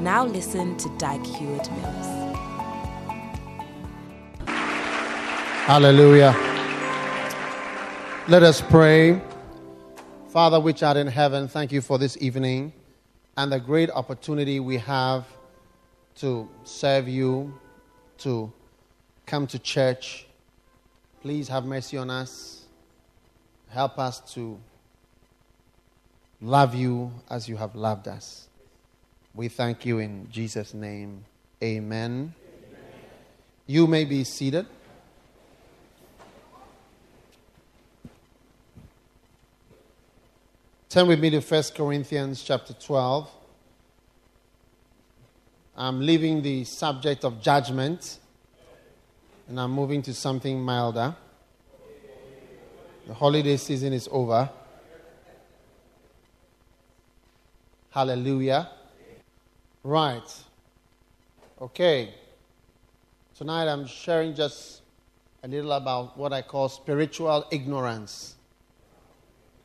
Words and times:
Now 0.00 0.24
listen 0.24 0.78
to 0.78 0.88
Dag 0.96 1.22
Heward 1.26 1.70
Mills. 1.72 2.06
Hallelujah. 5.66 6.34
Let 8.26 8.42
us 8.42 8.62
pray. 8.62 9.20
Father, 10.30 10.58
which 10.58 10.82
art 10.82 10.96
in 10.96 11.06
heaven, 11.06 11.48
thank 11.48 11.70
you 11.70 11.82
for 11.82 11.98
this 11.98 12.16
evening 12.18 12.72
and 13.36 13.52
the 13.52 13.60
great 13.60 13.90
opportunity 13.90 14.58
we 14.58 14.78
have 14.78 15.26
to 16.16 16.48
serve 16.64 17.06
you, 17.06 17.52
to 18.18 18.50
come 19.26 19.46
to 19.48 19.58
church. 19.58 20.26
Please 21.20 21.46
have 21.48 21.66
mercy 21.66 21.98
on 21.98 22.08
us. 22.08 22.64
Help 23.68 23.98
us 23.98 24.20
to 24.32 24.58
love 26.40 26.74
you 26.74 27.12
as 27.28 27.50
you 27.50 27.56
have 27.56 27.74
loved 27.74 28.08
us. 28.08 28.46
We 29.34 29.48
thank 29.48 29.86
you 29.86 29.98
in 29.98 30.28
Jesus' 30.30 30.74
name. 30.74 31.24
Amen. 31.62 32.34
Amen. 32.34 32.34
You 33.66 33.86
may 33.86 34.04
be 34.04 34.24
seated. 34.24 34.66
Turn 40.88 41.06
with 41.06 41.20
me 41.20 41.30
to 41.30 41.40
1 41.40 41.62
Corinthians 41.76 42.42
chapter 42.42 42.72
12. 42.72 43.30
I'm 45.76 46.00
leaving 46.00 46.42
the 46.42 46.64
subject 46.64 47.24
of 47.24 47.40
judgment 47.40 48.18
and 49.48 49.60
I'm 49.60 49.70
moving 49.70 50.02
to 50.02 50.14
something 50.14 50.60
milder. 50.60 51.14
The 53.06 53.14
holiday 53.14 53.56
season 53.56 53.92
is 53.92 54.08
over. 54.10 54.50
Hallelujah. 57.90 58.70
Right. 59.82 60.22
Okay. 61.60 62.12
Tonight 63.36 63.66
I'm 63.66 63.86
sharing 63.86 64.34
just 64.34 64.82
a 65.42 65.48
little 65.48 65.72
about 65.72 66.18
what 66.18 66.34
I 66.34 66.42
call 66.42 66.68
spiritual 66.68 67.46
ignorance. 67.50 68.34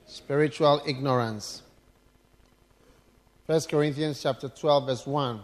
Spiritual 0.08 0.82
ignorance. 0.86 1.64
1 3.48 3.62
Corinthians 3.70 4.24
chapter 4.24 4.48
12 4.48 4.86
verse 4.86 5.06
1. 5.06 5.42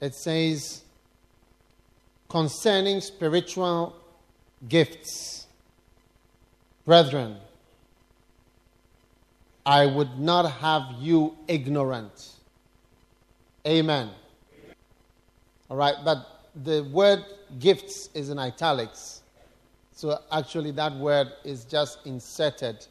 It 0.00 0.14
says 0.14 0.82
concerning 2.28 3.00
spiritual 3.00 3.96
gifts 4.68 5.46
brethren 6.84 7.36
I 9.66 9.86
would 9.86 10.18
not 10.18 10.50
have 10.50 10.82
you 11.00 11.36
ignorant. 11.48 12.37
Amen. 13.68 14.08
All 15.68 15.76
right, 15.76 15.96
but 16.02 16.46
the 16.64 16.84
word 16.84 17.22
gifts 17.58 18.08
is 18.14 18.30
in 18.30 18.38
italics. 18.38 19.20
So 19.92 20.18
actually, 20.32 20.70
that 20.70 20.94
word 20.94 21.28
is 21.44 21.66
just 21.66 22.06
inserted 22.06 22.86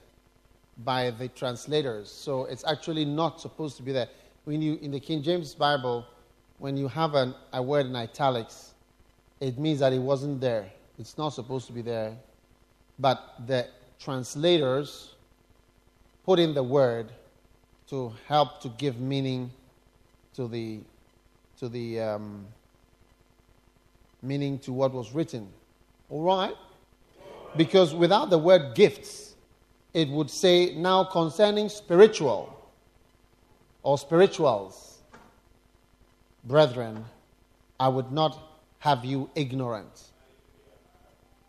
by 0.83 1.09
the 1.09 1.29
translators. 1.29 2.11
So 2.11 2.45
it's 2.45 2.63
actually 2.63 3.05
not 3.05 3.41
supposed 3.41 3.75
to 3.77 3.81
be 3.83 3.91
there. 3.91 4.07
When 4.43 4.61
you, 4.61 4.77
in 4.79 4.91
the 4.91 4.99
King 4.99 5.23
James 5.23 5.55
Bible, 5.55 6.05
when 6.59 6.77
you 6.77 6.88
have 6.89 7.15
an, 7.15 7.33
a 7.53 7.63
word 7.63 7.88
in 7.88 7.95
italics, 7.95 8.75
it 9.39 9.57
means 9.57 9.79
that 9.79 9.94
it 9.94 9.99
wasn't 9.99 10.39
there. 10.39 10.71
It's 10.99 11.17
not 11.17 11.29
supposed 11.29 11.65
to 11.67 11.73
be 11.73 11.81
there. 11.81 12.15
But 12.99 13.47
the 13.47 13.67
translators 13.99 15.15
put 16.23 16.38
in 16.38 16.53
the 16.53 16.61
word 16.61 17.11
to 17.89 18.13
help 18.27 18.61
to 18.61 18.69
give 18.69 18.99
meaning 18.99 19.49
to 20.37 20.47
the 20.47 20.79
to 21.59 21.67
the 21.67 21.99
um, 21.99 22.45
meaning 24.21 24.59
to 24.59 24.71
what 24.71 24.93
was 24.93 25.11
written. 25.11 25.49
All 26.09 26.23
right? 26.23 26.55
Because 27.57 27.93
without 27.93 28.29
the 28.29 28.37
word 28.37 28.75
gifts, 28.75 29.35
it 29.95 30.07
would 30.09 30.29
say 30.29 30.75
now 30.75 31.03
concerning 31.03 31.69
spiritual 31.69 32.53
or 33.81 33.97
spirituals, 33.97 34.99
brethren, 36.43 37.03
I 37.79 37.87
would 37.87 38.11
not 38.11 38.37
have 38.77 39.03
you 39.03 39.31
ignorant. 39.33 40.03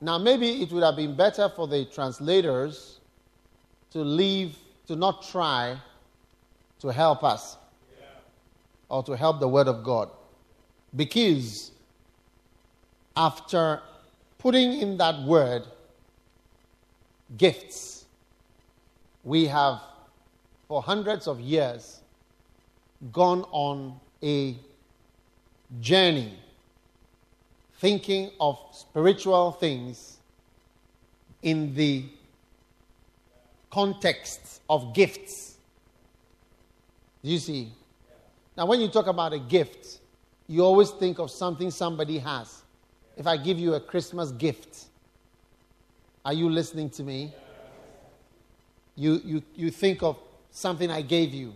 Now, 0.01 0.17
maybe 0.17 0.63
it 0.63 0.73
would 0.73 0.83
have 0.83 0.97
been 0.97 1.15
better 1.15 1.51
for 1.55 1.69
the 1.69 1.85
translators 1.85 3.01
to 3.91 3.99
leave, 3.99 4.57
to 4.87 4.97
not 4.97 5.29
try 5.29 5.77
to 6.81 6.89
help 6.89 7.23
us 7.23 7.58
or 8.89 9.03
to 9.03 9.17
help 9.17 9.41
the 9.41 9.49
Word 9.49 9.69
of 9.69 9.83
God. 9.83 10.11
Because 10.95 11.71
after 13.17 13.81
putting 14.39 14.81
in 14.81 14.97
that 14.99 15.21
word, 15.23 15.65
gifts, 17.37 18.07
we 19.25 19.47
have 19.47 19.81
for 20.67 20.81
hundreds 20.83 21.27
of 21.27 21.41
years 21.41 22.01
gone 23.13 23.45
on 23.51 23.99
a 24.23 24.57
journey 25.81 26.33
thinking 27.79 28.31
of 28.41 28.59
spiritual 28.73 29.53
things 29.53 30.19
in 31.43 31.75
the 31.75 32.05
context 33.71 34.61
of 34.69 34.95
gifts. 34.95 35.57
You 37.23 37.39
see, 37.39 37.73
now, 38.59 38.67
when 38.67 38.81
you 38.81 38.89
talk 38.89 39.07
about 39.07 39.33
a 39.33 39.39
gift, 39.39 40.01
you 40.49 40.65
always 40.65 40.91
think 40.91 41.21
of 41.21 41.31
something 41.31 41.71
somebody 41.71 42.19
has. 42.19 42.63
If 43.17 43.25
I 43.25 43.37
give 43.37 43.57
you 43.57 43.75
a 43.75 43.81
Christmas 43.81 44.33
gift, 44.33 44.87
are 46.25 46.33
you 46.33 46.51
listening 46.51 46.91
to 46.91 47.05
me? 47.05 47.33
You, 48.97 49.21
you, 49.25 49.43
you 49.55 49.71
think 49.71 50.03
of 50.03 50.19
something 50.51 50.91
I 50.91 51.03
gave 51.03 51.33
you 51.33 51.55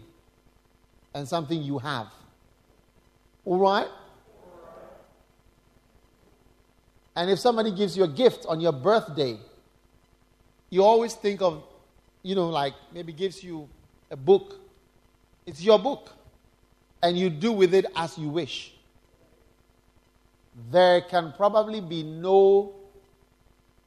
and 1.12 1.26
something 1.26 1.60
you 1.60 1.80
have. 1.80 2.06
All 3.46 3.58
right? 3.58 3.88
And 7.16 7.32
if 7.32 7.40
somebody 7.40 7.72
gives 7.72 7.96
you 7.96 8.04
a 8.04 8.08
gift 8.08 8.46
on 8.46 8.60
your 8.60 8.72
birthday, 8.72 9.40
you 10.70 10.84
always 10.84 11.14
think 11.14 11.42
of, 11.42 11.64
you 12.22 12.36
know, 12.36 12.48
like 12.48 12.74
maybe 12.94 13.12
gives 13.12 13.42
you 13.42 13.68
a 14.08 14.16
book. 14.16 14.60
It's 15.46 15.60
your 15.60 15.80
book 15.80 16.12
and 17.02 17.18
you 17.18 17.28
do 17.30 17.52
with 17.52 17.74
it 17.74 17.86
as 17.96 18.16
you 18.16 18.28
wish. 18.28 18.72
There 20.70 21.00
can 21.00 21.32
probably 21.36 21.80
be 21.80 22.02
no 22.02 22.74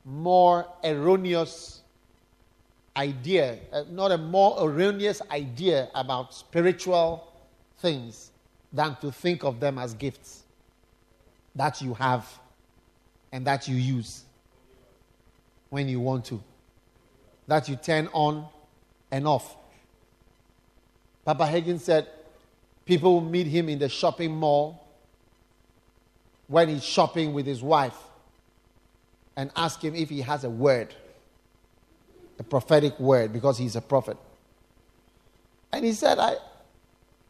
more 0.03 0.67
erroneous 0.83 1.81
idea, 2.97 3.59
uh, 3.71 3.83
not 3.89 4.11
a 4.11 4.17
more 4.17 4.57
erroneous 4.59 5.21
idea 5.31 5.89
about 5.95 6.33
spiritual 6.33 7.31
things 7.79 8.31
than 8.71 8.95
to 9.01 9.11
think 9.11 9.43
of 9.43 9.59
them 9.59 9.77
as 9.77 9.93
gifts 9.93 10.43
that 11.55 11.81
you 11.81 11.93
have 11.93 12.27
and 13.31 13.45
that 13.45 13.67
you 13.67 13.75
use 13.75 14.23
when 15.69 15.87
you 15.87 15.99
want 15.99 16.25
to, 16.25 16.41
that 17.47 17.67
you 17.67 17.75
turn 17.75 18.07
on 18.13 18.45
and 19.11 19.27
off. 19.27 19.57
Papa 21.25 21.43
Hagin 21.43 21.79
said, 21.79 22.07
People 22.85 23.15
will 23.15 23.21
meet 23.21 23.47
him 23.47 23.67
in 23.67 23.79
the 23.79 23.89
shopping 23.89 24.31
mall 24.31 24.85
when 26.47 26.69
he's 26.69 26.83
shopping 26.83 27.33
with 27.33 27.45
his 27.45 27.63
wife 27.63 27.97
and 29.35 29.51
ask 29.55 29.83
him 29.83 29.95
if 29.95 30.09
he 30.09 30.21
has 30.21 30.43
a 30.43 30.49
word, 30.49 30.93
a 32.39 32.43
prophetic 32.43 32.99
word, 32.99 33.33
because 33.33 33.57
he's 33.57 33.75
a 33.75 33.81
prophet. 33.81 34.17
And 35.71 35.83
he 35.83 35.93
said, 35.93 36.19
I, 36.19 36.35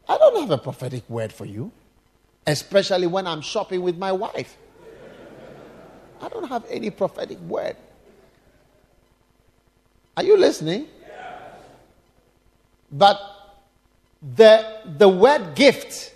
I 0.08 0.18
don't 0.18 0.40
have 0.40 0.50
a 0.50 0.58
prophetic 0.58 1.08
word 1.08 1.32
for 1.32 1.46
you, 1.46 1.72
especially 2.46 3.06
when 3.06 3.26
I'm 3.26 3.40
shopping 3.40 3.82
with 3.82 3.96
my 3.96 4.12
wife. 4.12 4.56
I 6.20 6.28
don't 6.28 6.48
have 6.48 6.64
any 6.70 6.90
prophetic 6.90 7.38
word. 7.40 7.76
Are 10.16 10.22
you 10.22 10.36
listening? 10.36 10.86
But 12.90 13.20
the, 14.22 14.80
the 14.98 15.08
word 15.08 15.54
gift 15.54 16.14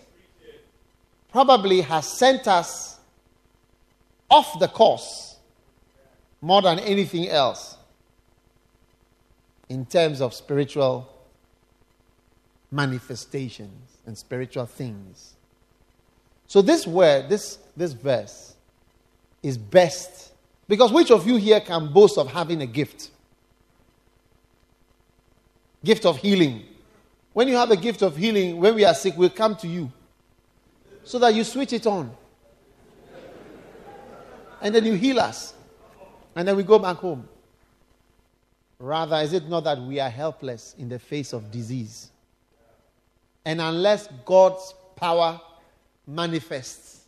probably 1.31 1.81
has 1.83 2.07
sent 2.07 2.49
us 2.49 2.99
off 4.29 4.59
the 4.59 4.69
course 4.69 5.37
more 6.41 6.63
than 6.63 6.79
anything 6.81 7.29
else 7.29 7.77
in 9.69 9.85
terms 9.87 10.21
of 10.21 10.35
spiritual 10.35 11.09
manifestations 12.71 13.99
and 14.07 14.17
spiritual 14.17 14.67
things. 14.67 15.35
So, 16.47 16.63
this 16.63 16.87
word, 16.87 17.29
this, 17.29 17.59
this 17.77 17.93
verse, 17.93 18.55
is 19.43 19.57
best 19.57 20.33
because 20.69 20.93
which 20.93 21.11
of 21.11 21.27
you 21.27 21.37
here 21.37 21.61
can 21.61 21.93
boast 21.93 22.19
of 22.19 22.31
having 22.31 22.63
a 22.63 22.67
gift? 22.67 23.11
Gift 25.85 26.05
of 26.07 26.19
healing. 26.19 26.65
When 27.33 27.49
you 27.49 27.57
have 27.57 27.71
a 27.71 27.77
gift 27.77 28.03
of 28.03 28.17
healing, 28.17 28.59
when 28.59 28.75
we 28.75 28.85
are 28.85 28.95
sick, 28.95 29.15
we'll 29.17 29.31
come 29.31 29.57
to 29.57 29.69
you 29.69 29.93
so 31.05 31.19
that 31.19 31.35
you 31.35 31.45
switch 31.45 31.73
it 31.73 31.87
on. 31.87 32.11
And 34.61 34.75
then 34.75 34.85
you 34.85 34.95
heal 34.95 35.21
us. 35.21 35.55
And 36.35 36.47
then 36.47 36.57
we 36.57 36.63
go 36.63 36.79
back 36.79 36.97
home. 36.97 37.29
Rather, 38.79 39.17
is 39.17 39.33
it 39.33 39.49
not 39.49 39.65
that 39.65 39.81
we 39.81 40.01
are 40.01 40.09
helpless 40.09 40.75
in 40.79 40.89
the 40.89 40.99
face 40.99 41.33
of 41.33 41.51
disease? 41.51 42.11
And 43.45 43.61
unless 43.61 44.09
God's 44.25 44.75
power 44.97 45.41
manifests, 46.07 47.05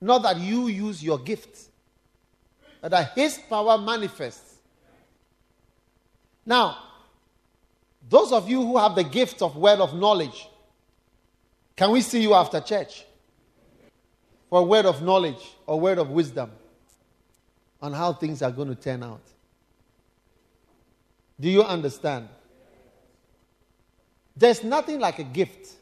not 0.00 0.22
that 0.22 0.38
you 0.38 0.68
use 0.68 1.02
your 1.02 1.18
gift, 1.18 1.68
but 2.80 2.90
that 2.90 3.12
His 3.14 3.38
power 3.48 3.78
manifests. 3.78 4.56
Now, 6.44 6.76
those 8.08 8.32
of 8.32 8.48
you 8.48 8.60
who 8.60 8.78
have 8.78 8.94
the 8.94 9.04
gift 9.04 9.42
of 9.42 9.56
word 9.56 9.80
of 9.80 9.94
knowledge, 9.94 10.48
can 11.76 11.90
we 11.90 12.00
see 12.00 12.20
you 12.20 12.34
after 12.34 12.60
church 12.60 13.04
for 14.50 14.60
a 14.60 14.62
word 14.62 14.86
of 14.86 15.02
knowledge 15.02 15.54
or 15.66 15.80
word 15.80 15.98
of 15.98 16.10
wisdom 16.10 16.50
on 17.80 17.92
how 17.92 18.12
things 18.12 18.42
are 18.42 18.50
going 18.50 18.68
to 18.68 18.74
turn 18.74 19.02
out? 19.02 19.22
Do 21.40 21.48
you 21.48 21.62
understand? 21.62 22.28
There's 24.36 24.62
nothing 24.62 25.00
like 25.00 25.18
a 25.18 25.24
gift, 25.24 25.74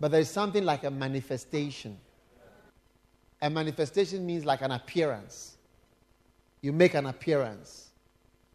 but 0.00 0.10
there's 0.10 0.30
something 0.30 0.64
like 0.64 0.84
a 0.84 0.90
manifestation. 0.90 1.98
A 3.40 3.48
manifestation 3.48 4.24
means 4.26 4.44
like 4.44 4.62
an 4.62 4.70
appearance. 4.70 5.56
You 6.60 6.72
make 6.72 6.94
an 6.94 7.06
appearance. 7.06 7.90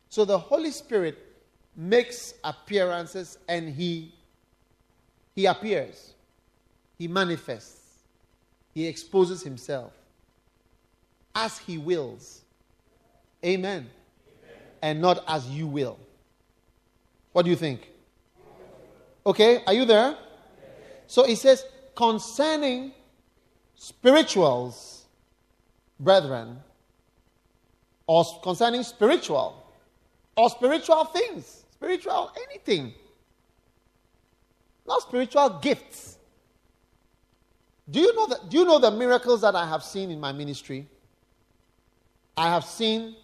So 0.09 0.23
the 0.25 0.37
Holy 0.37 0.71
Spirit 0.71 1.26
makes 1.77 2.33
appearances 2.43 3.37
and 3.47 3.69
he 3.69 4.11
he 5.35 5.45
appears. 5.45 6.13
He 6.97 7.07
manifests. 7.07 7.99
He 8.73 8.87
exposes 8.87 9.43
himself 9.43 9.93
as 11.35 11.59
he 11.59 11.77
wills. 11.77 12.41
Amen. 13.45 13.87
Amen. 13.87 13.89
And 14.81 14.99
not 14.99 15.23
as 15.27 15.47
you 15.47 15.67
will. 15.67 15.99
What 17.33 17.43
do 17.43 17.51
you 17.51 17.55
think? 17.55 17.87
Okay, 19.27 19.63
are 19.67 19.73
you 19.73 19.85
there? 19.85 20.17
So 21.05 21.23
he 21.23 21.35
says, 21.35 21.63
concerning 21.95 22.93
spirituals, 23.75 25.05
brethren, 25.99 26.57
or 28.07 28.25
concerning 28.41 28.81
spiritual, 28.81 29.63
or 30.35 30.49
spiritual 30.49 31.05
things, 31.05 31.65
spiritual 31.77 32.31
anything, 32.49 32.93
not 34.87 35.01
spiritual 35.03 35.59
gifts. 35.61 36.17
Do 37.89 37.99
you 37.99 38.13
know 38.15 38.27
that? 38.27 38.49
Do 38.49 38.57
you 38.57 38.65
know 38.65 38.79
the 38.79 38.91
miracles 38.91 39.41
that 39.41 39.55
I 39.55 39.67
have 39.67 39.83
seen 39.83 40.11
in 40.11 40.19
my 40.19 40.31
ministry? 40.31 40.87
I 42.35 42.49
have 42.49 42.65
seen 42.65 43.15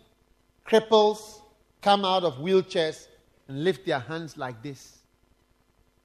cripples 0.66 1.42
come 1.82 2.06
out 2.06 2.24
of 2.24 2.36
wheelchairs 2.36 3.08
and 3.48 3.64
lift 3.64 3.86
their 3.86 4.00
hands 4.00 4.38
like 4.38 4.64
this 4.64 5.00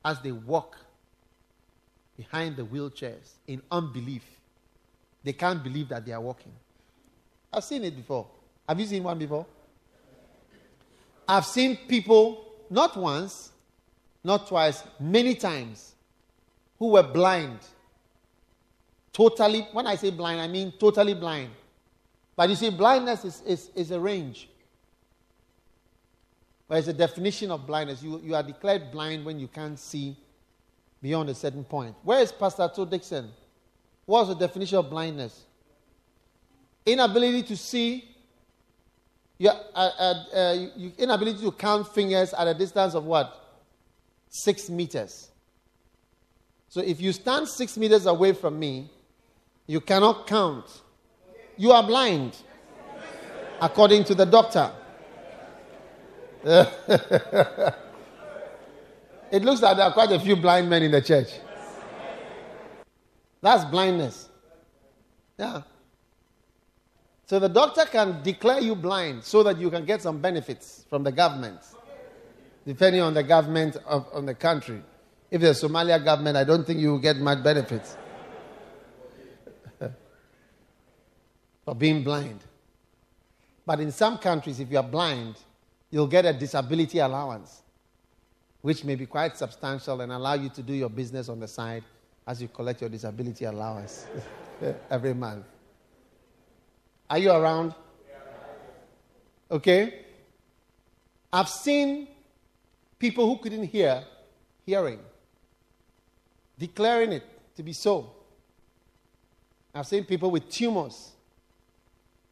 as 0.04 0.20
they 0.20 0.32
walk 0.32 0.76
behind 2.16 2.56
the 2.56 2.64
wheelchairs 2.64 3.34
in 3.46 3.62
unbelief. 3.70 4.24
They 5.22 5.32
can't 5.32 5.62
believe 5.62 5.88
that 5.88 6.04
they 6.04 6.12
are 6.12 6.20
walking. 6.20 6.52
I've 7.52 7.64
seen 7.64 7.84
it 7.84 7.96
before. 7.96 8.26
Have 8.68 8.78
you 8.80 8.86
seen 8.86 9.02
one 9.04 9.18
before? 9.18 9.46
I've 11.28 11.44
seen 11.44 11.76
people, 11.76 12.44
not 12.70 12.96
once, 12.96 13.52
not 14.24 14.48
twice, 14.48 14.82
many 14.98 15.34
times, 15.34 15.94
who 16.78 16.88
were 16.88 17.02
blind. 17.02 17.58
Totally, 19.12 19.66
when 19.72 19.86
I 19.86 19.96
say 19.96 20.10
blind, 20.10 20.40
I 20.40 20.48
mean 20.48 20.72
totally 20.78 21.14
blind. 21.14 21.50
But 22.34 22.48
you 22.48 22.54
see, 22.54 22.70
blindness 22.70 23.24
is, 23.24 23.42
is, 23.46 23.70
is 23.74 23.90
a 23.90 24.00
range. 24.00 24.48
There's 26.68 26.88
a 26.88 26.92
definition 26.92 27.50
of 27.50 27.66
blindness. 27.66 28.02
You, 28.02 28.20
you 28.22 28.34
are 28.34 28.42
declared 28.42 28.90
blind 28.92 29.24
when 29.24 29.38
you 29.40 29.48
can't 29.48 29.78
see 29.78 30.16
beyond 31.02 31.30
a 31.30 31.34
certain 31.34 31.64
point. 31.64 31.94
Where 32.02 32.20
is 32.20 32.30
Pastor 32.30 32.70
To 32.74 32.86
Dixon? 32.86 33.30
What's 34.06 34.28
the 34.28 34.34
definition 34.34 34.78
of 34.78 34.88
blindness? 34.88 35.44
Inability 36.86 37.42
to 37.44 37.56
see, 37.56 38.07
your, 39.38 39.52
uh, 39.74 39.90
uh, 39.98 40.14
uh, 40.34 40.66
inability 40.98 41.40
to 41.40 41.52
count 41.52 41.88
fingers 41.94 42.34
at 42.34 42.48
a 42.48 42.54
distance 42.54 42.94
of 42.94 43.04
what? 43.04 43.32
Six 44.28 44.68
meters. 44.68 45.28
So 46.68 46.80
if 46.80 47.00
you 47.00 47.12
stand 47.12 47.48
six 47.48 47.76
meters 47.76 48.06
away 48.06 48.32
from 48.32 48.58
me, 48.58 48.90
you 49.66 49.80
cannot 49.80 50.26
count. 50.26 50.64
You 51.56 51.72
are 51.72 51.82
blind, 51.86 52.36
according 53.60 54.04
to 54.04 54.14
the 54.14 54.26
doctor. 54.26 54.72
it 56.44 56.54
looks 59.42 59.60
like 59.60 59.76
there 59.76 59.86
are 59.86 59.92
quite 59.92 60.12
a 60.12 60.20
few 60.20 60.36
blind 60.36 60.68
men 60.68 60.82
in 60.82 60.90
the 60.90 61.02
church. 61.02 61.28
That's 63.40 63.64
blindness. 63.64 64.28
Yeah. 65.38 65.62
So 67.28 67.38
the 67.38 67.48
doctor 67.48 67.84
can 67.84 68.22
declare 68.22 68.58
you 68.58 68.74
blind 68.74 69.22
so 69.22 69.42
that 69.42 69.58
you 69.58 69.70
can 69.70 69.84
get 69.84 70.00
some 70.00 70.18
benefits 70.18 70.86
from 70.88 71.02
the 71.02 71.12
government, 71.12 71.60
depending 72.64 73.02
on 73.02 73.12
the 73.12 73.22
government 73.22 73.76
of 73.84 74.06
on 74.14 74.24
the 74.24 74.34
country. 74.34 74.82
If 75.30 75.42
the 75.42 75.48
Somalia 75.48 76.02
government, 76.02 76.38
I 76.38 76.44
don't 76.44 76.66
think 76.66 76.80
you 76.80 76.92
will 76.92 76.98
get 76.98 77.18
much 77.18 77.42
benefits 77.44 77.98
for 81.66 81.74
being 81.74 82.02
blind. 82.02 82.40
But 83.66 83.80
in 83.80 83.92
some 83.92 84.16
countries, 84.16 84.58
if 84.58 84.70
you 84.70 84.78
are 84.78 84.82
blind, 84.82 85.36
you'll 85.90 86.06
get 86.06 86.24
a 86.24 86.32
disability 86.32 86.98
allowance, 87.00 87.60
which 88.62 88.84
may 88.84 88.94
be 88.94 89.04
quite 89.04 89.36
substantial 89.36 90.00
and 90.00 90.12
allow 90.12 90.32
you 90.32 90.48
to 90.48 90.62
do 90.62 90.72
your 90.72 90.88
business 90.88 91.28
on 91.28 91.40
the 91.40 91.48
side 91.48 91.84
as 92.26 92.40
you 92.40 92.48
collect 92.48 92.80
your 92.80 92.88
disability 92.88 93.44
allowance 93.44 94.06
every 94.90 95.12
month. 95.12 95.44
Are 97.10 97.18
you 97.18 97.30
around? 97.30 97.74
Okay? 99.50 100.04
I've 101.32 101.48
seen 101.48 102.08
people 102.98 103.26
who 103.26 103.38
couldn't 103.38 103.64
hear 103.64 104.04
hearing, 104.66 105.00
declaring 106.58 107.12
it 107.12 107.24
to 107.56 107.62
be 107.62 107.72
so. 107.72 108.10
I've 109.74 109.86
seen 109.86 110.04
people 110.04 110.30
with 110.30 110.48
tumors 110.50 111.12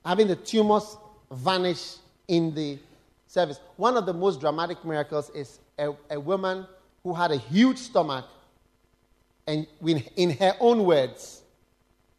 having 0.07 0.29
the 0.29 0.37
tumors 0.37 0.97
vanish 1.33 1.97
in 2.29 2.55
the 2.55 2.79
service. 3.27 3.59
One 3.77 3.97
of 3.97 4.07
the 4.07 4.15
most 4.15 4.41
dramatic 4.41 4.85
miracles 4.85 5.31
is 5.31 5.59
a, 5.77 5.93
a 6.09 6.21
woman 6.21 6.65
who 7.03 7.13
had 7.13 7.33
a 7.33 7.37
huge 7.37 7.79
stomach, 7.79 8.25
and 9.49 9.67
in 10.17 10.31
her 10.31 10.55
own 10.61 10.85
words, 10.85 11.43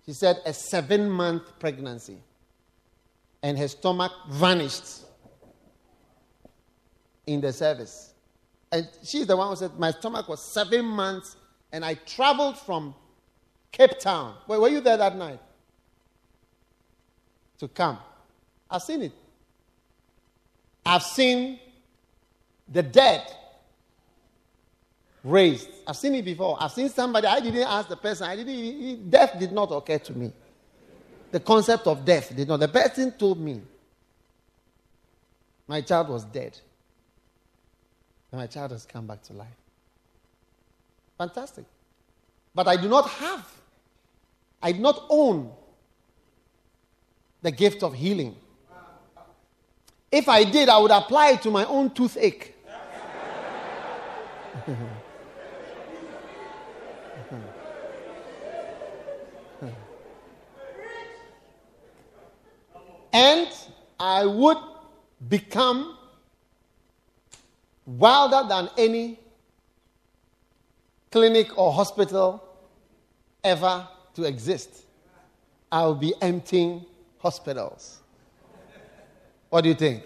she 0.06 0.12
said 0.14 0.42
a 0.46 0.54
seven 0.54 1.10
month 1.10 1.58
pregnancy, 1.60 2.18
and 3.44 3.58
her 3.58 3.68
stomach 3.68 4.12
vanished 4.30 5.04
in 7.26 7.42
the 7.42 7.54
service. 7.54 8.14
And 8.72 8.88
she's 9.04 9.28
the 9.28 9.38
one 9.38 9.50
who 9.50 9.56
said, 9.56 9.78
My 9.78 9.92
stomach 9.92 10.28
was 10.28 10.42
seven 10.42 10.86
months, 10.86 11.38
and 11.72 11.86
I 11.86 11.94
traveled 11.94 12.58
from 12.58 12.96
Cape 13.72 14.00
Town. 14.00 14.36
Wait, 14.48 14.60
were 14.60 14.70
you 14.70 14.82
there 14.82 14.98
that 14.98 15.16
night? 15.16 15.40
To 17.60 17.68
come. 17.68 17.98
I've 18.70 18.84
seen 18.84 19.04
it. 19.04 19.12
I've 20.86 21.04
seen 21.04 21.60
the 22.68 22.84
dead 22.84 23.24
raised. 25.24 25.70
I've 25.86 25.98
seen 25.98 26.16
it 26.16 26.26
before. 26.26 26.58
I've 26.60 26.72
seen 26.72 26.90
somebody, 26.90 27.28
I 27.28 27.40
didn't 27.40 27.64
ask 27.64 27.90
the 27.90 27.98
person, 27.98 28.28
I 28.28 28.36
didn't, 28.36 29.10
death 29.10 29.38
did 29.40 29.52
not 29.52 29.72
occur 29.72 30.00
to 30.00 30.14
me. 30.18 30.32
The 31.32 31.40
concept 31.40 31.88
of 31.88 32.06
death 32.06 32.36
did 32.36 32.48
not. 32.48 32.60
The 32.60 32.68
person 32.68 33.12
told 33.12 33.40
me 33.40 33.62
my 35.68 35.82
child 35.82 36.10
was 36.10 36.24
dead. 36.24 36.58
And 38.32 38.40
my 38.42 38.48
child 38.48 38.72
has 38.72 38.86
come 38.86 39.08
back 39.08 39.22
to 39.24 39.34
life. 39.34 39.48
Fantastic. 41.18 41.66
But 42.54 42.68
I 42.68 42.76
do 42.76 42.88
not 42.88 43.10
have, 43.10 43.48
I 44.62 44.72
do 44.72 44.80
not 44.80 45.06
own 45.10 45.52
the 47.42 47.52
gift 47.52 47.84
of 47.84 47.94
healing. 47.94 48.36
If 50.12 50.30
I 50.30 50.44
did, 50.44 50.70
I 50.70 50.78
would 50.78 50.92
apply 50.92 51.32
it 51.32 51.42
to 51.44 51.52
my 51.52 51.66
own 51.66 51.90
toothache. 51.92 52.56
and 63.18 63.48
I 64.00 64.28
would 64.28 64.60
become 65.28 65.98
wilder 67.84 68.48
than 68.48 68.70
any 68.78 69.20
clinic 71.10 71.58
or 71.58 71.74
hospital 71.74 72.44
ever 73.44 73.88
to 74.14 74.24
exist. 74.24 74.86
I'll 75.72 75.96
be 75.96 76.14
emptying 76.22 76.86
hospitals. 77.18 78.02
What 79.50 79.62
do 79.62 79.70
you 79.70 79.76
think? 79.76 80.04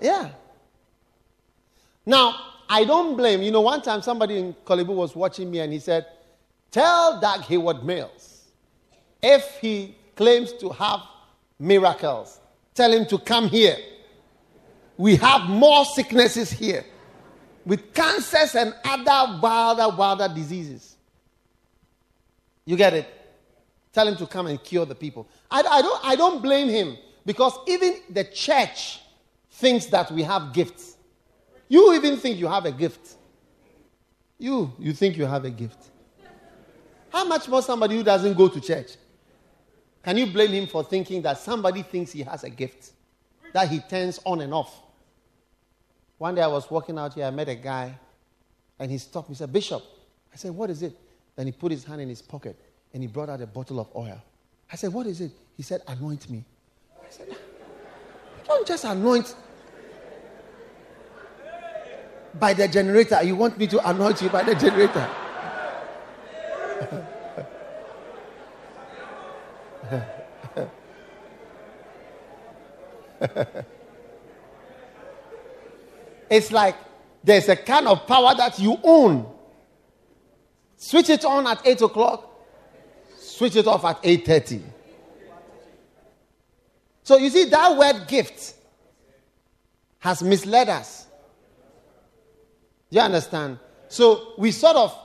Yeah. 0.00 0.30
Now, 2.06 2.34
I 2.66 2.84
don't 2.84 3.14
blame. 3.14 3.42
You 3.42 3.50
know, 3.50 3.60
one 3.60 3.82
time 3.82 4.00
somebody 4.00 4.38
in 4.38 4.54
Korle 4.64 4.86
Bu 4.86 4.92
was 4.92 5.14
watching 5.14 5.50
me 5.50 5.58
and 5.58 5.70
he 5.70 5.80
said, 5.80 6.06
Tell 6.70 7.20
Dag 7.20 7.42
Heward-Mills 7.42 8.44
if 9.22 9.58
he 9.60 9.96
claims 10.14 10.54
to 10.54 10.70
have 10.70 11.00
miracles, 11.58 12.40
tell 12.74 12.92
him 12.92 13.06
to 13.06 13.18
come 13.18 13.48
here. 13.48 13.76
We 14.96 15.16
have 15.16 15.48
more 15.48 15.84
sicknesses 15.84 16.50
here 16.50 16.84
with 17.64 17.92
cancers 17.92 18.54
and 18.54 18.74
other 18.84 19.38
wilder, 19.40 19.94
wilder 19.94 20.32
diseases. 20.32 20.96
You 22.64 22.76
get 22.76 22.94
it? 22.94 23.08
Tell 23.92 24.06
him 24.06 24.16
to 24.16 24.26
come 24.26 24.46
and 24.46 24.62
cure 24.62 24.86
the 24.86 24.94
people. 24.94 25.28
I, 25.50 25.62
I, 25.62 25.82
don't, 25.82 26.04
I 26.04 26.16
don't 26.16 26.42
blame 26.42 26.68
him 26.68 26.96
because 27.24 27.52
even 27.66 27.96
the 28.10 28.24
church 28.24 29.00
thinks 29.50 29.86
that 29.86 30.10
we 30.10 30.22
have 30.22 30.52
gifts. 30.52 30.96
You 31.68 31.94
even 31.94 32.16
think 32.16 32.38
you 32.38 32.46
have 32.46 32.66
a 32.66 32.72
gift. 32.72 33.16
You, 34.38 34.72
you 34.78 34.92
think 34.92 35.16
you 35.16 35.24
have 35.26 35.44
a 35.44 35.50
gift. 35.50 35.90
How 37.10 37.24
much 37.24 37.48
more 37.48 37.62
somebody 37.62 37.96
who 37.96 38.02
doesn't 38.02 38.34
go 38.34 38.48
to 38.48 38.60
church? 38.60 38.92
Can 40.06 40.18
you 40.18 40.26
blame 40.28 40.52
him 40.52 40.68
for 40.68 40.84
thinking 40.84 41.20
that 41.22 41.36
somebody 41.36 41.82
thinks 41.82 42.12
he 42.12 42.22
has 42.22 42.44
a 42.44 42.48
gift 42.48 42.92
that 43.52 43.68
he 43.68 43.80
turns 43.80 44.20
on 44.24 44.40
and 44.40 44.54
off? 44.54 44.72
One 46.16 46.36
day 46.36 46.42
I 46.42 46.46
was 46.46 46.70
walking 46.70 46.96
out 46.96 47.14
here, 47.14 47.24
I 47.24 47.30
met 47.30 47.48
a 47.48 47.56
guy, 47.56 47.98
and 48.78 48.88
he 48.88 48.98
stopped 48.98 49.28
me. 49.28 49.34
He 49.34 49.38
said, 49.38 49.52
Bishop. 49.52 49.82
I 50.32 50.36
said, 50.36 50.52
What 50.52 50.70
is 50.70 50.84
it? 50.84 50.96
Then 51.34 51.46
he 51.46 51.52
put 51.52 51.72
his 51.72 51.82
hand 51.82 52.00
in 52.00 52.08
his 52.08 52.22
pocket 52.22 52.54
and 52.94 53.02
he 53.02 53.08
brought 53.08 53.28
out 53.28 53.40
a 53.40 53.48
bottle 53.48 53.80
of 53.80 53.88
oil. 53.96 54.22
I 54.72 54.76
said, 54.76 54.92
What 54.92 55.08
is 55.08 55.20
it? 55.20 55.32
He 55.56 55.64
said, 55.64 55.82
Anoint 55.88 56.30
me. 56.30 56.44
I 57.02 57.10
said, 57.10 57.26
ah, 57.32 57.36
Don't 58.46 58.64
just 58.64 58.84
anoint 58.84 59.34
by 62.34 62.54
the 62.54 62.68
generator. 62.68 63.24
You 63.24 63.34
want 63.34 63.58
me 63.58 63.66
to 63.66 63.90
anoint 63.90 64.22
you 64.22 64.28
by 64.28 64.44
the 64.44 64.54
generator? 64.54 65.10
it's 76.30 76.52
like 76.52 76.76
there's 77.22 77.48
a 77.48 77.56
kind 77.56 77.88
of 77.88 78.06
power 78.06 78.34
that 78.36 78.58
you 78.58 78.78
own. 78.82 79.26
Switch 80.76 81.08
it 81.10 81.24
on 81.24 81.46
at 81.46 81.66
8 81.66 81.82
o'clock, 81.82 82.30
switch 83.18 83.56
it 83.56 83.66
off 83.66 83.84
at 83.84 84.02
8.30. 84.02 84.62
So 87.02 87.16
you 87.16 87.30
see, 87.30 87.44
that 87.44 87.76
word 87.76 88.06
gift 88.08 88.54
has 90.00 90.22
misled 90.22 90.68
us. 90.68 91.06
You 92.90 93.00
understand? 93.00 93.58
So 93.88 94.34
we 94.38 94.50
sort 94.52 94.76
of 94.76 94.96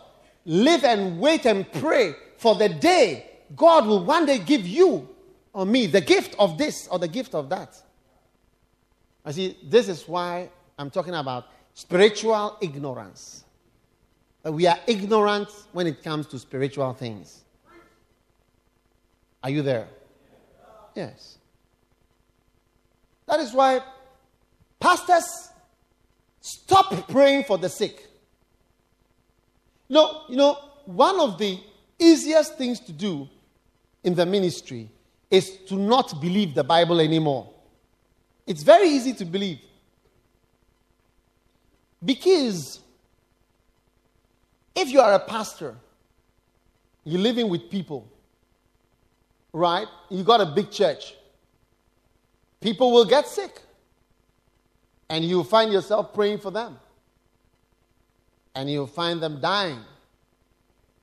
live 0.45 0.83
and 0.83 1.19
wait 1.19 1.45
and 1.45 1.71
pray 1.71 2.15
for 2.37 2.55
the 2.55 2.69
day 2.69 3.31
God 3.55 3.85
will 3.85 4.03
one 4.03 4.25
day 4.25 4.39
give 4.39 4.67
you 4.67 5.09
or 5.53 5.65
me 5.65 5.87
the 5.87 6.01
gift 6.01 6.35
of 6.39 6.57
this 6.57 6.87
or 6.87 6.99
the 6.99 7.07
gift 7.07 7.35
of 7.35 7.49
that. 7.49 7.81
I 9.23 9.31
see, 9.31 9.57
this 9.63 9.87
is 9.87 10.07
why 10.07 10.49
I'm 10.77 10.89
talking 10.89 11.13
about 11.13 11.47
spiritual 11.73 12.57
ignorance. 12.61 13.43
That 14.43 14.51
We 14.51 14.67
are 14.67 14.79
ignorant 14.87 15.49
when 15.71 15.87
it 15.87 16.03
comes 16.03 16.27
to 16.27 16.39
spiritual 16.39 16.93
things. 16.93 17.41
Are 19.43 19.49
you 19.49 19.61
there? 19.61 19.87
Yes. 20.95 21.37
That 23.27 23.39
is 23.39 23.53
why 23.53 23.81
pastors 24.79 25.49
stop 26.41 27.07
praying 27.07 27.45
for 27.45 27.57
the 27.57 27.69
sick. 27.69 28.07
No, 29.87 30.23
you 30.29 30.35
know, 30.35 30.57
one 30.85 31.19
of 31.19 31.37
the 31.37 31.59
easiest 31.99 32.57
things 32.57 32.79
to 32.81 32.91
do 32.91 33.29
in 34.03 34.15
the 34.15 34.25
ministry 34.25 34.89
is 35.29 35.57
to 35.67 35.75
not 35.75 36.19
believe 36.19 36.55
the 36.55 36.63
Bible 36.63 36.99
anymore. 36.99 37.49
It's 38.51 38.63
very 38.63 38.89
easy 38.89 39.13
to 39.13 39.23
believe. 39.23 39.59
Because 42.03 42.81
if 44.75 44.89
you 44.89 44.99
are 44.99 45.13
a 45.13 45.19
pastor, 45.19 45.73
you're 47.05 47.21
living 47.21 47.47
with 47.47 47.69
people, 47.71 48.11
right? 49.53 49.87
You 50.09 50.25
got 50.25 50.41
a 50.41 50.45
big 50.45 50.69
church. 50.69 51.15
People 52.59 52.91
will 52.91 53.05
get 53.05 53.25
sick. 53.25 53.61
And 55.09 55.23
you'll 55.23 55.45
find 55.45 55.71
yourself 55.71 56.13
praying 56.13 56.39
for 56.39 56.51
them. 56.51 56.77
And 58.53 58.69
you'll 58.69 58.85
find 58.85 59.23
them 59.23 59.39
dying 59.39 59.79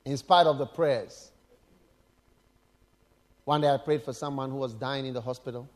in 0.05 0.15
spite 0.17 0.45
of 0.45 0.59
the 0.59 0.67
prayers. 0.67 1.31
One 3.45 3.61
day 3.61 3.73
I 3.73 3.77
prayed 3.77 4.03
for 4.03 4.13
someone 4.13 4.51
who 4.51 4.57
was 4.57 4.75
dying 4.75 5.07
in 5.07 5.15
the 5.15 5.21
hospital. 5.21 5.67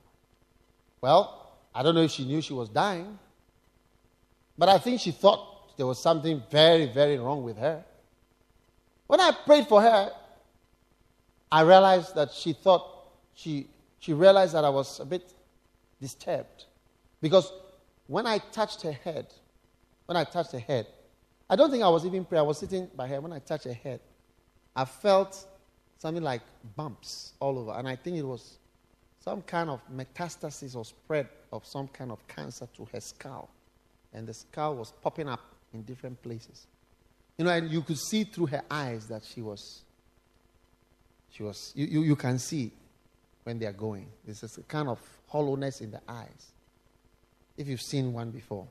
Well, 1.02 1.43
I 1.76 1.84
don't 1.84 1.96
know 1.96 2.02
if 2.02 2.12
she 2.12 2.26
knew 2.26 2.42
she 2.42 2.54
was 2.54 2.70
dying, 2.70 3.18
but 4.58 4.70
I 4.70 4.78
think 4.78 5.00
she 5.00 5.12
thought 5.12 5.76
there 5.78 5.88
was 5.88 6.00
something 6.00 6.42
very, 6.52 6.86
very 6.86 7.18
wrong 7.18 7.44
with 7.44 7.58
her. 7.58 7.84
When 9.08 9.20
I 9.20 9.32
prayed 9.32 9.68
for 9.68 9.82
her, 9.82 10.12
I 11.52 11.62
realized 11.62 12.16
that 12.16 12.32
she 12.32 12.54
thought, 12.54 12.88
she, 13.34 13.68
she 14.00 14.14
realized 14.14 14.54
that 14.54 14.64
I 14.64 14.70
was 14.70 15.00
a 15.00 15.06
bit 15.06 15.34
disturbed. 16.02 16.66
Because 17.22 17.52
when 18.08 18.28
I 18.28 18.38
touched 18.38 18.82
her 18.84 18.92
head, 18.92 19.28
when 20.06 20.18
I 20.18 20.24
touched 20.24 20.52
her 20.52 20.60
head, 20.60 20.88
I 21.50 21.56
don't 21.56 21.72
think 21.72 21.84
I 21.84 21.90
was 21.90 22.06
even 22.06 22.26
praying. 22.26 22.40
I 22.40 22.48
was 22.48 22.58
sitting 22.58 22.90
by 22.96 23.08
her. 23.08 23.22
When 23.22 23.34
I 23.34 23.40
touched 23.40 23.66
her 23.66 23.74
head, 23.74 24.00
I 24.76 24.86
felt 24.86 25.46
something 25.98 26.24
like 26.24 26.42
bumps 26.76 27.34
all 27.40 27.58
over. 27.60 27.72
And 27.72 27.88
I 27.88 27.96
think 27.96 28.18
it 28.18 28.24
was 28.24 28.58
some 29.24 29.42
kind 29.44 29.70
of 29.70 29.82
metastasis 29.90 30.76
or 30.76 30.84
spread 30.84 31.30
of 31.54 31.66
some 31.66 31.88
kind 31.88 32.12
of 32.12 32.28
cancer 32.28 32.68
to 32.76 32.86
her 32.92 33.00
skull. 33.00 33.50
And 34.14 34.28
the 34.28 34.34
skull 34.34 34.76
was 34.76 34.92
popping 35.02 35.30
up 35.30 35.40
in 35.74 35.84
different 35.84 36.22
places. 36.22 36.68
You 37.38 37.46
know, 37.46 37.52
and 37.52 37.72
you 37.72 37.82
could 37.82 37.98
see 37.98 38.26
through 38.26 38.48
her 38.48 38.64
eyes 38.70 39.08
that 39.08 39.24
she 39.24 39.42
was, 39.42 39.82
she 41.32 41.42
was, 41.42 41.72
you, 41.74 41.86
you, 41.86 42.02
you 42.02 42.16
can 42.18 42.38
see 42.38 42.72
when 43.44 43.60
they 43.60 43.66
are 43.66 43.74
going. 43.74 44.08
There's 44.26 44.44
a 44.58 44.62
kind 44.64 44.90
of 44.90 45.00
hollowness 45.28 45.80
in 45.80 45.92
the 45.92 46.02
eyes. 46.08 46.52
If 47.56 47.68
you've 47.68 47.82
seen 47.82 48.12
one 48.12 48.30
before, 48.30 48.68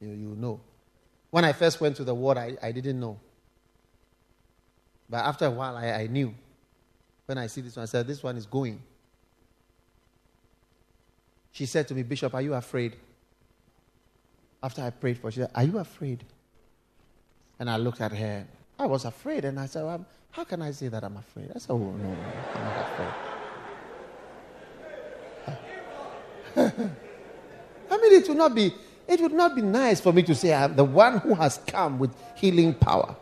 you, 0.00 0.08
you 0.08 0.34
know. 0.36 0.60
When 1.30 1.44
I 1.44 1.52
first 1.52 1.80
went 1.80 1.96
to 1.96 2.04
the 2.04 2.14
ward, 2.14 2.36
I, 2.36 2.56
I 2.60 2.72
didn't 2.72 2.98
know. 2.98 3.18
But 5.08 5.24
after 5.24 5.46
a 5.46 5.50
while, 5.50 5.76
I, 5.76 5.92
I 5.92 6.06
knew. 6.08 6.34
When 7.26 7.38
I 7.38 7.46
see 7.46 7.60
this 7.60 7.76
one, 7.76 7.84
I 7.84 7.86
said, 7.86 8.08
This 8.08 8.22
one 8.24 8.36
is 8.36 8.44
going. 8.44 8.82
She 11.52 11.66
said 11.66 11.86
to 11.88 11.94
me, 11.94 12.02
Bishop, 12.02 12.34
are 12.34 12.40
you 12.42 12.54
afraid? 12.54 12.96
After 14.62 14.82
I 14.82 14.90
prayed 14.90 15.18
for 15.18 15.26
her, 15.26 15.30
she 15.30 15.40
said, 15.40 15.50
Are 15.54 15.64
you 15.64 15.78
afraid? 15.78 16.24
And 17.58 17.68
I 17.68 17.76
looked 17.76 18.00
at 18.00 18.12
her. 18.12 18.46
I 18.78 18.86
was 18.86 19.04
afraid. 19.04 19.44
And 19.44 19.60
I 19.60 19.66
said, 19.66 19.84
well, 19.84 20.04
How 20.30 20.44
can 20.44 20.62
I 20.62 20.70
say 20.70 20.88
that 20.88 21.04
I'm 21.04 21.16
afraid? 21.18 21.50
I 21.54 21.58
said, 21.58 21.72
Oh, 21.72 21.78
no, 21.78 21.92
no 21.92 22.16
I'm 22.54 22.64
not 22.64 22.90
afraid. 22.92 23.12
I 27.90 27.96
mean, 27.98 28.12
it 28.12 28.28
would 28.28 28.38
not 28.38 28.54
be. 28.54 28.74
It 29.06 29.20
would 29.20 29.32
not 29.32 29.54
be 29.54 29.62
nice 29.62 30.00
for 30.00 30.12
me 30.12 30.22
to 30.22 30.34
say 30.34 30.54
I'm 30.54 30.74
the 30.74 30.84
one 30.84 31.18
who 31.18 31.34
has 31.34 31.58
come 31.66 31.98
with 31.98 32.14
healing 32.34 32.72
power. 32.72 33.14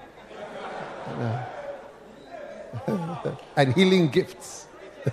and 3.57 3.75
healing 3.75 4.09
gifts. 4.09 4.67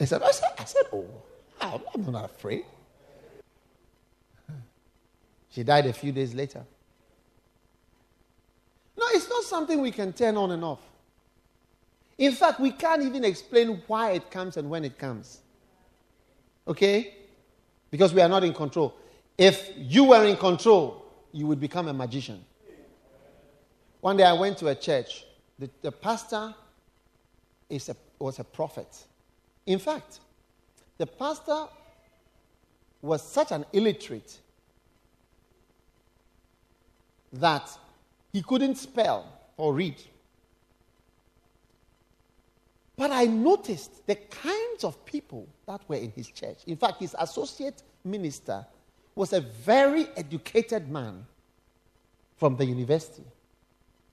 I 0.00 0.04
said, 0.06 0.22
I 0.22 0.30
said, 0.30 0.48
I 0.58 0.64
said, 0.64 0.84
oh, 0.92 1.04
Ah, 1.60 1.78
I'm 1.94 2.10
not 2.10 2.24
afraid. 2.24 2.64
She 5.50 5.62
died 5.62 5.86
a 5.86 5.92
few 5.92 6.12
days 6.12 6.34
later. 6.34 6.64
No, 8.96 9.04
it's, 9.10 9.28
not 9.28 9.44
something 9.44 9.80
we 9.80 9.90
can 9.90 10.12
turn 10.12 10.36
on 10.36 10.50
and 10.52 10.62
off. 10.64 10.80
In 12.18 12.32
fact, 12.32 12.60
we 12.60 12.70
can't 12.70 13.02
even 13.02 13.24
explain 13.24 13.82
why 13.86 14.12
it 14.12 14.30
comes 14.30 14.56
and 14.56 14.68
when 14.68 14.84
it 14.84 14.98
comes. 14.98 15.40
Okay? 16.68 17.14
Because 17.90 18.12
we 18.12 18.20
are 18.20 18.28
not 18.28 18.44
in 18.44 18.52
control. 18.52 18.94
If 19.38 19.70
you 19.76 20.04
were 20.04 20.24
in 20.24 20.36
control, 20.36 21.04
you 21.32 21.46
would 21.46 21.60
become 21.60 21.88
a 21.88 21.92
magician. 21.94 22.44
One 24.00 24.16
day 24.16 24.24
I 24.24 24.34
went 24.34 24.58
to 24.58 24.68
a 24.68 24.74
church. 24.74 25.24
The, 25.58 25.70
the 25.82 25.92
pastor 25.92 26.54
is 27.68 27.88
a, 27.88 27.96
was 28.18 28.38
a 28.38 28.44
prophet. 28.44 29.04
In 29.66 29.78
fact, 29.78 30.20
the 31.00 31.06
pastor 31.06 31.64
was 33.00 33.22
such 33.22 33.52
an 33.52 33.64
illiterate 33.72 34.38
that 37.32 37.70
he 38.34 38.42
couldn't 38.42 38.74
spell 38.74 39.24
or 39.56 39.72
read. 39.72 39.96
But 42.98 43.12
I 43.12 43.24
noticed 43.24 44.06
the 44.06 44.16
kinds 44.16 44.84
of 44.84 45.02
people 45.06 45.48
that 45.66 45.80
were 45.88 45.96
in 45.96 46.10
his 46.10 46.28
church. 46.28 46.58
In 46.66 46.76
fact, 46.76 47.00
his 47.00 47.16
associate 47.18 47.82
minister 48.04 48.66
was 49.14 49.32
a 49.32 49.40
very 49.40 50.06
educated 50.18 50.90
man 50.90 51.24
from 52.36 52.56
the 52.56 52.66
university. 52.66 53.24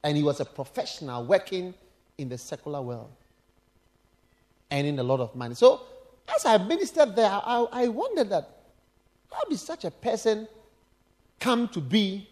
And 0.05 0.15
he 0.15 0.23
was 0.23 0.39
a 0.39 0.45
professional 0.45 1.25
working 1.25 1.73
in 2.17 2.29
the 2.29 2.37
secular 2.37 2.81
world 2.81 3.11
in 4.71 4.97
a 4.97 5.03
lot 5.03 5.19
of 5.19 5.35
money. 5.35 5.53
So, 5.55 5.81
as 6.35 6.45
I 6.45 6.57
ministered 6.57 7.15
there, 7.15 7.29
I, 7.29 7.65
I 7.71 7.87
wondered 7.87 8.29
that 8.29 8.49
how 9.31 9.43
did 9.49 9.59
such 9.59 9.85
a 9.85 9.91
person 9.91 10.47
come 11.39 11.67
to 11.69 11.81
be 11.81 12.27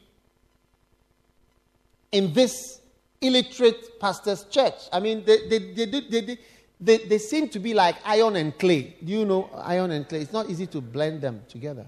in 2.12 2.34
this 2.34 2.80
illiterate 3.22 4.00
pastor's 4.00 4.44
church. 4.46 4.74
I 4.92 5.00
mean, 5.00 5.24
they, 5.26 5.48
they, 5.48 5.60
they, 5.74 5.86
they, 5.86 6.38
they, 6.80 6.98
they, 6.98 7.18
seem 7.18 7.50
to 7.50 7.60
be 7.60 7.74
like 7.74 7.96
iron 8.06 8.36
and 8.36 8.58
clay. 8.58 8.96
Do 9.04 9.12
you 9.12 9.26
know 9.26 9.50
iron 9.56 9.92
and 9.92 10.08
clay? 10.08 10.22
It's 10.22 10.34
not 10.34 10.50
easy 10.50 10.68
to 10.68 10.82
blend 10.82 11.22
them 11.22 11.42
together. 11.48 11.86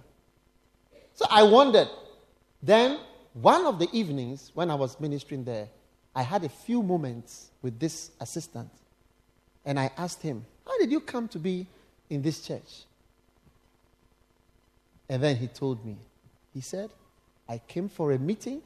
So 1.13 1.25
I 1.29 1.43
wondered. 1.43 1.89
Then, 2.61 2.99
one 3.33 3.65
of 3.65 3.79
the 3.79 3.87
evenings 3.91 4.51
when 4.53 4.71
I 4.71 4.75
was 4.75 4.99
ministering 4.99 5.43
there, 5.43 5.67
I 6.15 6.23
had 6.23 6.43
a 6.43 6.49
few 6.49 6.81
moments 6.81 7.51
with 7.61 7.79
this 7.79 8.11
assistant. 8.19 8.69
And 9.63 9.79
I 9.79 9.91
asked 9.97 10.21
him, 10.21 10.45
How 10.65 10.77
did 10.79 10.91
you 10.91 10.99
come 10.99 11.27
to 11.29 11.39
be 11.39 11.67
in 12.09 12.21
this 12.21 12.41
church? 12.41 12.83
And 15.09 15.23
then 15.23 15.35
he 15.35 15.47
told 15.47 15.85
me, 15.85 15.97
He 16.53 16.61
said, 16.61 16.89
I 17.47 17.59
came 17.59 17.87
for 17.89 18.11
a 18.11 18.19
meeting 18.19 18.61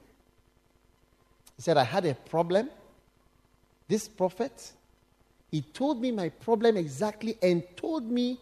he 1.61 1.63
said, 1.63 1.77
I 1.77 1.83
had 1.83 2.07
a 2.07 2.15
problem. 2.15 2.71
This 3.87 4.07
prophet, 4.07 4.71
he 5.51 5.61
told 5.61 6.01
me 6.01 6.11
my 6.11 6.29
problem 6.29 6.75
exactly 6.75 7.37
and 7.39 7.63
told 7.75 8.09
me 8.09 8.39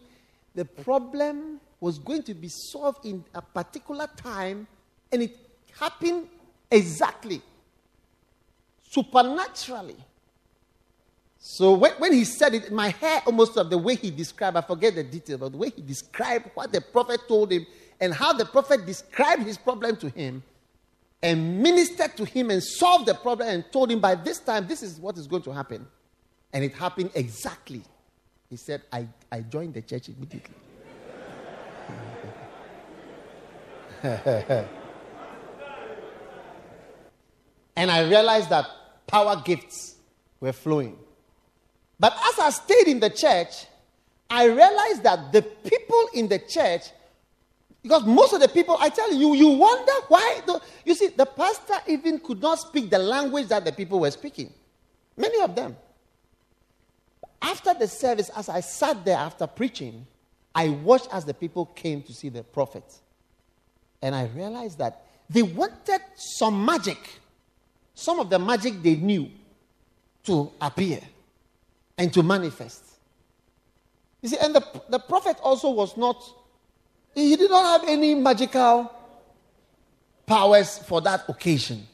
the 0.54 0.64
problem 0.64 1.60
was 1.80 1.98
going 1.98 2.22
to 2.22 2.32
be 2.32 2.48
solved 2.48 3.04
in 3.04 3.22
a 3.34 3.42
particular 3.42 4.08
time, 4.16 4.66
and 5.12 5.20
it 5.20 5.36
happened 5.78 6.28
exactly, 6.70 7.42
supernaturally. 8.88 9.96
So 11.42 11.72
when, 11.72 11.92
when 11.92 12.12
he 12.12 12.24
said 12.24 12.54
it, 12.54 12.70
my 12.70 12.90
hair 12.90 13.22
almost 13.24 13.56
of 13.56 13.70
the 13.70 13.78
way 13.78 13.94
he 13.94 14.10
described, 14.10 14.58
I 14.58 14.60
forget 14.60 14.94
the 14.94 15.02
detail, 15.02 15.38
but 15.38 15.52
the 15.52 15.58
way 15.58 15.70
he 15.70 15.80
described 15.80 16.50
what 16.52 16.70
the 16.70 16.82
prophet 16.82 17.20
told 17.26 17.50
him 17.50 17.66
and 17.98 18.12
how 18.12 18.34
the 18.34 18.44
prophet 18.44 18.84
described 18.84 19.42
his 19.42 19.56
problem 19.58 19.96
to 19.96 20.08
him, 20.10 20.42
and 21.22 21.62
ministered 21.62 22.16
to 22.16 22.24
him 22.24 22.50
and 22.50 22.62
solved 22.62 23.06
the 23.06 23.14
problem 23.14 23.48
and 23.48 23.64
told 23.70 23.90
him 23.90 24.00
by 24.00 24.14
this 24.14 24.38
time 24.38 24.66
this 24.66 24.82
is 24.82 24.98
what 24.98 25.18
is 25.18 25.26
going 25.26 25.42
to 25.42 25.52
happen. 25.52 25.86
And 26.52 26.64
it 26.64 26.72
happened 26.74 27.10
exactly. 27.14 27.82
He 28.48 28.56
said, 28.56 28.82
I, 28.92 29.06
I 29.30 29.40
joined 29.40 29.74
the 29.74 29.82
church 29.82 30.08
immediately. 30.08 30.54
and 37.76 37.90
I 37.90 38.08
realized 38.08 38.48
that 38.48 38.66
power 39.06 39.42
gifts 39.44 39.96
were 40.40 40.52
flowing. 40.52 40.96
But 42.00 42.14
as 42.14 42.38
I 42.38 42.50
stayed 42.50 42.88
in 42.88 42.98
the 42.98 43.10
church, 43.10 43.66
I 44.30 44.46
realized 44.46 45.02
that 45.02 45.32
the 45.32 45.42
people 45.42 46.08
in 46.14 46.28
the 46.28 46.38
church 46.38 46.82
because 47.82 48.04
most 48.04 48.34
of 48.34 48.40
the 48.40 48.48
people, 48.48 48.76
I 48.78 48.90
tell 48.90 49.12
you, 49.12 49.34
you 49.34 49.48
wonder 49.48 49.92
why. 50.08 50.42
The, 50.46 50.60
you 50.84 50.94
see, 50.94 51.08
the 51.08 51.24
pastor 51.24 51.74
even 51.86 52.18
could 52.18 52.42
not 52.42 52.58
speak 52.58 52.90
the 52.90 52.98
language 52.98 53.48
that 53.48 53.64
the 53.64 53.72
people 53.72 54.00
were 54.00 54.10
speaking. 54.10 54.52
Many 55.16 55.40
of 55.40 55.54
them. 55.54 55.76
After 57.40 57.72
the 57.72 57.88
service, 57.88 58.28
as 58.36 58.50
I 58.50 58.60
sat 58.60 59.02
there 59.04 59.16
after 59.16 59.46
preaching, 59.46 60.06
I 60.54 60.68
watched 60.68 61.08
as 61.10 61.24
the 61.24 61.32
people 61.32 61.66
came 61.66 62.02
to 62.02 62.12
see 62.12 62.28
the 62.28 62.42
prophet. 62.42 62.84
And 64.02 64.14
I 64.14 64.26
realized 64.26 64.76
that 64.78 65.06
they 65.30 65.42
wanted 65.42 66.00
some 66.16 66.62
magic, 66.62 66.98
some 67.94 68.20
of 68.20 68.28
the 68.28 68.38
magic 68.38 68.82
they 68.82 68.96
knew, 68.96 69.30
to 70.24 70.52
appear 70.60 71.00
and 72.00 72.12
to 72.14 72.22
manifest. 72.22 72.82
You 74.22 74.30
see, 74.30 74.38
and 74.38 74.54
the, 74.54 74.64
the 74.88 74.98
prophet 74.98 75.36
also 75.42 75.70
was 75.70 75.96
not 75.98 76.16
he 77.14 77.36
did 77.36 77.50
not 77.50 77.80
have 77.80 77.88
any 77.88 78.14
magical 78.14 78.90
powers 80.26 80.78
for 80.78 81.00
that 81.02 81.24
occasion. 81.28 81.86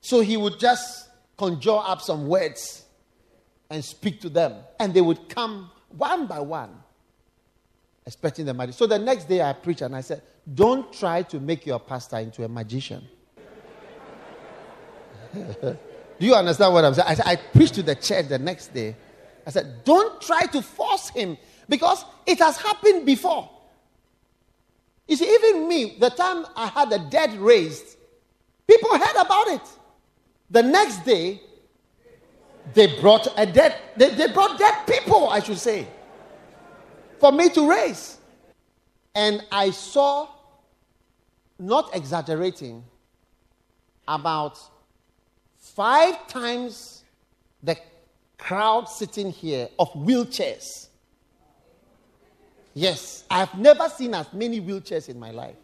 So 0.00 0.20
he 0.20 0.36
would 0.36 0.58
just 0.58 1.08
conjure 1.36 1.80
up 1.82 2.00
some 2.00 2.28
words 2.28 2.84
and 3.68 3.84
speak 3.84 4.20
to 4.22 4.28
them, 4.30 4.54
and 4.78 4.94
they 4.94 5.00
would 5.00 5.28
come 5.28 5.70
one 5.88 6.26
by 6.26 6.40
one, 6.40 6.70
expecting 8.06 8.46
the 8.46 8.54
magic. 8.54 8.74
So 8.74 8.86
the 8.86 8.98
next 8.98 9.28
day 9.28 9.42
I 9.42 9.52
preached 9.52 9.82
and 9.82 9.94
I 9.94 10.00
said, 10.00 10.22
Don't 10.54 10.90
try 10.92 11.22
to 11.24 11.40
make 11.40 11.66
your 11.66 11.78
pastor 11.78 12.18
into 12.18 12.44
a 12.44 12.48
magician. 12.48 13.06
Do 16.20 16.26
you 16.26 16.34
understand 16.34 16.74
what 16.74 16.84
I'm 16.84 16.92
saying? 16.92 17.08
I, 17.08 17.14
said, 17.14 17.26
I 17.26 17.36
preached 17.36 17.74
to 17.74 17.82
the 17.82 17.94
church 17.94 18.28
the 18.28 18.38
next 18.38 18.74
day. 18.74 18.94
I 19.46 19.50
said, 19.50 19.84
Don't 19.84 20.20
try 20.20 20.42
to 20.42 20.60
force 20.60 21.08
him 21.08 21.38
because 21.66 22.04
it 22.26 22.38
has 22.40 22.58
happened 22.58 23.06
before. 23.06 23.48
You 25.08 25.16
see, 25.16 25.34
even 25.34 25.66
me, 25.66 25.96
the 25.98 26.10
time 26.10 26.44
I 26.54 26.66
had 26.66 26.90
the 26.90 26.98
dead 26.98 27.32
raised, 27.38 27.96
people 28.66 28.90
heard 28.90 29.16
about 29.16 29.48
it. 29.48 29.62
The 30.50 30.62
next 30.62 31.06
day, 31.06 31.40
they 32.74 33.00
brought 33.00 33.26
a 33.38 33.46
dead, 33.46 33.76
they, 33.96 34.10
they 34.10 34.28
brought 34.28 34.58
dead 34.58 34.86
people, 34.86 35.30
I 35.30 35.40
should 35.40 35.58
say, 35.58 35.86
for 37.18 37.32
me 37.32 37.48
to 37.48 37.68
raise. 37.68 38.18
And 39.14 39.42
I 39.50 39.70
saw, 39.70 40.28
not 41.58 41.96
exaggerating, 41.96 42.84
about 44.06 44.58
five 45.74 46.26
times 46.26 47.04
the 47.62 47.76
crowd 48.38 48.88
sitting 48.88 49.30
here 49.30 49.68
of 49.78 49.92
wheelchairs. 49.92 50.88
Yes, 52.74 53.24
I've 53.30 53.54
never 53.58 53.88
seen 53.88 54.14
as 54.14 54.32
many 54.32 54.60
wheelchairs 54.60 55.08
in 55.08 55.18
my 55.18 55.30
life. 55.30 55.56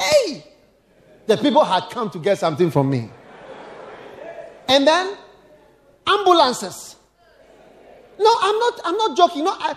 Hey! 0.00 0.44
The 1.26 1.36
people 1.36 1.64
had 1.64 1.90
come 1.90 2.10
to 2.10 2.18
get 2.18 2.38
something 2.38 2.70
from 2.70 2.88
me. 2.90 3.10
And 4.68 4.86
then 4.86 5.16
ambulances. 6.06 6.96
No, 8.18 8.34
I'm 8.40 8.58
not 8.58 8.80
I'm 8.84 8.96
not 8.96 9.16
joking. 9.16 9.44
No, 9.44 9.52
I, 9.52 9.74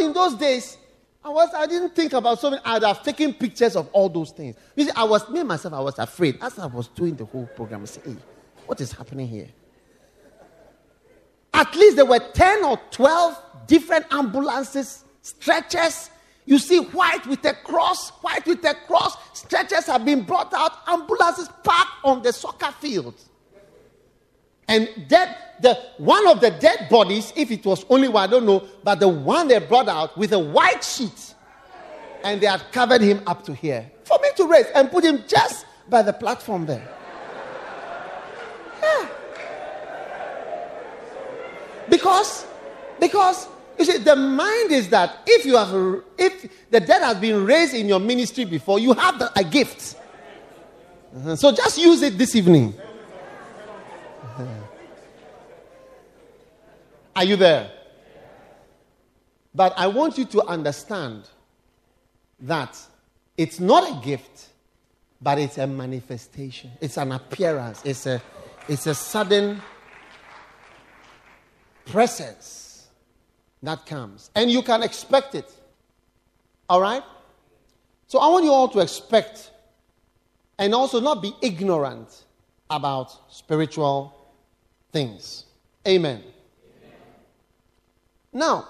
in 0.00 0.12
those 0.12 0.34
days, 0.34 0.76
I 1.22 1.28
was 1.28 1.50
I 1.54 1.66
didn't 1.66 1.94
think 1.94 2.12
about 2.14 2.40
something. 2.40 2.60
I'd 2.64 2.82
have 2.82 3.02
taken 3.02 3.34
pictures 3.34 3.76
of 3.76 3.88
all 3.92 4.08
those 4.08 4.30
things. 4.30 4.56
You 4.74 4.84
see, 4.84 4.90
I 4.96 5.04
was 5.04 5.28
me 5.28 5.42
myself, 5.42 5.74
I 5.74 5.80
was 5.80 5.98
afraid. 5.98 6.38
As 6.40 6.58
I 6.58 6.66
was 6.66 6.88
doing 6.88 7.14
the 7.14 7.26
whole 7.26 7.46
program, 7.54 7.82
I 7.82 7.84
said, 7.84 8.04
hey, 8.04 8.16
what 8.66 8.80
is 8.80 8.92
happening 8.92 9.28
here? 9.28 9.48
At 11.52 11.74
least 11.74 11.96
there 11.96 12.06
were 12.06 12.20
10 12.20 12.64
or 12.64 12.80
12 12.90 13.42
different 13.66 14.06
ambulances, 14.10 15.04
stretchers. 15.20 16.10
You 16.46 16.58
see 16.58 16.78
white 16.78 17.26
with 17.26 17.44
a 17.44 17.52
cross, 17.52 18.10
white 18.22 18.46
with 18.46 18.64
a 18.64 18.74
cross. 18.86 19.16
Stretchers 19.38 19.86
have 19.86 20.04
been 20.04 20.22
brought 20.22 20.54
out, 20.54 20.72
ambulances 20.86 21.48
parked 21.62 21.92
on 22.02 22.22
the 22.22 22.32
soccer 22.32 22.72
field. 22.72 23.14
And 24.70 24.88
dead, 25.08 25.36
the 25.60 25.74
one 25.98 26.28
of 26.28 26.40
the 26.40 26.52
dead 26.52 26.88
bodies, 26.88 27.32
if 27.34 27.50
it 27.50 27.66
was 27.66 27.84
only 27.90 28.06
one, 28.06 28.22
I 28.22 28.30
don't 28.30 28.46
know, 28.46 28.62
but 28.84 29.00
the 29.00 29.08
one 29.08 29.48
they 29.48 29.58
brought 29.58 29.88
out 29.88 30.16
with 30.16 30.32
a 30.32 30.38
white 30.38 30.84
sheet, 30.84 31.34
and 32.22 32.40
they 32.40 32.46
had 32.46 32.62
covered 32.70 33.00
him 33.00 33.20
up 33.26 33.42
to 33.46 33.52
here 33.52 33.90
for 34.04 34.16
me 34.22 34.28
to 34.36 34.46
raise 34.46 34.66
and 34.74 34.88
put 34.88 35.02
him 35.02 35.24
just 35.26 35.66
by 35.88 36.02
the 36.02 36.12
platform 36.12 36.66
there. 36.66 36.88
Yeah. 38.80 39.08
Because, 41.88 42.46
because 43.00 43.48
you 43.76 43.84
see, 43.84 43.98
the 43.98 44.14
mind 44.14 44.70
is 44.70 44.88
that 44.90 45.18
if 45.26 45.44
you 45.44 45.56
have, 45.56 46.04
if 46.16 46.48
the 46.70 46.78
dead 46.78 47.02
has 47.02 47.16
been 47.16 47.44
raised 47.44 47.74
in 47.74 47.88
your 47.88 47.98
ministry 47.98 48.44
before, 48.44 48.78
you 48.78 48.92
have 48.92 49.18
the, 49.18 49.36
a 49.36 49.42
gift. 49.42 49.96
Uh-huh. 51.16 51.34
So 51.34 51.50
just 51.50 51.76
use 51.76 52.02
it 52.02 52.16
this 52.16 52.36
evening. 52.36 52.72
Are 57.20 57.24
you 57.24 57.36
there? 57.36 57.70
But 59.54 59.74
I 59.76 59.88
want 59.88 60.16
you 60.16 60.24
to 60.24 60.42
understand 60.46 61.28
that 62.40 62.78
it's 63.36 63.60
not 63.60 63.86
a 63.86 64.02
gift, 64.02 64.48
but 65.20 65.38
it's 65.38 65.58
a 65.58 65.66
manifestation. 65.66 66.70
It's 66.80 66.96
an 66.96 67.12
appearance. 67.12 67.82
It's 67.84 68.06
a, 68.06 68.22
it's 68.70 68.86
a 68.86 68.94
sudden 68.94 69.60
presence 71.84 72.88
that 73.62 73.84
comes. 73.84 74.30
And 74.34 74.50
you 74.50 74.62
can 74.62 74.82
expect 74.82 75.34
it. 75.34 75.52
All 76.70 76.80
right? 76.80 77.02
So 78.06 78.18
I 78.18 78.28
want 78.28 78.46
you 78.46 78.50
all 78.50 78.68
to 78.68 78.78
expect 78.78 79.50
and 80.58 80.74
also 80.74 81.00
not 81.00 81.20
be 81.20 81.34
ignorant 81.42 82.24
about 82.70 83.30
spiritual 83.30 84.32
things. 84.90 85.44
Amen. 85.86 86.22
Now, 88.32 88.68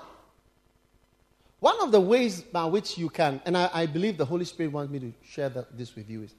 one 1.61 1.83
of 1.83 1.93
the 1.93 2.01
ways 2.01 2.41
by 2.41 2.65
which 2.65 2.97
you 2.97 3.11
can, 3.11 3.41
and 3.45 3.57
I, 3.57 3.71
I 3.73 3.87
believe 3.87 4.17
the 4.17 4.25
Holy 4.25 4.45
Spirit 4.47 4.73
wants 4.73 4.91
me 4.91 4.99
to 5.01 5.13
share 5.23 5.51
that, 5.51 5.77
this 5.77 5.95
with 5.95 6.09
you, 6.09 6.23
is 6.23 6.35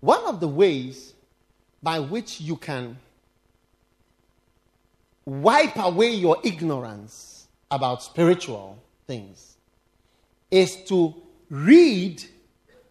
one 0.00 0.24
of 0.24 0.40
the 0.40 0.48
ways 0.48 1.14
by 1.82 1.98
which 2.00 2.40
you 2.40 2.56
can 2.56 2.96
wipe 5.26 5.76
away 5.76 6.10
your 6.10 6.38
ignorance 6.42 7.46
about 7.70 8.02
spiritual 8.02 8.82
things 9.06 9.56
is 10.50 10.76
to 10.84 11.14
read 11.50 12.22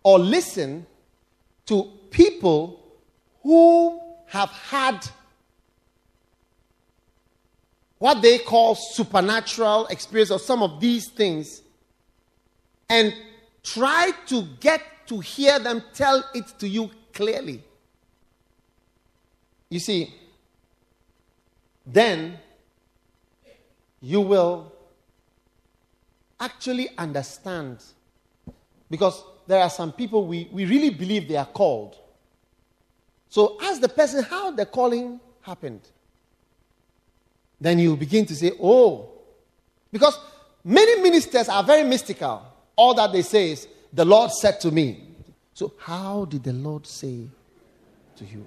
or 0.03 0.19
listen 0.19 0.85
to 1.65 1.91
people 2.11 2.83
who 3.41 3.99
have 4.27 4.49
had 4.49 5.07
what 8.03 8.21
they 8.21 8.37
call 8.37 8.75
supernatural 8.75 9.87
experience 9.87 10.29
or 10.29 10.37
some 10.37 10.61
of 10.61 10.81
these 10.81 11.07
things 11.07 11.61
and 12.89 13.15
try 13.63 14.11
to 14.25 14.45
get 14.59 14.81
to 15.07 15.21
hear 15.21 15.57
them 15.57 15.81
tell 15.93 16.21
it 16.35 16.45
to 16.59 16.67
you 16.67 16.91
clearly. 17.13 17.63
You 19.69 19.79
see, 19.79 20.13
then 21.85 22.37
you 24.01 24.19
will 24.19 24.73
actually 26.41 26.89
understand. 26.97 27.77
Because 28.89 29.23
there 29.47 29.61
are 29.61 29.69
some 29.69 29.93
people 29.93 30.27
we, 30.27 30.49
we 30.51 30.65
really 30.65 30.89
believe 30.89 31.29
they 31.29 31.37
are 31.37 31.45
called. 31.45 31.95
So 33.29 33.57
ask 33.61 33.79
the 33.79 33.87
person 33.87 34.25
how 34.25 34.51
the 34.51 34.65
calling 34.65 35.21
happened. 35.39 35.87
Then 37.63 37.79
you 37.79 37.95
begin 37.95 38.25
to 38.25 38.35
say, 38.35 38.51
oh. 38.61 39.09
Because 39.89 40.19
many 40.65 41.01
ministers 41.01 41.47
are 41.47 41.63
very 41.63 41.87
mystical. 41.87 42.43
All 42.75 42.93
that 42.95 43.13
they 43.13 43.21
say 43.21 43.51
is, 43.51 43.69
the 43.93 44.03
Lord 44.03 44.31
said 44.31 44.59
to 44.61 44.71
me. 44.71 45.01
So, 45.53 45.71
how 45.79 46.25
did 46.25 46.43
the 46.43 46.51
Lord 46.51 46.85
say 46.85 47.29
to 48.17 48.25
you? 48.25 48.45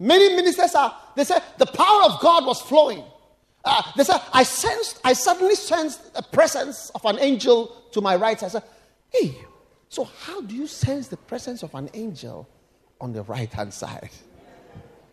Many 0.00 0.34
ministers 0.34 0.74
are, 0.74 0.96
they 1.14 1.22
say, 1.22 1.38
the 1.56 1.66
power 1.66 2.02
of 2.06 2.20
God 2.20 2.44
was 2.44 2.60
flowing. 2.60 3.04
Uh, 3.64 3.82
they 3.96 4.02
said, 4.02 4.20
I 4.32 4.42
sensed, 4.42 4.98
I 5.04 5.12
suddenly 5.12 5.54
sensed 5.54 6.12
the 6.12 6.22
presence 6.22 6.90
of 6.92 7.04
an 7.04 7.20
angel 7.20 7.68
to 7.92 8.00
my 8.00 8.16
right. 8.16 8.42
I 8.42 8.48
said, 8.48 8.64
hey, 9.10 9.32
so 9.88 10.02
how 10.22 10.40
do 10.40 10.56
you 10.56 10.66
sense 10.66 11.06
the 11.06 11.16
presence 11.16 11.62
of 11.62 11.72
an 11.76 11.88
angel 11.94 12.48
on 13.00 13.12
the 13.12 13.22
right 13.22 13.52
hand 13.52 13.72
side? 13.72 14.10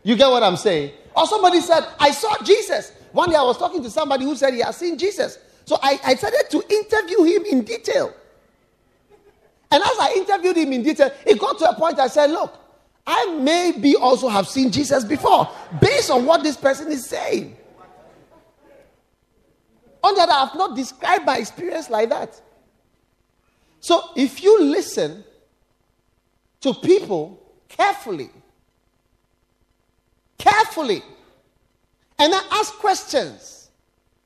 You 0.04 0.16
get 0.16 0.30
what 0.30 0.44
I'm 0.44 0.58
saying? 0.58 0.94
Or 1.16 1.28
somebody 1.28 1.62
said, 1.62 1.86
I 2.00 2.12
saw 2.12 2.42
Jesus. 2.44 2.92
One 3.12 3.30
day 3.30 3.36
I 3.36 3.44
was 3.44 3.58
talking 3.58 3.84
to 3.84 3.90
somebody 3.90 4.26
who 4.26 4.36
said 4.36 4.54
he 4.54 4.62
has 4.62 4.78
seen 4.78 4.98
Jesus. 4.98 5.38
So 5.66 5.78
I, 5.82 6.00
I 6.04 6.16
started 6.16 6.46
to 6.50 6.64
interview 6.70 7.24
him 7.24 7.46
in 7.46 7.64
detail. 7.64 8.14
And 9.70 9.82
as 9.82 9.98
I 10.00 10.14
interviewed 10.18 10.58
him 10.58 10.74
in 10.74 10.84
detail, 10.84 11.12
it 11.26 11.40
got 11.40 11.58
to 11.60 11.70
a 11.70 11.76
point 11.76 12.00
I 12.00 12.08
said, 12.08 12.30
Look, 12.30 12.58
I 13.06 13.38
maybe 13.40 13.96
also 13.96 14.28
have 14.28 14.48
seen 14.48 14.72
Jesus 14.72 15.04
before, 15.04 15.50
based 15.80 16.12
on 16.12 16.26
what 16.26 16.44
this 16.44 16.58
person 16.58 16.92
is 16.92 17.06
saying. 17.08 17.58
On 20.04 20.16
that, 20.16 20.30
I 20.30 20.46
have 20.46 20.56
not 20.56 20.76
described 20.76 21.26
my 21.26 21.38
experience 21.38 21.90
like 21.90 22.10
that. 22.10 22.40
So 23.80 24.10
if 24.16 24.44
you 24.44 24.62
listen 24.62 25.24
to 26.62 26.74
people 26.74 27.42
carefully, 27.68 28.30
carefully, 30.42 31.04
and 32.18 32.34
then 32.34 32.44
ask 32.52 32.74
questions, 32.74 33.70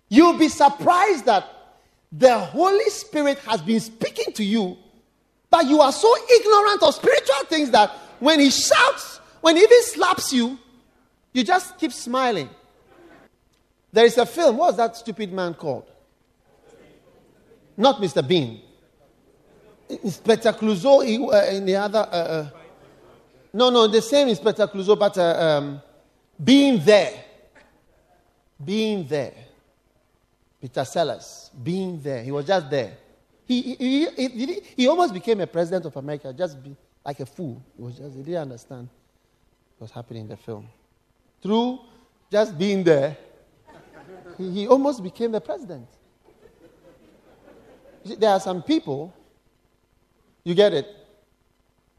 you'll 0.09 0.37
be 0.37 0.47
surprised 0.49 1.25
that 1.25 1.47
the 2.11 2.37
Holy 2.37 2.89
Spirit 2.89 3.39
has 3.39 3.61
been 3.61 3.79
speaking 3.79 4.33
to 4.33 4.43
you, 4.43 4.77
but 5.49 5.65
you 5.65 5.81
are 5.81 5.91
so 5.91 6.13
ignorant 6.39 6.81
of 6.83 6.95
spiritual 6.95 7.45
things 7.47 7.69
that 7.71 7.91
when 8.19 8.39
he 8.39 8.49
shouts, 8.49 9.19
when 9.41 9.57
he 9.57 9.63
even 9.63 9.83
slaps 9.83 10.31
you, 10.31 10.57
you 11.33 11.43
just 11.43 11.77
keep 11.77 11.91
smiling. 11.91 12.49
There 13.91 14.05
is 14.05 14.17
a 14.17 14.25
film. 14.25 14.57
What's 14.57 14.77
that 14.77 14.95
stupid 14.95 15.31
man 15.31 15.53
called? 15.53 15.89
Not 17.77 18.01
Mr. 18.01 18.25
Bean. 18.25 18.61
Inspector 19.89 20.51
Clouseau 20.53 21.33
uh, 21.33 21.55
in 21.55 21.65
the 21.65 21.75
other. 21.75 21.99
Uh, 21.99 22.15
uh, 22.15 22.49
no, 23.53 23.69
no, 23.69 23.87
the 23.87 24.01
same 24.01 24.27
Inspector 24.27 24.65
Clouseau, 24.67 24.97
but 24.97 25.17
uh, 25.17 25.21
um, 25.39 25.81
being 26.43 26.83
there. 26.83 27.13
Being 28.63 29.07
there. 29.07 29.33
Peter 30.61 30.85
Sellers, 30.85 31.51
being 31.63 32.01
there. 32.01 32.23
He 32.23 32.31
was 32.31 32.45
just 32.45 32.69
there. 32.69 32.97
He, 33.45 33.61
he, 33.61 34.05
he, 34.15 34.61
he, 34.75 34.87
almost 34.87 35.13
became 35.13 35.39
a 35.39 35.45
president 35.45 35.85
of 35.85 35.95
America, 35.95 36.33
just 36.33 36.63
be, 36.63 36.75
like 37.05 37.19
a 37.19 37.25
fool. 37.25 37.61
He, 37.77 37.83
was 37.83 37.97
just, 37.97 38.15
he 38.15 38.23
didn't 38.23 38.41
understand 38.41 38.89
what 39.77 39.85
was 39.85 39.91
happening 39.91 40.23
in 40.23 40.27
the 40.27 40.37
film. 40.37 40.67
Through 41.43 41.79
just 42.31 42.57
being 42.57 42.83
there, 42.83 43.15
he, 44.37 44.51
he 44.51 44.67
almost 44.67 45.03
became 45.03 45.31
the 45.31 45.41
president. 45.41 45.87
There 48.03 48.31
are 48.31 48.39
some 48.39 48.63
people, 48.63 49.13
you 50.43 50.55
get 50.55 50.73
it? 50.73 50.87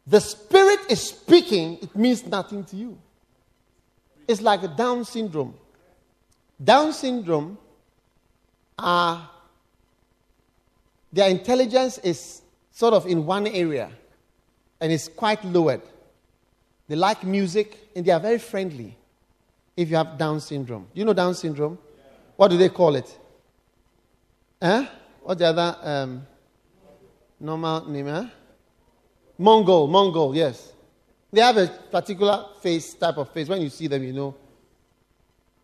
The 0.07 0.21
Spirit 0.21 0.81
is 0.89 1.01
speaking, 1.01 1.79
it 1.83 1.95
means 1.95 2.27
nothing 2.27 2.65
to 2.65 2.77
you. 2.77 2.99
It's 4.29 4.41
like 4.41 4.63
a 4.63 4.69
Down 4.69 5.05
syndrome. 5.05 5.55
Down 6.63 6.93
syndrome 6.93 7.59
are, 8.79 9.31
their 11.13 11.29
intelligence 11.29 11.99
is 11.99 12.43
sort 12.73 12.95
of 12.95 13.07
in 13.07 13.25
one 13.25 13.47
area 13.47 13.91
and 14.81 14.93
it's 14.93 15.09
quite 15.09 15.45
lowered. 15.45 15.83
They 16.89 16.97
like 16.97 17.25
music 17.25 17.91
and 17.95 18.05
they 18.05 18.13
are 18.13 18.21
very 18.21 18.39
friendly 18.39 18.97
if 19.77 19.91
you 19.91 19.97
have 19.97 20.19
Down 20.19 20.41
syndrome. 20.41 20.87
Do 20.95 20.99
you 20.99 21.05
know 21.05 21.13
Down 21.13 21.35
syndrome? 21.35 21.79
What 22.37 22.49
do 22.49 22.57
they 22.57 22.69
call 22.69 22.97
it? 22.97 23.19
Huh? 24.61 24.87
What's 25.23 25.39
the 25.39 25.47
other 25.47 25.77
um, 25.83 26.27
normal 27.41 27.89
name? 27.89 28.07
Huh? 28.07 28.27
Mongol, 29.39 29.87
Mongol, 29.87 30.35
yes. 30.35 30.73
They 31.37 31.43
have 31.43 31.59
a 31.59 31.67
particular 31.67 32.47
face, 32.63 32.95
type 32.95 33.19
of 33.19 33.29
face. 33.29 33.47
When 33.47 33.61
you 33.61 33.69
see 33.69 33.89
them, 33.89 34.03
you 34.03 34.15
know. 34.15 34.35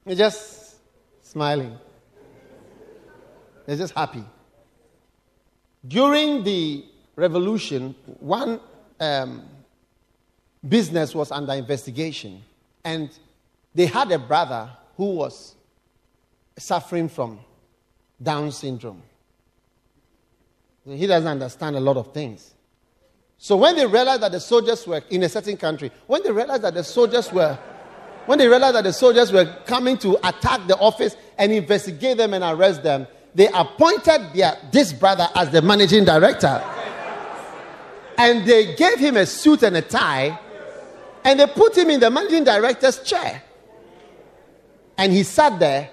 They're 0.04 0.14
just 0.14 0.76
smiling. 1.22 1.78
They're 3.64 3.78
just 3.78 3.94
happy. 3.94 4.22
During 5.88 6.44
the 6.44 6.84
revolution, 7.16 7.94
one 8.20 8.60
um, 9.00 9.44
business 10.68 11.14
was 11.14 11.32
under 11.32 11.54
investigation, 11.54 12.42
and 12.84 13.08
they 13.74 13.86
had 13.86 14.12
a 14.12 14.18
brother 14.18 14.68
who 14.98 15.14
was 15.14 15.54
suffering 16.58 17.08
from 17.08 17.40
Down 18.22 18.52
syndrome. 18.52 19.02
He 20.84 21.06
doesn't 21.06 21.30
understand 21.30 21.76
a 21.76 21.80
lot 21.80 21.96
of 21.96 22.12
things. 22.12 22.52
So 23.44 23.56
when 23.56 23.74
they 23.74 23.84
realized 23.84 24.22
that 24.22 24.30
the 24.30 24.38
soldiers 24.38 24.86
were 24.86 25.02
in 25.10 25.24
a 25.24 25.28
certain 25.28 25.56
country, 25.56 25.90
when 26.06 26.22
they 26.22 26.30
realized 26.30 26.62
that 26.62 26.74
the 26.74 26.84
soldiers 26.84 27.32
were 27.32 27.58
when 28.26 28.38
they 28.38 28.46
realized 28.46 28.76
that 28.76 28.84
the 28.84 28.92
soldiers 28.92 29.32
were 29.32 29.52
coming 29.66 29.98
to 29.98 30.16
attack 30.22 30.64
the 30.68 30.78
office 30.78 31.16
and 31.36 31.50
investigate 31.50 32.18
them 32.18 32.34
and 32.34 32.44
arrest 32.44 32.84
them, 32.84 33.04
they 33.34 33.48
appointed 33.48 34.32
their, 34.32 34.56
this 34.70 34.92
brother 34.92 35.28
as 35.34 35.50
the 35.50 35.60
managing 35.60 36.04
director. 36.04 36.62
And 38.16 38.46
they 38.46 38.76
gave 38.76 39.00
him 39.00 39.16
a 39.16 39.26
suit 39.26 39.64
and 39.64 39.76
a 39.76 39.82
tie, 39.82 40.38
and 41.24 41.40
they 41.40 41.48
put 41.48 41.76
him 41.76 41.90
in 41.90 41.98
the 41.98 42.12
managing 42.12 42.44
director's 42.44 43.00
chair. 43.00 43.42
And 44.96 45.12
he 45.12 45.24
sat 45.24 45.58
there. 45.58 45.90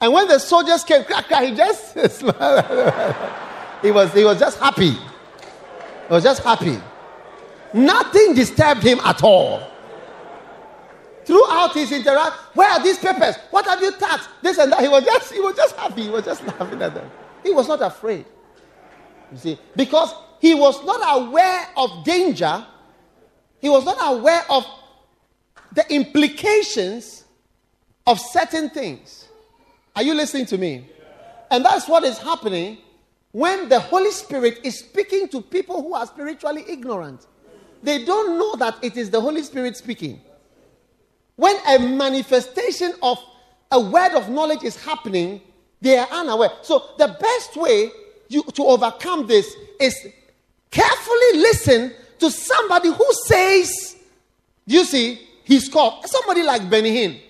And 0.00 0.14
when 0.14 0.28
the 0.28 0.38
soldiers 0.38 0.82
came, 0.82 1.02
he 1.02 1.54
just 1.54 1.92
smiled. 2.18 2.64
he, 3.82 3.90
was, 3.90 4.14
he 4.14 4.24
was 4.24 4.38
just 4.38 4.58
happy. 4.58 4.96
He 6.08 6.14
was 6.14 6.22
just 6.22 6.42
happy. 6.42 6.78
Nothing 7.74 8.34
disturbed 8.34 8.82
him 8.82 9.00
at 9.00 9.22
all. 9.22 9.60
Throughout 11.24 11.74
his 11.74 11.90
interaction, 11.90 12.38
where 12.54 12.70
are 12.70 12.82
these 12.82 12.98
papers? 12.98 13.36
What 13.50 13.64
have 13.66 13.80
you 13.80 13.90
touched? 13.92 14.28
This 14.42 14.58
and 14.58 14.70
that. 14.70 14.80
He 14.80 14.88
was 14.88 15.04
just, 15.04 15.32
he 15.32 15.40
was 15.40 15.56
just 15.56 15.74
happy. 15.74 16.02
He 16.02 16.08
was 16.08 16.24
just 16.24 16.46
laughing 16.46 16.80
at 16.80 16.94
them. 16.94 17.10
He 17.42 17.50
was 17.50 17.66
not 17.66 17.82
afraid. 17.82 18.24
You 19.32 19.38
see, 19.38 19.58
because 19.74 20.14
he 20.40 20.54
was 20.54 20.84
not 20.84 21.00
aware 21.20 21.68
of 21.76 22.04
danger. 22.04 22.64
He 23.60 23.68
was 23.68 23.84
not 23.84 23.96
aware 24.00 24.44
of 24.48 24.64
the 25.72 25.84
implications 25.92 27.24
of 28.06 28.20
certain 28.20 28.70
things. 28.70 29.26
Are 29.96 30.02
you 30.02 30.14
listening 30.14 30.46
to 30.46 30.58
me? 30.58 30.88
And 31.50 31.64
that's 31.64 31.88
what 31.88 32.04
is 32.04 32.18
happening 32.18 32.78
when 33.36 33.68
the 33.68 33.78
Holy 33.78 34.10
Spirit 34.12 34.60
is 34.64 34.78
speaking 34.78 35.28
to 35.28 35.42
people 35.42 35.82
who 35.82 35.92
are 35.92 36.06
spiritually 36.06 36.64
ignorant. 36.66 37.26
They 37.82 38.02
don't 38.02 38.38
know 38.38 38.56
that 38.56 38.82
it 38.82 38.96
is 38.96 39.10
the 39.10 39.20
Holy 39.20 39.42
Spirit 39.42 39.76
speaking. 39.76 40.22
When 41.34 41.54
a 41.68 41.78
manifestation 41.78 42.94
of 43.02 43.22
a 43.70 43.78
word 43.78 44.12
of 44.14 44.30
knowledge 44.30 44.62
is 44.64 44.82
happening, 44.82 45.42
they 45.82 45.98
are 45.98 46.08
unaware. 46.10 46.48
So, 46.62 46.92
the 46.96 47.08
best 47.08 47.58
way 47.58 47.90
you, 48.28 48.42
to 48.42 48.64
overcome 48.64 49.26
this 49.26 49.54
is 49.78 49.94
carefully 50.70 51.32
listen 51.34 51.92
to 52.20 52.30
somebody 52.30 52.88
who 52.88 53.06
says, 53.26 53.96
you 54.64 54.82
see, 54.86 55.20
he's 55.44 55.68
called 55.68 56.06
somebody 56.06 56.42
like 56.42 56.70
Benny 56.70 56.90
Hinn. 56.90 57.20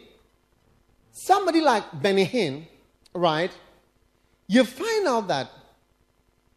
Somebody 1.10 1.62
like 1.62 2.00
Benny 2.00 2.26
Hinn, 2.26 2.64
right? 3.12 3.50
You 4.46 4.62
find 4.62 5.08
out 5.08 5.26
that 5.26 5.50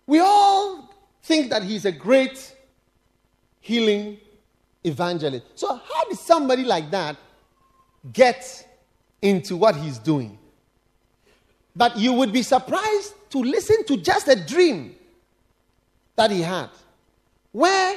we 0.09 0.19
all 0.19 0.89
think 1.21 1.51
that 1.51 1.61
he's 1.61 1.85
a 1.85 1.91
great 1.91 2.55
healing 3.61 4.17
evangelist. 4.83 5.45
So, 5.53 5.67
how 5.75 6.05
did 6.05 6.17
somebody 6.17 6.63
like 6.63 6.89
that 6.89 7.15
get 8.11 8.67
into 9.21 9.55
what 9.55 9.75
he's 9.75 9.99
doing? 9.99 10.39
But 11.75 11.95
you 11.95 12.13
would 12.13 12.33
be 12.33 12.41
surprised 12.41 13.13
to 13.29 13.37
listen 13.37 13.85
to 13.85 13.97
just 13.97 14.27
a 14.27 14.35
dream 14.35 14.95
that 16.15 16.31
he 16.31 16.41
had 16.41 16.69
where 17.51 17.95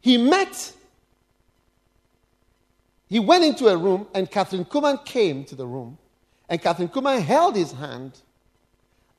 he 0.00 0.18
met, 0.18 0.72
he 3.08 3.20
went 3.20 3.44
into 3.44 3.68
a 3.68 3.76
room 3.76 4.08
and 4.16 4.28
Kathryn 4.28 4.66
Kuhlman 4.66 5.04
came 5.04 5.44
to 5.44 5.54
the 5.54 5.66
room 5.66 5.96
and 6.48 6.60
Kathryn 6.60 6.90
Kuhlman 6.90 7.22
held 7.22 7.54
his 7.54 7.70
hand 7.70 8.18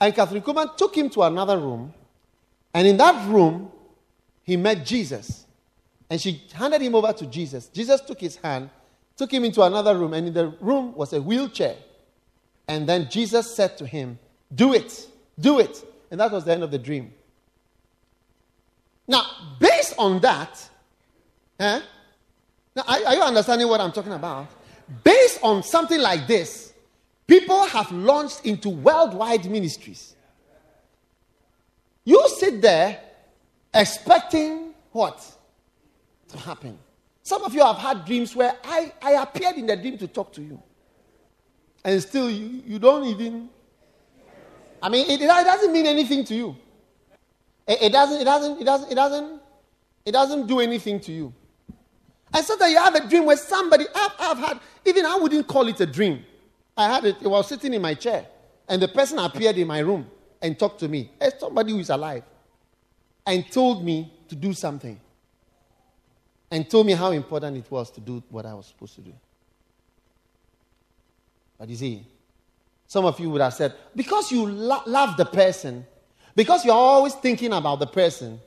and 0.02 0.14
Kathryn 0.14 0.44
Kuhlman 0.44 0.76
took 0.76 0.94
him 0.94 1.10
to 1.12 1.24
another 1.24 1.58
room 1.58 1.94
and 2.74 2.88
in 2.88 2.98
that 2.98 3.28
room 3.30 3.72
he 4.44 4.58
met 4.58 4.86
Jesus 4.86 5.46
and 6.10 6.20
she 6.20 6.44
handed 6.54 6.82
him 6.82 6.96
over 6.96 7.14
to 7.14 7.26
Jesus. 7.26 7.68
Jesus 7.68 8.02
took 8.02 8.20
his 8.20 8.36
hand, 8.36 8.70
took 9.18 9.32
him 9.32 9.44
into 9.44 9.62
another 9.62 9.98
room 9.98 10.14
and 10.14 10.28
in 10.28 10.34
the 10.34 10.48
room 10.60 10.94
was 10.94 11.14
a 11.14 11.22
wheelchair. 11.22 11.76
And 12.68 12.88
then 12.88 13.10
Jesus 13.10 13.54
said 13.54 13.78
to 13.78 13.86
him, 13.86 14.20
Do 14.54 14.74
it, 14.74 15.08
do 15.40 15.60
it. 15.60 15.84
And 16.12 16.20
that 16.20 16.32
was 16.32 16.46
the 16.46 16.54
end 16.54 16.64
of 16.64 16.72
the 16.72 16.78
dream. 16.78 17.14
Now, 19.08 19.26
based 19.60 19.96
on 19.98 20.20
that, 20.22 20.70
eh, 21.60 21.82
now 22.76 22.84
are, 22.88 23.06
are 23.06 23.16
you 23.16 23.22
understanding 23.22 23.68
what 23.68 23.82
I'm 23.82 23.92
talking 23.92 24.14
about? 24.14 24.48
Based 25.04 25.40
on 25.42 25.64
something 25.64 26.00
like 26.00 26.28
this, 26.28 26.74
people 27.28 27.66
have 27.66 27.92
launched 27.92 28.46
into 28.46 28.70
worldwide 28.70 29.50
ministries. 29.50 30.13
You 32.06 32.28
sit 32.30 32.62
there 32.62 33.00
expecting 33.74 34.74
what 34.92 35.24
to 36.30 36.38
happen. 36.38 36.78
Some 37.24 37.44
of 37.44 37.54
you 37.54 37.64
have 37.64 37.78
had 37.78 38.06
dreams 38.06 38.36
where 38.36 38.56
I, 38.64 38.92
I 39.02 39.12
appeared 39.22 39.56
in 39.56 39.66
the 39.66 39.78
dream 39.78 39.98
to 40.00 40.08
talk 40.08 40.34
to 40.34 40.42
you. 40.42 40.62
And 41.84 42.02
still, 42.02 42.30
you, 42.30 42.62
you 42.66 42.80
don't 42.80 43.06
even. 43.06 43.50
I 44.82 44.90
mean, 44.90 45.10
it, 45.10 45.22
it 45.22 45.28
doesn't 45.28 45.72
mean 45.72 45.86
anything 45.86 46.26
to 46.26 46.36
you. 46.36 46.58
It, 47.66 47.84
it, 47.84 47.92
doesn't, 47.94 48.22
it, 48.22 48.26
doesn't, 48.26 48.62
it, 48.62 48.66
doesn't, 48.66 48.92
it, 48.92 48.96
doesn't, 48.96 49.42
it 50.06 50.12
doesn't 50.12 50.48
do 50.48 50.60
anything 50.60 51.00
to 51.00 51.12
you. 51.14 51.34
And 52.34 52.46
sometimes 52.46 52.72
you 52.72 52.80
have 52.80 52.96
a 52.96 53.08
dream 53.08 53.26
where 53.26 53.38
somebody, 53.38 53.86
I've, 53.96 54.12
I've 54.20 54.38
had, 54.38 54.60
even 54.86 55.06
I 55.06 55.16
wouldn't 55.16 55.48
call 55.48 55.68
it 55.68 55.80
a 55.80 55.86
dream. 55.86 56.26
I 56.76 56.94
had 56.94 57.06
it, 57.06 57.18
I 57.24 57.28
was 57.28 57.48
sitting 57.48 57.74
in 57.74 57.82
my 57.82 57.94
chair, 57.94 58.26
and 58.68 58.82
the 58.82 58.88
person 58.88 59.20
appeared 59.20 59.58
in 59.58 59.68
my 59.68 59.80
room 59.80 60.10
and 60.44 60.60
talked 60.60 60.82
to 60.82 60.88
me. 60.88 61.10
As 61.20 61.40
somebody 61.40 61.72
who 61.72 61.80
is 61.80 61.90
alive, 61.90 62.24
and 63.26 63.50
told 63.50 63.84
me 63.84 64.14
to 64.28 64.36
do 64.36 64.54
something. 64.54 65.00
And 66.52 66.70
told 66.70 66.86
me 66.86 66.94
how 66.94 67.12
important 67.12 67.58
it 67.58 67.72
was 67.72 67.90
to 67.92 68.02
do 68.02 68.22
what 68.30 68.46
I 68.46 68.54
was 68.54 68.68
supposed 68.68 68.94
to 68.96 69.02
do. 69.02 69.14
But 71.58 71.70
you 71.70 71.76
see, 71.76 72.06
some 72.86 73.06
of 73.06 73.20
you 73.20 73.30
would 73.32 73.42
have 73.42 73.54
said, 73.54 73.74
because 73.96 74.32
you 74.32 74.46
lo- 74.46 74.84
love 74.86 75.18
the 75.18 75.26
person, 75.26 75.86
because 76.36 76.66
you're 76.66 76.76
always 76.76 77.14
thinking 77.16 77.54
about 77.54 77.80
the 77.80 77.88
person, 77.88 78.40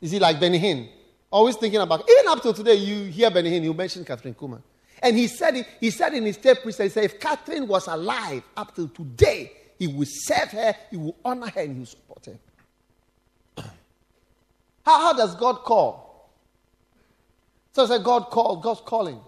you 0.00 0.08
see, 0.08 0.18
like 0.18 0.40
Benny 0.40 0.58
Hinn, 0.58 0.88
always 1.30 1.56
thinking 1.56 1.80
about, 1.80 2.08
even 2.08 2.28
up 2.28 2.42
to 2.42 2.52
today, 2.52 2.74
you 2.74 3.04
hear 3.10 3.30
Benny 3.30 3.50
Hinn, 3.50 3.62
you 3.62 3.74
mentioned 3.74 4.06
Kathryn 4.06 4.34
Kuhlman. 4.34 4.62
And 5.02 5.16
he 5.16 5.26
said 5.26 5.54
it, 5.56 5.66
he 5.78 5.90
said 5.90 6.14
in 6.14 6.24
his 6.24 6.38
tape, 6.38 6.58
he 6.64 6.72
said, 6.72 6.90
if 6.96 7.20
Kathryn 7.20 7.66
was 7.66 7.86
alive 7.86 8.42
up 8.56 8.74
to 8.74 8.88
today, 8.88 9.52
he 9.78 9.86
will 9.86 10.06
serve 10.06 10.50
her, 10.50 10.74
he 10.90 10.96
will 10.96 11.16
honor 11.24 11.48
her, 11.48 11.60
and 11.60 11.72
he 11.72 11.78
will 11.78 11.86
support 11.86 12.26
her. 12.26 12.38
how, 14.84 15.00
how 15.00 15.12
does 15.12 15.34
God 15.34 15.56
call? 15.56 16.30
So 17.72 17.84
I 17.84 17.86
said, 17.86 18.04
God 18.04 18.30
called, 18.30 18.62
God's 18.62 18.80
calling. 18.80 19.20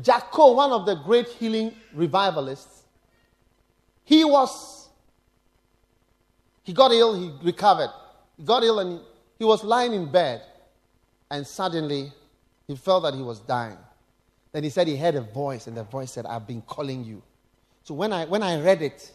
Jack 0.00 0.30
Coe, 0.30 0.52
one 0.52 0.72
of 0.72 0.86
the 0.86 0.94
great 0.94 1.28
healing 1.28 1.74
revivalists, 1.94 2.82
he 4.04 4.24
was, 4.24 4.88
he 6.62 6.72
got 6.72 6.92
ill, 6.92 7.18
he 7.18 7.32
recovered. 7.42 7.90
He 8.36 8.42
got 8.44 8.62
ill 8.62 8.78
and 8.80 8.92
he, 8.92 9.04
he 9.38 9.44
was 9.44 9.64
lying 9.64 9.92
in 9.92 10.10
bed, 10.10 10.42
and 11.30 11.46
suddenly 11.46 12.12
he 12.66 12.76
felt 12.76 13.04
that 13.04 13.14
he 13.14 13.22
was 13.22 13.40
dying. 13.40 13.78
Then 14.52 14.64
he 14.64 14.70
said 14.70 14.86
he 14.86 14.96
heard 14.96 15.14
a 15.14 15.22
voice, 15.22 15.66
and 15.66 15.76
the 15.76 15.84
voice 15.84 16.12
said, 16.12 16.26
I've 16.26 16.46
been 16.46 16.62
calling 16.62 17.04
you. 17.04 17.22
So 17.84 17.94
when 17.94 18.12
I, 18.12 18.26
when 18.26 18.42
I 18.42 18.60
read 18.60 18.82
it, 18.82 19.10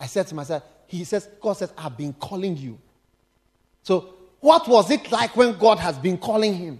I 0.00 0.06
said 0.06 0.26
to 0.28 0.34
myself, 0.34 0.62
He 0.86 1.04
says, 1.04 1.28
God 1.40 1.54
says, 1.54 1.72
I've 1.78 1.96
been 1.96 2.12
calling 2.12 2.56
you. 2.56 2.78
So 3.82 4.14
what 4.40 4.68
was 4.68 4.90
it 4.90 5.10
like 5.10 5.36
when 5.36 5.56
God 5.56 5.78
has 5.78 5.98
been 5.98 6.18
calling 6.18 6.54
him? 6.54 6.78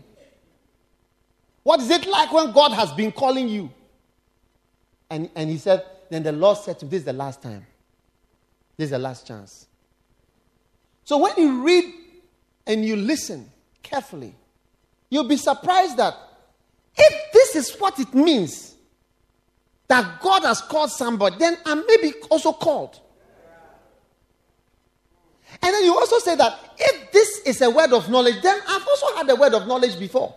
What 1.62 1.80
is 1.80 1.90
it 1.90 2.06
like 2.06 2.30
when 2.30 2.52
God 2.52 2.72
has 2.72 2.92
been 2.92 3.10
calling 3.10 3.48
you? 3.48 3.70
And, 5.08 5.30
and 5.34 5.48
he 5.48 5.56
said, 5.56 5.84
Then 6.10 6.22
the 6.22 6.32
Lord 6.32 6.58
said 6.58 6.78
to 6.80 6.84
him, 6.84 6.90
This 6.90 7.00
is 7.00 7.04
the 7.06 7.12
last 7.12 7.40
time. 7.40 7.66
This 8.76 8.86
is 8.86 8.90
the 8.90 8.98
last 8.98 9.26
chance. 9.26 9.66
So 11.04 11.18
when 11.18 11.32
you 11.38 11.64
read 11.64 11.94
and 12.66 12.84
you 12.84 12.96
listen 12.96 13.50
carefully, 13.82 14.34
you'll 15.08 15.28
be 15.28 15.36
surprised 15.36 15.96
that 15.96 16.14
if 16.96 17.32
this 17.32 17.56
is 17.56 17.74
what 17.78 17.98
it 17.98 18.12
means 18.12 18.73
that 19.88 20.20
God 20.20 20.42
has 20.44 20.60
called 20.60 20.90
somebody, 20.90 21.36
then 21.38 21.56
I 21.64 21.74
may 21.74 21.96
be 22.00 22.14
also 22.30 22.52
called. 22.52 23.00
And 25.62 25.72
then 25.74 25.84
you 25.84 25.96
also 25.96 26.18
say 26.18 26.34
that 26.36 26.58
if 26.78 27.12
this 27.12 27.40
is 27.40 27.62
a 27.62 27.70
word 27.70 27.92
of 27.92 28.10
knowledge, 28.10 28.42
then 28.42 28.58
I've 28.68 28.86
also 28.86 29.16
had 29.16 29.30
a 29.30 29.36
word 29.36 29.54
of 29.54 29.66
knowledge 29.66 29.98
before. 29.98 30.34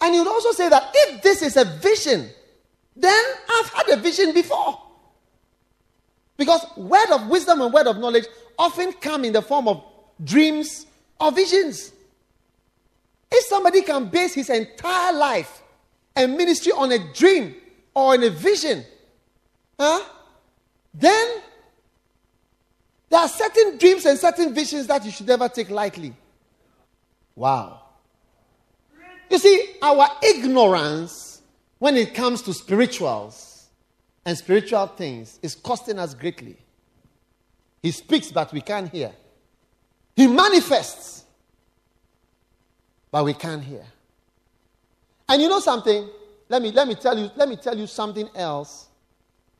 And 0.00 0.14
you'd 0.14 0.26
also 0.26 0.52
say 0.52 0.68
that 0.68 0.90
if 0.94 1.22
this 1.22 1.42
is 1.42 1.56
a 1.56 1.64
vision, 1.64 2.28
then 2.94 3.24
I've 3.50 3.68
had 3.70 3.88
a 3.88 3.96
vision 3.96 4.32
before. 4.32 4.80
Because 6.36 6.64
word 6.76 7.10
of 7.10 7.28
wisdom 7.28 7.62
and 7.62 7.72
word 7.72 7.86
of 7.86 7.98
knowledge 7.98 8.26
often 8.58 8.92
come 8.92 9.24
in 9.24 9.32
the 9.32 9.42
form 9.42 9.68
of 9.68 9.82
dreams 10.22 10.86
or 11.18 11.32
visions. 11.32 11.92
If 13.30 13.44
somebody 13.46 13.82
can 13.82 14.08
base 14.08 14.34
his 14.34 14.50
entire 14.50 15.12
life 15.12 15.62
and 16.14 16.36
ministry 16.36 16.72
on 16.72 16.92
a 16.92 17.12
dream 17.12 17.56
or 17.96 18.14
in 18.14 18.22
a 18.24 18.30
vision, 18.30 18.84
huh, 19.80 20.04
then 20.92 21.28
there 23.08 23.20
are 23.20 23.28
certain 23.28 23.78
dreams 23.78 24.04
and 24.04 24.18
certain 24.18 24.52
visions 24.52 24.86
that 24.86 25.02
you 25.02 25.10
should 25.10 25.26
never 25.26 25.48
take 25.48 25.70
lightly. 25.70 26.12
Wow. 27.34 27.80
You 29.30 29.38
see, 29.38 29.76
our 29.80 30.08
ignorance 30.22 31.40
when 31.78 31.96
it 31.96 32.12
comes 32.12 32.42
to 32.42 32.52
spirituals 32.52 33.68
and 34.26 34.36
spiritual 34.36 34.88
things 34.88 35.38
is 35.42 35.54
costing 35.54 35.98
us 35.98 36.12
greatly. 36.12 36.58
He 37.82 37.92
speaks, 37.92 38.30
but 38.30 38.52
we 38.52 38.60
can't 38.60 38.90
hear. 38.90 39.12
He 40.14 40.26
manifests, 40.26 41.24
but 43.10 43.24
we 43.24 43.32
can't 43.32 43.64
hear. 43.64 43.86
And 45.30 45.40
you 45.40 45.48
know 45.48 45.60
something? 45.60 46.10
Let 46.48 46.62
me, 46.62 46.70
let 46.70 46.86
me 46.86 46.94
tell 46.94 47.18
you, 47.18 47.30
let 47.36 47.48
me 47.48 47.56
tell 47.56 47.76
you 47.76 47.86
something 47.86 48.28
else 48.34 48.88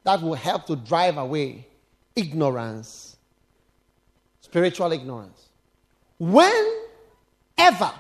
that 0.05 0.23
will 0.23 0.35
help 0.35 0.67
to 0.67 0.77
drive 0.77 1.17
away 1.17 1.67
ignorance, 2.15 3.17
spiritual 4.41 4.93
ignorance. 4.93 5.47
Whenever 6.19 7.93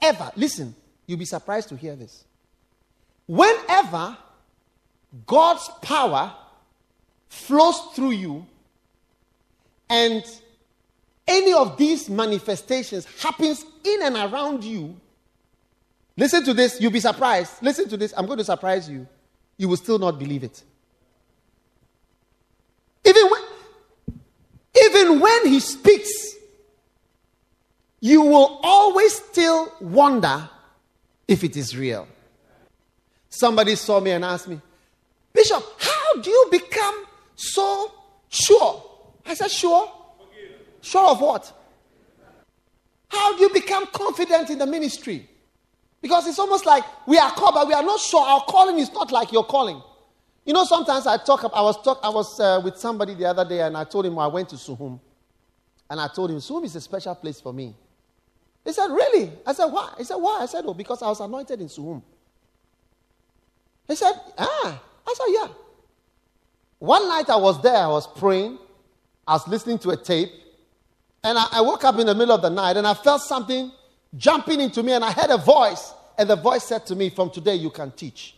ever, 0.00 0.30
listen, 0.36 0.74
you'll 1.06 1.18
be 1.18 1.24
surprised 1.24 1.68
to 1.70 1.76
hear 1.76 1.96
this. 1.96 2.24
Whenever 3.26 4.16
God's 5.26 5.68
power 5.82 6.32
flows 7.28 7.78
through 7.94 8.12
you 8.12 8.46
and 9.88 10.24
any 11.26 11.52
of 11.52 11.76
these 11.76 12.08
manifestations 12.08 13.06
happens 13.20 13.64
in 13.84 14.02
and 14.02 14.16
around 14.16 14.64
you, 14.64 14.96
listen 16.16 16.44
to 16.44 16.54
this, 16.54 16.80
you'll 16.80 16.92
be 16.92 17.00
surprised. 17.00 17.62
Listen 17.62 17.88
to 17.88 17.96
this, 17.96 18.14
I'm 18.16 18.26
going 18.26 18.38
to 18.38 18.44
surprise 18.44 18.88
you. 18.88 19.06
You 19.56 19.68
will 19.68 19.76
still 19.76 19.98
not 19.98 20.18
believe 20.18 20.44
it. 20.44 20.62
Even 23.04 23.30
when, 23.30 23.42
even 24.86 25.20
when 25.20 25.46
he 25.46 25.60
speaks, 25.60 26.10
you 28.00 28.22
will 28.22 28.60
always 28.62 29.14
still 29.14 29.72
wonder 29.80 30.48
if 31.28 31.44
it 31.44 31.56
is 31.56 31.76
real. 31.76 32.08
Somebody 33.28 33.76
saw 33.76 34.00
me 34.00 34.10
and 34.10 34.24
asked 34.24 34.48
me, 34.48 34.60
Bishop, 35.32 35.62
how 35.78 36.20
do 36.20 36.30
you 36.30 36.48
become 36.50 37.04
so 37.36 37.92
sure? 38.28 38.82
I 39.24 39.34
said, 39.34 39.50
Sure? 39.50 39.90
Sure 40.80 41.10
of 41.10 41.20
what? 41.20 41.52
How 43.08 43.36
do 43.36 43.42
you 43.42 43.50
become 43.50 43.86
confident 43.86 44.50
in 44.50 44.58
the 44.58 44.66
ministry? 44.66 45.28
Because 46.00 46.26
it's 46.26 46.38
almost 46.38 46.64
like 46.64 46.84
we 47.06 47.18
are 47.18 47.30
called, 47.30 47.54
but 47.54 47.66
we 47.68 47.74
are 47.74 47.82
not 47.82 48.00
sure. 48.00 48.24
Our 48.24 48.40
calling 48.42 48.78
is 48.78 48.92
not 48.92 49.12
like 49.12 49.32
your 49.32 49.44
calling. 49.44 49.82
You 50.44 50.54
know, 50.54 50.64
sometimes 50.64 51.06
I 51.06 51.18
talk. 51.18 51.44
I 51.52 51.60
was 51.60 51.82
talk. 51.82 52.00
I 52.02 52.08
was 52.08 52.40
uh, 52.40 52.60
with 52.64 52.78
somebody 52.78 53.14
the 53.14 53.26
other 53.26 53.46
day, 53.46 53.60
and 53.60 53.76
I 53.76 53.84
told 53.84 54.06
him 54.06 54.18
I 54.18 54.26
went 54.26 54.48
to 54.50 54.56
Suhum, 54.56 54.98
and 55.88 56.00
I 56.00 56.08
told 56.08 56.30
him 56.30 56.38
Suhum 56.38 56.64
is 56.64 56.74
a 56.76 56.80
special 56.80 57.14
place 57.14 57.40
for 57.40 57.52
me. 57.52 57.74
He 58.64 58.72
said, 58.72 58.86
"Really?" 58.88 59.32
I 59.46 59.52
said, 59.52 59.66
"Why?" 59.66 59.92
He 59.98 60.04
said, 60.04 60.16
"Why?" 60.16 60.38
I 60.40 60.46
said, 60.46 60.64
"Oh, 60.66 60.74
because 60.74 61.02
I 61.02 61.08
was 61.08 61.20
anointed 61.20 61.60
in 61.60 61.68
Suhum." 61.68 62.02
He 63.86 63.94
said, 63.94 64.12
"Ah." 64.38 64.82
I 65.06 65.14
said, 65.16 65.26
"Yeah." 65.28 65.48
One 66.78 67.08
night 67.08 67.28
I 67.28 67.36
was 67.36 67.60
there. 67.62 67.76
I 67.76 67.88
was 67.88 68.06
praying. 68.06 68.58
I 69.28 69.34
was 69.34 69.46
listening 69.46 69.78
to 69.80 69.90
a 69.90 69.96
tape, 69.96 70.30
and 71.22 71.36
I, 71.38 71.46
I 71.52 71.60
woke 71.60 71.84
up 71.84 71.98
in 71.98 72.06
the 72.06 72.14
middle 72.14 72.34
of 72.34 72.40
the 72.40 72.48
night, 72.48 72.78
and 72.78 72.86
I 72.86 72.94
felt 72.94 73.20
something 73.20 73.70
jumping 74.16 74.60
into 74.60 74.82
me, 74.82 74.92
and 74.92 75.04
I 75.04 75.12
heard 75.12 75.30
a 75.30 75.38
voice, 75.38 75.92
and 76.18 76.28
the 76.28 76.36
voice 76.36 76.64
said 76.64 76.86
to 76.86 76.96
me, 76.96 77.10
"From 77.10 77.30
today, 77.30 77.54
you 77.54 77.70
can 77.70 77.90
teach." 77.92 78.36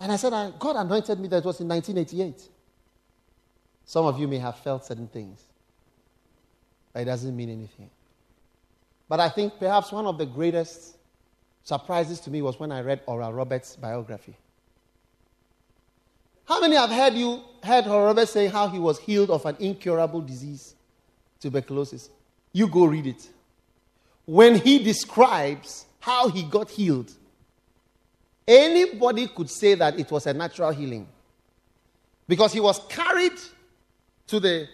And 0.00 0.12
I 0.12 0.16
said, 0.16 0.58
God 0.58 0.76
anointed 0.76 1.18
me 1.18 1.28
that 1.28 1.44
was 1.44 1.60
in 1.60 1.68
1988. 1.68 2.48
Some 3.86 4.06
of 4.06 4.18
you 4.18 4.26
may 4.26 4.38
have 4.38 4.56
felt 4.58 4.84
certain 4.84 5.08
things, 5.08 5.42
but 6.92 7.02
it 7.02 7.04
doesn't 7.06 7.34
mean 7.34 7.48
anything. 7.48 7.90
But 9.08 9.20
I 9.20 9.28
think 9.28 9.58
perhaps 9.58 9.92
one 9.92 10.06
of 10.06 10.18
the 10.18 10.26
greatest 10.26 10.96
surprises 11.62 12.20
to 12.20 12.30
me 12.30 12.42
was 12.42 12.58
when 12.58 12.72
I 12.72 12.80
read 12.80 13.00
Oral 13.06 13.32
Roberts' 13.32 13.76
biography. 13.76 14.36
How 16.46 16.60
many 16.60 16.76
have 16.76 16.90
heard 16.90 17.14
you 17.14 17.42
heard 17.62 17.86
Oral 17.86 18.06
Roberts 18.06 18.32
say 18.32 18.48
how 18.48 18.68
he 18.68 18.78
was 18.78 18.98
healed 18.98 19.30
of 19.30 19.46
an 19.46 19.56
incurable 19.58 20.20
disease, 20.20 20.74
tuberculosis? 21.40 22.10
You 22.52 22.68
go 22.68 22.84
read 22.84 23.06
it. 23.06 23.28
When 24.26 24.54
he 24.54 24.82
describes 24.82 25.86
how 26.00 26.28
he 26.28 26.42
got 26.44 26.70
healed, 26.70 27.12
anybody 28.48 29.28
could 29.28 29.50
say 29.50 29.74
that 29.74 29.98
it 29.98 30.10
was 30.10 30.26
a 30.26 30.32
natural 30.32 30.70
healing. 30.70 31.08
Because 32.26 32.52
he 32.52 32.60
was 32.60 32.80
carried 32.88 33.38
to 34.28 34.40
the 34.40 34.68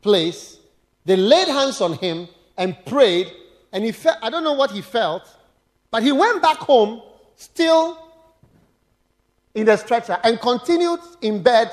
place, 0.00 0.58
they 1.04 1.16
laid 1.16 1.48
hands 1.48 1.80
on 1.80 1.94
him 1.94 2.28
and 2.56 2.76
prayed, 2.86 3.30
and 3.72 3.84
he 3.84 3.92
felt, 3.92 4.18
I 4.22 4.30
don't 4.30 4.44
know 4.44 4.54
what 4.54 4.70
he 4.70 4.80
felt, 4.80 5.22
but 5.90 6.02
he 6.02 6.12
went 6.12 6.40
back 6.40 6.58
home 6.58 7.02
still 7.36 7.98
in 9.54 9.66
the 9.66 9.76
stretcher 9.76 10.18
and 10.24 10.40
continued 10.40 11.00
in 11.20 11.42
bed 11.42 11.70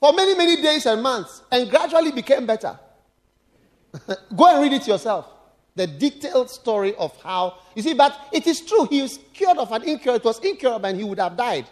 for 0.00 0.12
many, 0.12 0.34
many 0.34 0.60
days 0.60 0.86
and 0.86 1.02
months 1.02 1.42
and 1.50 1.70
gradually 1.70 2.12
became 2.12 2.46
better. 2.46 2.78
Go 4.36 4.46
and 4.46 4.62
read 4.62 4.72
it 4.72 4.86
yourself 4.86 5.37
the 5.78 5.86
detailed 5.86 6.50
story 6.50 6.94
of 6.96 7.16
how. 7.22 7.58
You 7.74 7.82
see, 7.82 7.94
but 7.94 8.28
it 8.32 8.46
is 8.46 8.60
true, 8.60 8.86
he 8.86 9.00
was 9.00 9.18
cured 9.32 9.56
of 9.56 9.72
an 9.72 9.84
incurable. 9.84 10.16
It 10.16 10.24
was 10.24 10.38
incurable 10.40 10.86
and 10.86 10.98
he 10.98 11.04
would 11.04 11.18
have 11.18 11.36
died. 11.36 11.66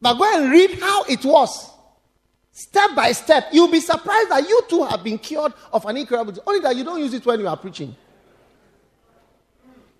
But 0.00 0.14
go 0.14 0.36
and 0.36 0.50
read 0.50 0.78
how 0.78 1.04
it 1.04 1.24
was. 1.24 1.70
Step 2.52 2.94
by 2.94 3.10
step. 3.12 3.48
You'll 3.52 3.70
be 3.70 3.80
surprised 3.80 4.30
that 4.30 4.48
you 4.48 4.62
too 4.68 4.84
have 4.84 5.02
been 5.02 5.18
cured 5.18 5.52
of 5.72 5.84
an 5.86 5.96
incurable. 5.96 6.34
Only 6.46 6.60
that 6.60 6.76
you 6.76 6.84
don't 6.84 7.00
use 7.00 7.14
it 7.14 7.26
when 7.26 7.40
you 7.40 7.48
are 7.48 7.56
preaching. 7.56 7.96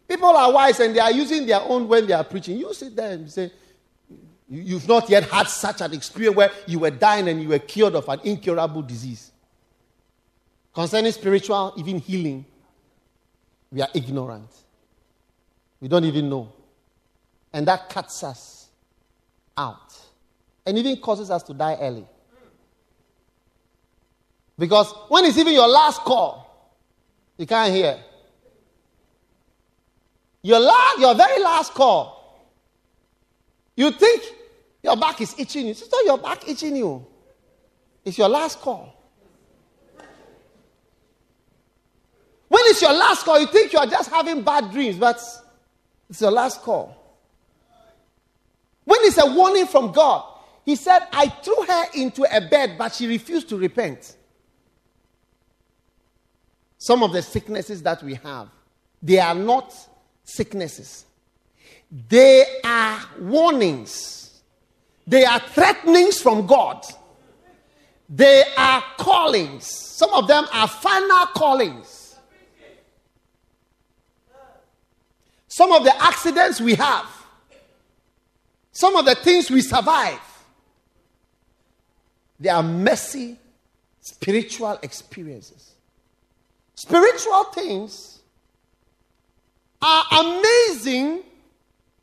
People 0.07 0.29
are 0.29 0.53
wise 0.53 0.79
and 0.81 0.95
they 0.95 1.01
are 1.01 1.11
using 1.11 1.47
their 1.47 1.61
own 1.63 1.89
when 1.89 2.07
they 2.07 2.13
are 2.13 2.23
preaching. 2.23 2.59
You 2.59 2.73
sit 2.75 2.95
there 2.95 3.13
and 3.13 3.31
say, 3.31 3.51
You've 4.49 4.87
not 4.87 5.09
yet 5.09 5.25
had 5.25 5.49
such 5.49 5.81
an 5.81 5.95
experience 5.95 6.37
where 6.37 6.51
you 6.67 6.79
were 6.79 6.91
dying 6.91 7.29
and 7.29 7.43
you 7.43 7.49
were 7.49 7.59
cured 7.59 7.95
of 7.95 8.09
an 8.09 8.21
incurable 8.25 8.83
disease. 8.83 9.33
Concerning 10.75 11.13
spiritual, 11.13 11.73
even 11.77 11.99
healing, 11.99 12.45
we 13.75 13.83
are 13.83 13.89
ignorant. 13.93 14.49
We 15.81 15.89
don't 15.89 16.05
even 16.05 16.31
know. 16.31 16.53
And 17.53 17.67
that 17.67 17.91
cuts 17.91 18.23
us 18.23 18.69
out. 19.59 19.93
And 20.65 20.79
even 20.79 20.97
causes 20.99 21.29
us 21.29 21.43
to 21.43 21.55
die 21.55 21.77
early. 21.81 22.07
Because 24.57 24.93
when 25.09 25.25
it's 25.25 25.37
even 25.37 25.53
your 25.53 25.67
last 25.67 26.03
call, 26.03 26.73
you 27.37 27.47
can't 27.47 27.75
hear. 27.75 27.99
Your, 30.43 30.61
last, 30.61 31.01
your 31.01 31.15
very 31.17 31.43
last 31.43 31.75
call, 31.75 32.47
you 33.75 33.91
think 33.91 34.23
your 34.85 34.97
back 34.97 35.21
is 35.21 35.35
itching 35.37 35.65
you. 35.65 35.73
It's 35.73 35.91
not 35.91 36.05
your 36.05 36.19
back 36.19 36.49
itching 36.49 36.77
you, 36.77 37.05
it's 38.05 38.19
your 38.19 38.29
last 38.29 38.61
call. 38.61 39.04
When 42.55 42.63
it's 42.67 42.81
your 42.81 42.93
last 42.93 43.25
call, 43.25 43.41
you 43.41 43.49
think 43.49 43.73
you 43.73 43.81
are 43.81 43.87
just 43.87 44.09
having 44.09 44.43
bad 44.43 44.71
dreams, 44.71 44.97
but 44.97 45.17
it's 46.09 46.21
your 46.21 46.31
last 46.31 46.63
call. 46.63 46.97
When 48.85 49.01
it's 49.03 49.19
a 49.19 49.27
warning 49.27 49.67
from 49.67 49.91
God, 49.91 50.25
He 50.65 50.77
said, 50.77 51.01
I 51.11 51.27
threw 51.31 51.65
her 51.67 51.85
into 51.95 52.23
a 52.23 52.41
bed, 52.49 52.77
but 52.79 52.95
she 52.95 53.09
refused 53.09 53.49
to 53.49 53.57
repent. 53.57 54.17
Some 56.79 57.03
of 57.03 57.13
the 57.13 57.23
sicknesses 57.23 57.83
that 57.83 58.05
we 58.05 58.15
have, 58.15 58.47
they 59.03 59.19
are 59.19 59.35
not 59.35 59.75
sicknesses, 60.23 61.07
they 62.09 62.61
are 62.63 63.01
warnings, 63.19 64.43
they 65.09 65.25
are 65.25 65.41
threatenings 65.41 66.21
from 66.21 66.47
God, 66.47 66.85
they 68.09 68.45
are 68.57 68.85
callings. 68.97 69.67
Some 69.67 70.15
of 70.15 70.29
them 70.29 70.47
are 70.53 70.69
final 70.69 71.27
callings. 71.35 71.94
Some 75.55 75.71
of 75.71 75.85
the 75.85 76.03
accidents 76.03 76.61
we 76.61 76.75
have, 76.75 77.07
some 78.73 78.97
of 78.97 79.05
the 79.05 79.15
things 79.15 79.53
we 79.53 79.61
survive, 79.61 80.19
they 82.41 82.49
are 82.49 82.61
messy 82.61 83.39
spiritual 84.01 84.77
experiences. 84.83 85.77
Spiritual 86.75 87.45
things 87.45 88.19
are 89.81 90.05
amazing 90.11 91.23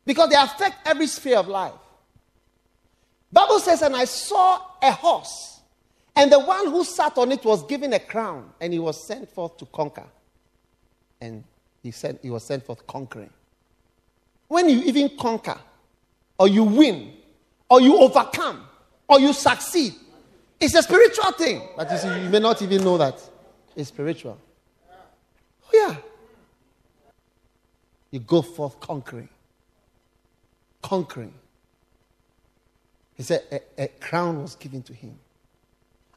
because 0.06 0.30
they 0.30 0.36
affect 0.36 0.88
every 0.88 1.06
sphere 1.06 1.36
of 1.36 1.46
life. 1.46 1.74
Bible 3.30 3.58
says, 3.58 3.82
and 3.82 3.94
I 3.94 4.06
saw 4.06 4.62
a 4.80 4.92
horse, 4.92 5.60
and 6.16 6.32
the 6.32 6.40
one 6.40 6.70
who 6.70 6.84
sat 6.84 7.18
on 7.18 7.30
it 7.30 7.44
was 7.44 7.66
given 7.66 7.92
a 7.92 8.00
crown, 8.00 8.50
and 8.62 8.72
he 8.72 8.78
was 8.78 9.06
sent 9.06 9.28
forth 9.28 9.58
to 9.58 9.66
conquer. 9.66 10.06
And 11.20 11.44
he 11.82 11.92
he 12.22 12.30
was 12.30 12.44
sent 12.44 12.64
forth 12.64 12.86
conquering 12.86 13.28
when 14.52 14.68
you 14.68 14.82
even 14.82 15.08
conquer, 15.16 15.58
or 16.38 16.46
you 16.46 16.62
win, 16.62 17.14
or 17.70 17.80
you 17.80 17.96
overcome, 17.98 18.66
or 19.08 19.18
you 19.18 19.32
succeed, 19.32 19.94
it's 20.60 20.74
a 20.74 20.82
spiritual 20.82 21.32
thing. 21.32 21.62
But 21.76 21.90
you 21.90 21.96
see, 21.96 22.22
you 22.22 22.28
may 22.28 22.38
not 22.38 22.60
even 22.60 22.84
know 22.84 22.98
that 22.98 23.18
it's 23.74 23.88
spiritual. 23.88 24.38
Oh, 24.92 25.70
yeah. 25.72 25.96
You 28.10 28.20
go 28.20 28.42
forth 28.42 28.78
conquering. 28.78 29.30
Conquering. 30.82 31.32
He 33.14 33.22
said 33.22 33.42
a, 33.50 33.84
a 33.84 33.88
crown 33.88 34.42
was 34.42 34.54
given 34.54 34.82
to 34.82 34.92
him. 34.92 35.18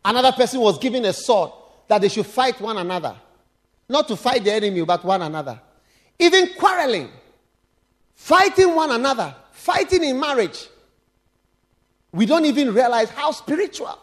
Another 0.04 0.34
person 0.34 0.60
was 0.60 0.78
given 0.78 1.06
a 1.06 1.14
sword 1.14 1.52
that 1.88 2.02
they 2.02 2.10
should 2.10 2.26
fight 2.26 2.60
one 2.60 2.78
another. 2.78 3.16
Not 3.88 4.08
to 4.10 4.18
fight 4.18 4.44
the 4.44 4.52
enemy, 4.52 4.84
but 4.84 5.06
one 5.06 5.22
another. 5.22 5.60
Even 6.20 6.50
quarreling 6.58 7.10
fighting 8.16 8.74
one 8.74 8.92
another, 8.92 9.36
fighting 9.52 10.04
in 10.04 10.20
marriage. 10.20 10.68
We 12.12 12.26
don't 12.26 12.46
even 12.46 12.74
realize 12.74 13.10
how 13.10 13.32
spiritual. 13.32 14.00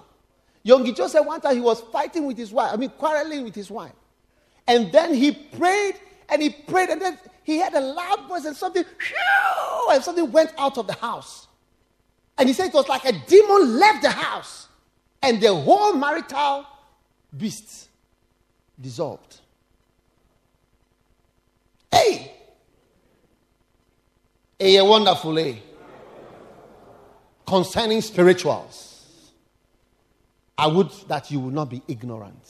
Yonggi 0.65 1.09
said 1.09 1.21
one 1.21 1.41
time 1.41 1.57
he 1.57 1.61
was 1.61 1.81
fighting 1.81 2.27
with 2.27 2.37
his 2.37 2.53
wife, 2.53 2.71
I 2.73 2.77
mean, 2.77 2.91
quarreling 2.91 3.43
with 3.43 3.55
his 3.55 3.71
wife. 3.71 3.93
And 4.69 4.93
then 4.93 5.13
he 5.13 5.33
prayed 5.33 5.95
and 6.29 6.41
he 6.41 6.51
prayed, 6.51 6.89
and 6.89 7.01
then 7.01 7.19
he 7.43 7.59
had 7.59 7.75
a 7.75 7.81
loud 7.81 8.29
voice, 8.29 8.45
and 8.45 8.57
something, 8.57 8.85
and 9.91 10.03
something 10.03 10.31
went 10.33 10.53
out 10.57 10.79
of 10.79 10.87
the 10.87 10.95
house. 10.95 11.47
And 12.39 12.49
he 12.49 12.55
said 12.55 12.69
it 12.69 12.75
was 12.75 12.89
like 12.89 13.05
a 13.05 13.13
demon 13.13 13.79
left 13.79 14.03
the 14.03 14.11
house, 14.11 14.69
and 15.21 15.41
the 15.41 15.55
whole 15.55 15.93
marital 15.93 16.67
beast 17.37 17.89
dissolved. 18.81 19.41
Hey! 21.91 22.33
Hey, 24.63 24.81
wonderful, 24.81 25.37
eh? 25.41 25.57
Concerning 27.45 28.01
spirituals, 28.01 29.33
I 30.57 30.69
would 30.69 30.89
that 31.09 31.33
you 31.33 31.41
will 31.41 31.51
not 31.51 31.69
be 31.69 31.83
ignorant. 31.89 32.49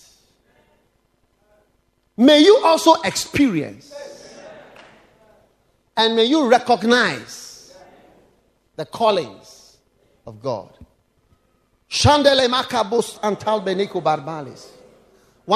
May 2.18 2.40
you 2.40 2.60
also 2.64 3.00
experience 3.00 3.94
and 5.96 6.14
may 6.14 6.26
you 6.26 6.46
recognize 6.50 7.74
the 8.76 8.84
callings 8.84 9.78
of 10.26 10.42
God. 10.42 10.68
One 11.88 12.22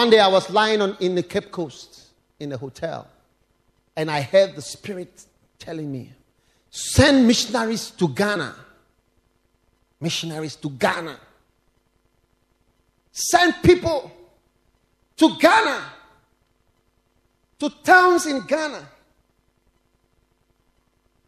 day 0.09 0.21
I 0.21 0.29
was 0.29 0.49
lying 0.49 0.81
on, 0.81 0.97
in 1.01 1.15
the 1.17 1.23
Cape 1.23 1.53
Coast 1.53 2.07
in 2.41 2.51
a 2.53 2.57
hotel, 2.57 3.07
and 3.95 4.11
I 4.11 4.23
heard 4.23 4.57
the 4.57 4.63
Spirit 4.63 5.27
telling 5.59 5.93
me, 5.93 6.15
Send 6.79 7.27
missionaries 7.27 7.91
to 7.93 8.07
Ghana. 8.07 8.55
Missionaries 9.99 10.57
to 10.57 10.69
Ghana. 10.69 11.19
Send 13.11 13.55
people 13.63 14.13
to 15.17 15.39
Ghana 15.39 15.83
to 17.61 17.71
towns 17.83 18.27
in 18.27 18.43
Ghana. 18.47 18.87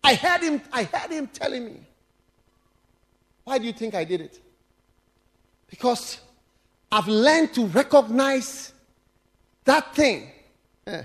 I 0.05 0.17
heard 0.17 0.43
him, 0.43 0.61
I 0.71 0.83
heard 0.83 1.11
him 1.13 1.27
telling 1.29 1.65
me. 1.65 1.81
Why 3.45 3.57
do 3.57 3.65
you 3.65 3.73
think 3.73 3.95
I 3.95 4.05
did 4.05 4.21
it? 4.21 4.39
Because 5.71 6.21
I've 6.93 7.09
learned 7.09 7.55
to 7.55 7.65
recognize 7.69 8.75
that 9.65 9.95
thing. 9.95 10.31
Eh. 10.87 11.05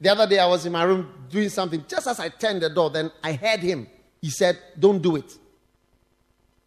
The 0.00 0.08
other 0.10 0.26
day 0.26 0.38
I 0.38 0.46
was 0.46 0.66
in 0.66 0.72
my 0.72 0.82
room 0.82 1.26
doing 1.30 1.48
something. 1.48 1.84
Just 1.88 2.06
as 2.06 2.20
I 2.20 2.28
turned 2.28 2.62
the 2.62 2.70
door, 2.70 2.90
then 2.90 3.10
I 3.22 3.32
heard 3.32 3.60
him. 3.60 3.86
He 4.20 4.30
said, 4.30 4.58
Don't 4.78 5.00
do 5.00 5.16
it. 5.16 5.36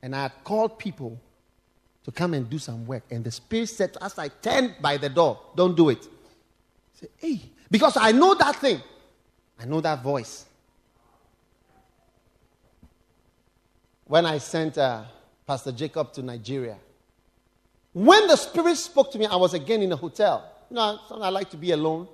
And 0.02 0.16
I 0.16 0.24
had 0.24 0.34
called 0.44 0.80
people 0.80 1.20
to 2.04 2.12
come 2.12 2.34
and 2.34 2.50
do 2.50 2.60
some 2.60 2.86
work. 2.86 3.04
And 3.12 3.24
the 3.24 3.32
Spirit 3.32 3.70
said, 3.70 3.98
As 4.02 4.18
I 4.18 4.30
turned 4.30 4.76
by 4.82 4.98
the 4.98 5.10
door, 5.10 5.40
don't 5.56 5.76
do 5.76 5.90
it. 5.90 6.04
I 6.04 7.00
said, 7.00 7.10
Hey, 7.18 7.42
because 7.70 7.98
I 8.00 8.12
know 8.12 8.34
that 8.36 8.56
thing. 8.58 8.82
I 9.60 9.66
know 9.66 9.82
that 9.82 10.04
voice. 10.04 10.46
When 14.06 14.26
I 14.26 14.38
sent 14.38 14.78
uh, 14.78 15.04
Pastor 15.48 15.72
Jacob 15.72 16.14
to 16.14 16.22
Nigeria, 16.22 16.78
when 17.94 18.28
the 18.28 18.36
Spirit 18.36 18.76
spoke 18.78 19.12
to 19.14 19.18
me, 19.18 19.26
I 19.26 19.36
was 19.36 19.54
again 19.54 19.82
in 19.82 19.92
a 19.92 19.96
hotel. 19.96 20.52
You 20.70 20.76
know, 20.76 21.00
I 21.12 21.30
like 21.30 21.50
to 21.52 21.58
be 21.58 21.72
alone. 21.72 22.08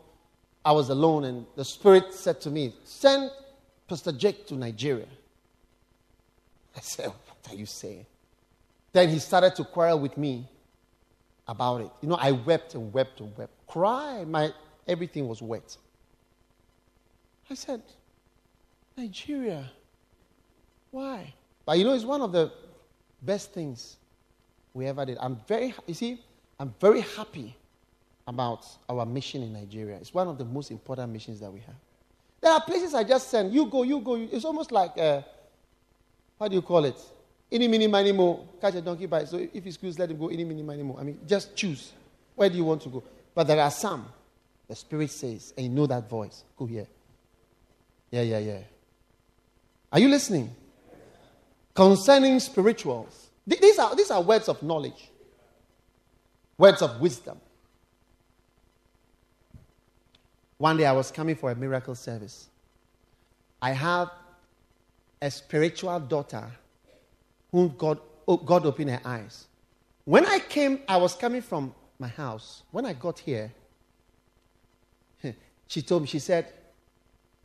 I 0.63 0.71
was 0.71 0.89
alone, 0.89 1.25
and 1.25 1.45
the 1.55 1.65
Spirit 1.65 2.13
said 2.13 2.39
to 2.41 2.49
me, 2.49 2.73
Send 2.83 3.31
Pastor 3.87 4.11
Jake 4.11 4.45
to 4.47 4.55
Nigeria. 4.55 5.07
I 6.75 6.79
said, 6.81 7.07
What 7.07 7.49
are 7.49 7.55
you 7.55 7.65
saying? 7.65 8.05
Then 8.93 9.09
he 9.09 9.19
started 9.19 9.55
to 9.55 9.63
quarrel 9.63 9.99
with 9.99 10.17
me 10.17 10.47
about 11.47 11.81
it. 11.81 11.91
You 12.01 12.09
know, 12.09 12.17
I 12.19 12.31
wept 12.31 12.75
and 12.75 12.93
wept 12.93 13.19
and 13.21 13.35
wept. 13.37 13.51
Cry. 13.67 14.23
My 14.25 14.51
everything 14.87 15.27
was 15.27 15.41
wet. 15.41 15.75
I 17.49 17.55
said, 17.55 17.81
Nigeria. 18.97 19.69
Why? 20.91 21.33
But 21.65 21.77
you 21.77 21.85
know, 21.85 21.93
it's 21.93 22.03
one 22.03 22.21
of 22.21 22.31
the 22.31 22.51
best 23.21 23.53
things 23.53 23.97
we 24.73 24.85
ever 24.87 25.05
did. 25.05 25.17
I'm 25.19 25.37
very, 25.47 25.73
you 25.87 25.93
see, 25.93 26.21
I'm 26.59 26.73
very 26.79 27.01
happy 27.01 27.55
about 28.31 28.65
our 28.89 29.05
mission 29.05 29.43
in 29.43 29.53
Nigeria. 29.53 29.97
It's 29.97 30.13
one 30.13 30.27
of 30.27 30.37
the 30.37 30.45
most 30.45 30.71
important 30.71 31.11
missions 31.11 31.39
that 31.41 31.51
we 31.51 31.59
have. 31.59 31.75
There 32.39 32.51
are 32.51 32.61
places 32.61 32.95
I 32.95 33.03
just 33.03 33.29
send. 33.29 33.53
You 33.53 33.65
go, 33.67 33.83
you 33.83 33.99
go. 33.99 34.15
It's 34.15 34.45
almost 34.45 34.71
like, 34.71 34.97
uh, 34.97 35.21
what 36.37 36.47
do 36.47 36.55
you 36.55 36.61
call 36.61 36.85
it? 36.85 36.99
Any, 37.51 37.67
mini, 37.67 37.87
mini, 37.87 38.11
mo. 38.11 38.47
Catch 38.59 38.75
a 38.75 38.81
donkey 38.81 39.05
by. 39.05 39.25
So 39.25 39.37
if 39.53 39.63
he's 39.63 39.77
good, 39.77 39.99
let 39.99 40.09
him 40.09 40.17
go. 40.17 40.29
Any, 40.29 40.43
mini, 40.43 40.63
mini, 40.63 40.81
mo. 40.81 40.97
I 40.99 41.03
mean, 41.03 41.19
just 41.27 41.55
choose. 41.55 41.91
Where 42.35 42.49
do 42.49 42.55
you 42.55 42.63
want 42.63 42.81
to 42.83 42.89
go? 42.89 43.03
But 43.35 43.47
there 43.47 43.59
are 43.59 43.71
some 43.71 44.07
the 44.71 44.77
Spirit 44.77 45.11
says, 45.11 45.53
and 45.57 45.65
you 45.65 45.71
know 45.71 45.85
that 45.85 46.09
voice. 46.09 46.45
Go 46.55 46.65
here. 46.65 46.87
Yeah, 48.09 48.21
yeah, 48.21 48.39
yeah. 48.39 48.59
Are 49.91 49.99
you 49.99 50.07
listening? 50.07 50.49
Concerning 51.75 52.39
spirituals, 52.39 53.31
these 53.45 53.77
are, 53.77 53.93
these 53.97 54.09
are 54.11 54.21
words 54.21 54.47
of 54.47 54.63
knowledge, 54.63 55.09
words 56.57 56.81
of 56.81 57.01
wisdom. 57.01 57.37
One 60.61 60.77
day 60.77 60.85
I 60.85 60.91
was 60.91 61.09
coming 61.09 61.35
for 61.35 61.49
a 61.49 61.55
miracle 61.55 61.95
service. 61.95 62.47
I 63.63 63.71
have 63.71 64.11
a 65.19 65.31
spiritual 65.31 65.99
daughter 66.01 66.51
whom 67.51 67.73
God, 67.75 67.97
oh, 68.27 68.37
God 68.37 68.67
opened 68.67 68.91
her 68.91 69.01
eyes. 69.03 69.47
When 70.05 70.23
I 70.23 70.37
came, 70.37 70.81
I 70.87 70.97
was 70.97 71.15
coming 71.15 71.41
from 71.41 71.73
my 71.97 72.09
house. 72.09 72.61
When 72.69 72.85
I 72.85 72.93
got 72.93 73.17
here, 73.17 73.51
she 75.67 75.81
told 75.81 76.03
me, 76.03 76.07
she 76.07 76.19
said, 76.19 76.53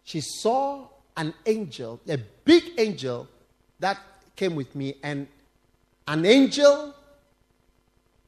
she 0.05 0.21
saw 0.21 0.87
an 1.17 1.33
angel, 1.47 1.99
a 2.07 2.19
big 2.45 2.64
angel 2.77 3.29
that 3.81 3.99
came 4.37 4.55
with 4.55 4.75
me, 4.75 4.97
and 5.03 5.27
an 6.07 6.27
angel 6.27 6.95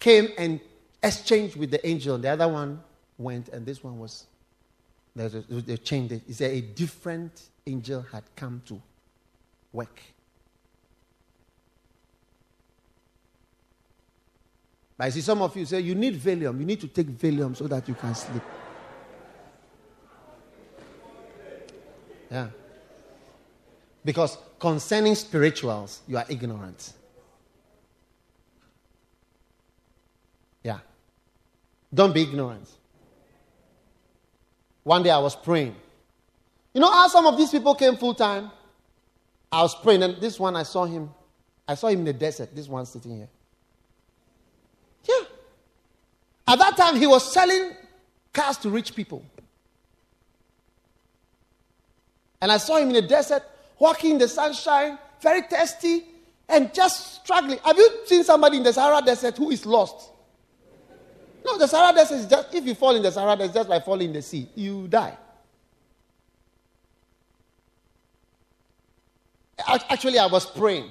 came 0.00 0.30
and 0.38 0.60
exchanged 1.02 1.56
with 1.56 1.72
the 1.72 1.86
angel. 1.86 2.16
The 2.16 2.30
other 2.30 2.48
one 2.48 2.82
went, 3.18 3.50
and 3.50 3.66
this 3.66 3.84
one 3.84 3.98
was, 3.98 4.24
they 5.14 5.76
changed 5.78 6.12
it. 6.12 6.22
He 6.26 6.32
said 6.32 6.52
a 6.52 6.60
different 6.60 7.42
angel 7.66 8.04
had 8.12 8.24
come 8.36 8.62
to 8.66 8.80
work. 9.72 10.00
But 14.96 15.04
I 15.04 15.10
see 15.10 15.20
some 15.20 15.42
of 15.42 15.56
you 15.56 15.64
say 15.64 15.80
you 15.80 15.94
need 15.94 16.20
Valium. 16.20 16.58
You 16.58 16.66
need 16.66 16.80
to 16.80 16.88
take 16.88 17.06
Valium 17.06 17.56
so 17.56 17.66
that 17.68 17.88
you 17.88 17.94
can 17.94 18.14
sleep. 18.14 18.42
Yeah. 22.30 22.48
Because 24.04 24.38
concerning 24.58 25.14
spirituals, 25.14 26.00
you 26.08 26.16
are 26.16 26.26
ignorant. 26.28 26.92
Yeah. 30.62 30.78
Don't 31.92 32.12
be 32.12 32.22
ignorant. 32.22 32.68
One 34.88 35.02
day 35.02 35.10
I 35.10 35.18
was 35.18 35.36
praying. 35.36 35.76
You 36.72 36.80
know 36.80 36.90
how 36.90 37.08
some 37.08 37.26
of 37.26 37.36
these 37.36 37.50
people 37.50 37.74
came 37.74 37.94
full 37.96 38.14
time? 38.14 38.50
I 39.52 39.60
was 39.60 39.74
praying, 39.74 40.02
and 40.02 40.16
this 40.16 40.40
one 40.40 40.56
I 40.56 40.62
saw 40.62 40.86
him. 40.86 41.10
I 41.68 41.74
saw 41.74 41.88
him 41.88 41.98
in 41.98 42.04
the 42.06 42.14
desert. 42.14 42.56
This 42.56 42.68
one 42.68 42.86
sitting 42.86 43.18
here. 43.18 43.28
Yeah. 45.06 45.26
At 46.46 46.58
that 46.60 46.78
time, 46.78 46.96
he 46.96 47.06
was 47.06 47.30
selling 47.30 47.72
cars 48.32 48.56
to 48.58 48.70
rich 48.70 48.96
people. 48.96 49.22
And 52.40 52.50
I 52.50 52.56
saw 52.56 52.78
him 52.78 52.88
in 52.88 52.94
the 52.94 53.02
desert, 53.02 53.42
walking 53.78 54.12
in 54.12 54.18
the 54.18 54.28
sunshine, 54.28 54.98
very 55.20 55.42
thirsty, 55.42 56.06
and 56.48 56.72
just 56.72 57.16
struggling. 57.16 57.58
Have 57.62 57.76
you 57.76 57.90
seen 58.06 58.24
somebody 58.24 58.56
in 58.56 58.62
the 58.62 58.72
Sahara 58.72 59.04
Desert 59.04 59.36
who 59.36 59.50
is 59.50 59.66
lost? 59.66 60.12
No, 61.44 61.58
the 61.58 61.66
Sahara 61.66 61.94
Desert 61.94 62.16
is 62.16 62.26
just, 62.26 62.54
if 62.54 62.64
you 62.64 62.74
fall 62.74 62.94
in 62.96 63.02
the 63.02 63.10
Sahara 63.10 63.36
Desert, 63.36 63.54
just 63.54 63.68
like 63.68 63.84
falling 63.84 64.08
in 64.08 64.12
the 64.12 64.22
sea, 64.22 64.48
you 64.54 64.88
die. 64.88 65.16
Actually, 69.66 70.18
I 70.18 70.26
was 70.26 70.46
praying 70.46 70.90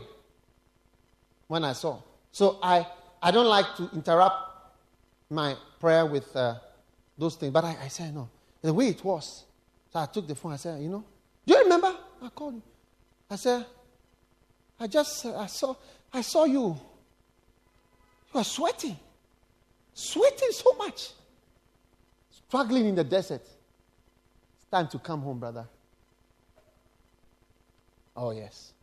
when 1.48 1.64
I 1.64 1.74
saw. 1.74 2.00
So 2.32 2.60
I, 2.62 2.86
I 3.22 3.32
don't 3.32 3.48
like 3.48 3.76
to 3.78 3.90
interrupt 3.94 4.36
my 5.30 5.56
prayer 5.80 6.06
with 6.06 6.36
uh, 6.36 6.56
those 7.18 7.36
things, 7.36 7.52
but 7.52 7.64
I, 7.64 7.76
I 7.84 7.88
said 7.88 8.14
no. 8.14 8.30
The 8.62 8.74
way 8.74 8.90
it 8.90 9.04
was. 9.04 9.46
So 9.92 10.00
I 10.00 10.06
took 10.06 10.28
the 10.28 10.36
phone. 10.36 10.54
I 10.54 10.58
said, 10.58 10.82
you 10.82 10.90
know, 10.90 11.04
do 11.46 11.54
you 11.54 11.64
remember? 11.64 11.96
I 12.22 12.30
called 12.30 12.56
you. 12.56 12.62
I 13.30 13.36
said, 13.36 13.66
I 14.80 14.88
just 14.88 15.26
I 15.26 15.48
saw 15.48 15.76
I 16.14 16.22
saw 16.22 16.46
you. 16.46 16.78
You 18.34 18.40
are 18.40 18.44
sweating. 18.44 18.98
Sweating 20.00 20.52
so 20.52 20.74
much. 20.74 21.10
Struggling 22.30 22.86
in 22.86 22.94
the 22.94 23.04
desert. 23.04 23.42
It's 23.42 24.66
time 24.72 24.88
to 24.90 25.00
come 25.00 25.22
home, 25.24 25.40
brother. 25.40 25.68
Oh 28.16 28.30
yes. 28.30 28.74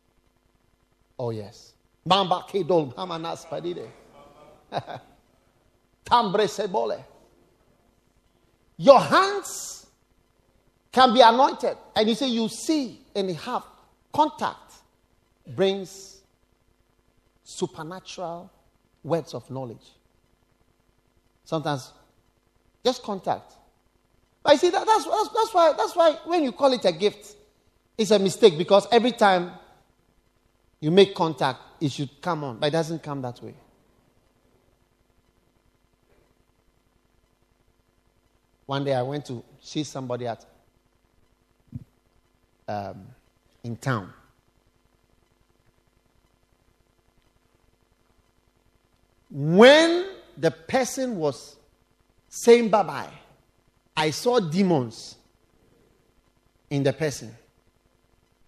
Oh 1.17 1.29
yes. 1.29 1.71
Mamba 2.05 2.43
kedol 2.49 2.93
hamanas 2.95 3.47
padide. 3.47 3.87
Tambre 6.03 6.47
sebole. 6.47 7.01
Your 8.75 8.99
hands 8.99 9.87
can 10.91 11.13
be 11.13 11.21
anointed. 11.21 11.77
And 11.95 12.09
you 12.09 12.15
say 12.15 12.27
you 12.27 12.49
see 12.49 12.99
and 13.15 13.31
have 13.37 13.63
contact 14.13 14.73
brings 15.47 16.19
supernatural 17.45 18.51
words 19.01 19.33
of 19.33 19.49
knowledge. 19.49 19.94
Sometimes 21.45 21.93
just 22.83 23.01
contact. 23.03 23.53
But 24.43 24.53
you 24.53 24.57
see, 24.59 24.69
that, 24.71 24.85
that's, 24.85 25.05
that's, 25.05 25.29
that's, 25.29 25.53
why, 25.53 25.73
that's 25.77 25.95
why 25.95 26.17
when 26.25 26.43
you 26.43 26.51
call 26.51 26.73
it 26.73 26.83
a 26.85 26.91
gift, 26.91 27.35
it's 27.97 28.11
a 28.11 28.19
mistake 28.19 28.57
because 28.57 28.87
every 28.91 29.11
time 29.11 29.51
you 30.79 30.91
make 30.91 31.15
contact, 31.15 31.59
it 31.79 31.91
should 31.91 32.21
come 32.21 32.43
on, 32.43 32.57
but 32.59 32.67
it 32.67 32.71
doesn't 32.71 33.01
come 33.01 33.21
that 33.21 33.41
way. 33.41 33.53
One 38.65 38.83
day 38.83 38.93
I 38.93 39.01
went 39.03 39.25
to 39.27 39.43
see 39.61 39.83
somebody 39.83 40.27
at 40.27 40.43
um, 42.67 43.05
in 43.63 43.75
town. 43.77 44.11
When 49.29 50.05
the 50.37 50.51
person 50.51 51.17
was 51.17 51.55
saying 52.29 52.69
bye 52.69 52.83
bye, 52.83 53.09
I 53.95 54.11
saw 54.11 54.39
demons 54.39 55.15
in 56.69 56.83
the 56.83 56.93
person, 56.93 57.35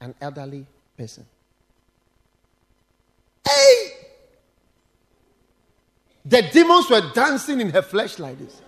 an 0.02 0.14
elderly 0.20 0.66
person. 0.98 1.26
Hey! 3.48 3.92
The 6.26 6.42
demons 6.52 6.90
were 6.90 7.10
dancing 7.14 7.62
in 7.62 7.70
her 7.70 7.82
flesh 7.82 8.20
like 8.20 8.38
this. 8.38 8.62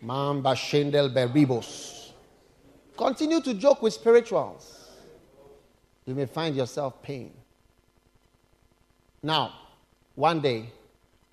Mamba 0.00 0.50
Shendel 0.54 1.12
Beribos. 1.14 2.10
Continue 2.96 3.40
to 3.40 3.54
joke 3.54 3.82
with 3.82 3.92
spirituals. 3.92 4.81
You 6.06 6.14
may 6.14 6.26
find 6.26 6.56
yourself 6.56 7.02
pain. 7.02 7.32
Now, 9.22 9.54
one 10.14 10.40
day, 10.40 10.70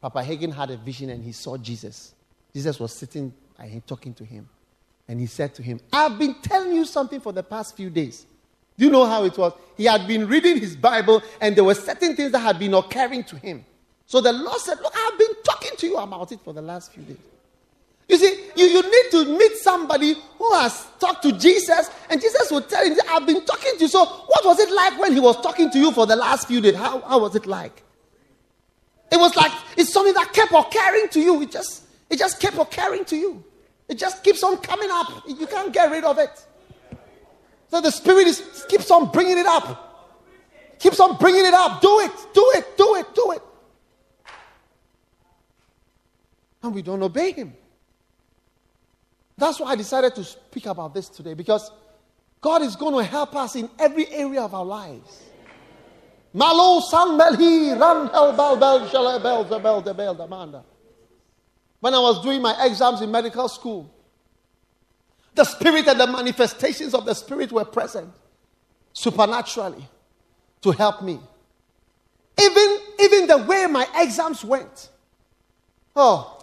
Papa 0.02 0.20
Hagin 0.20 0.54
had 0.54 0.70
a 0.70 0.78
vision 0.78 1.10
and 1.10 1.24
he 1.24 1.32
saw 1.32 1.58
Jesus. 1.58 2.14
Jesus 2.54 2.80
was 2.80 2.94
sitting 2.94 3.34
and 3.58 3.88
talking 3.88 4.14
to 4.14 4.24
him. 4.24 4.48
And 5.08 5.20
he 5.20 5.26
said 5.26 5.56
to 5.56 5.64
him, 5.64 5.80
I've 5.92 6.20
been 6.20 6.36
telling 6.36 6.74
you 6.74 6.86
something 6.86 7.20
for 7.20 7.34
the 7.34 7.44
past 7.44 7.76
few 7.76 7.90
days. 7.90 8.26
Do 8.78 8.86
you 8.86 8.92
know 8.92 9.06
how 9.06 9.26
it 9.26 9.38
was? 9.38 9.54
He 9.76 9.86
had 9.86 10.08
been 10.08 10.28
reading 10.28 10.58
his 10.60 10.76
Bible 10.76 11.22
and 11.42 11.56
there 11.56 11.64
were 11.64 11.76
certain 11.76 12.16
things 12.16 12.32
that 12.32 12.40
had 12.40 12.60
been 12.60 12.74
occurring 12.74 13.24
to 13.26 13.36
him. 13.36 13.66
So 14.06 14.22
the 14.22 14.32
Lord 14.32 14.60
said, 14.60 14.80
Look, 14.82 14.94
I've 14.96 15.20
been 15.20 15.34
talking 15.44 15.72
to 15.78 15.88
you 15.88 15.98
about 15.98 16.32
it 16.32 16.40
for 16.42 16.54
the 16.54 16.62
last 16.62 16.94
few 16.94 17.04
days. 17.04 17.18
You 18.10 18.18
see, 18.18 18.40
you, 18.56 18.66
you 18.66 18.82
need 18.82 19.12
to 19.12 19.38
meet 19.38 19.56
somebody 19.58 20.16
who 20.40 20.54
has 20.54 20.88
talked 21.00 21.22
to 21.22 21.32
Jesus, 21.32 21.92
and 22.10 22.20
Jesus 22.20 22.50
will 22.50 22.64
tell 22.64 22.84
him, 22.84 22.98
I've 23.08 23.26
been 23.28 23.46
talking 23.46 23.74
to 23.76 23.82
you. 23.82 23.88
So, 23.88 24.04
what 24.04 24.44
was 24.44 24.60
it 24.60 24.72
like 24.74 25.00
when 25.00 25.14
he 25.14 25.20
was 25.20 25.40
talking 25.42 25.70
to 25.70 25.78
you 25.78 25.92
for 25.92 26.08
the 26.08 26.16
last 26.16 26.48
few 26.48 26.60
days? 26.60 26.76
How, 26.76 27.02
how 27.02 27.20
was 27.20 27.36
it 27.36 27.46
like? 27.46 27.84
It 29.12 29.18
was 29.18 29.36
like 29.36 29.52
it's 29.78 29.94
something 29.94 30.14
that 30.16 30.34
kept 30.34 30.52
occurring 30.52 31.10
to 31.10 31.20
you. 31.20 31.42
It 31.44 31.52
just, 31.52 31.84
it 32.10 32.18
just 32.18 32.40
kept 32.40 32.58
occurring 32.58 33.06
to 33.06 33.16
you. 33.16 33.44
It 33.88 34.00
just 34.00 34.24
keeps 34.24 34.42
on 34.44 34.58
coming 34.58 34.90
up. 34.92 35.24
You 35.28 35.46
can't 35.46 35.72
get 35.72 35.92
rid 35.92 36.04
of 36.04 36.18
it. 36.18 36.32
So 37.70 37.80
the 37.80 37.92
Spirit 37.92 38.26
is, 38.26 38.66
keeps 38.68 38.90
on 38.90 39.12
bringing 39.12 39.38
it 39.38 39.46
up. 39.46 39.86
Keeps 40.80 41.00
on 41.00 41.18
bringing 41.18 41.46
it 41.46 41.54
up. 41.54 41.80
Do 41.80 42.00
it, 42.00 42.12
do 42.34 42.52
it, 42.56 42.76
do 42.76 42.96
it, 42.96 43.14
do 43.14 43.32
it. 43.34 43.42
And 46.64 46.74
we 46.74 46.82
don't 46.82 47.04
obey 47.04 47.34
Him. 47.34 47.54
That's 49.40 49.60
why 49.60 49.72
I 49.72 49.76
decided 49.76 50.16
to 50.16 50.24
speak 50.24 50.66
about 50.66 50.94
this 50.94 51.08
today 51.08 51.34
because 51.34 51.72
God 52.42 52.62
is 52.62 52.76
going 52.76 52.96
to 52.96 53.10
help 53.10 53.36
us 53.36 53.56
in 53.56 53.70
every 53.80 54.08
area 54.10 54.42
of 54.42 54.54
our 54.54 54.66
lives. 54.66 55.24
Malo 56.34 56.82
san 56.82 57.18
belhi 57.18 57.72
ran 57.80 58.08
bel 58.08 59.82
bel. 59.82 60.66
When 61.80 61.94
I 61.94 62.00
was 62.00 62.22
doing 62.22 62.42
my 62.42 62.66
exams 62.66 63.02
in 63.02 63.10
medical 63.10 63.48
school, 63.48 63.90
the 65.34 65.46
spirit 65.46 65.88
and 65.88 66.00
the 66.00 66.08
manifestations 66.08 66.94
of 66.94 67.06
the 67.06 67.14
spirit 67.14 67.52
were 67.52 67.66
present 67.66 68.12
supernaturally 68.92 69.88
to 70.62 70.72
help 70.72 71.02
me. 71.02 71.20
Even, 72.40 72.78
even 73.00 73.28
the 73.28 73.38
way 73.38 73.66
my 73.68 73.88
exams 73.96 74.44
went. 74.44 74.90
Oh, 75.96 76.39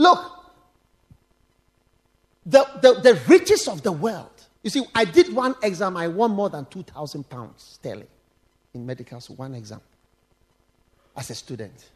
Look, 0.00 0.18
the, 2.46 2.66
the, 2.80 2.94
the 3.02 3.20
riches 3.28 3.68
of 3.68 3.82
the 3.82 3.92
world. 3.92 4.30
You 4.62 4.70
see, 4.70 4.82
I 4.94 5.04
did 5.04 5.34
one 5.34 5.54
exam, 5.62 5.94
I 5.94 6.08
won 6.08 6.30
more 6.30 6.48
than 6.48 6.64
2,000 6.64 7.28
pounds 7.28 7.62
sterling 7.74 8.06
in 8.72 8.86
medical 8.86 9.20
school, 9.20 9.36
one 9.36 9.54
exam 9.54 9.82
as 11.14 11.28
a 11.28 11.34
student. 11.34 11.90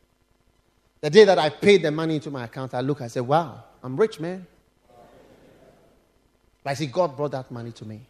The 1.00 1.09
day 1.09 1.24
that 1.24 1.38
I 1.38 1.48
paid 1.48 1.80
the 1.80 1.90
money 1.90 2.16
into 2.16 2.30
my 2.30 2.44
account, 2.44 2.74
I 2.74 2.82
look, 2.82 3.00
I 3.00 3.07
said, 3.07 3.22
wow, 3.22 3.64
I'm 3.82 3.96
rich, 3.96 4.20
man. 4.20 4.46
I 6.66 6.74
see, 6.74 6.86
God 6.86 7.16
brought 7.16 7.30
that 7.30 7.50
money 7.50 7.72
to 7.72 7.86
me. 7.86 8.02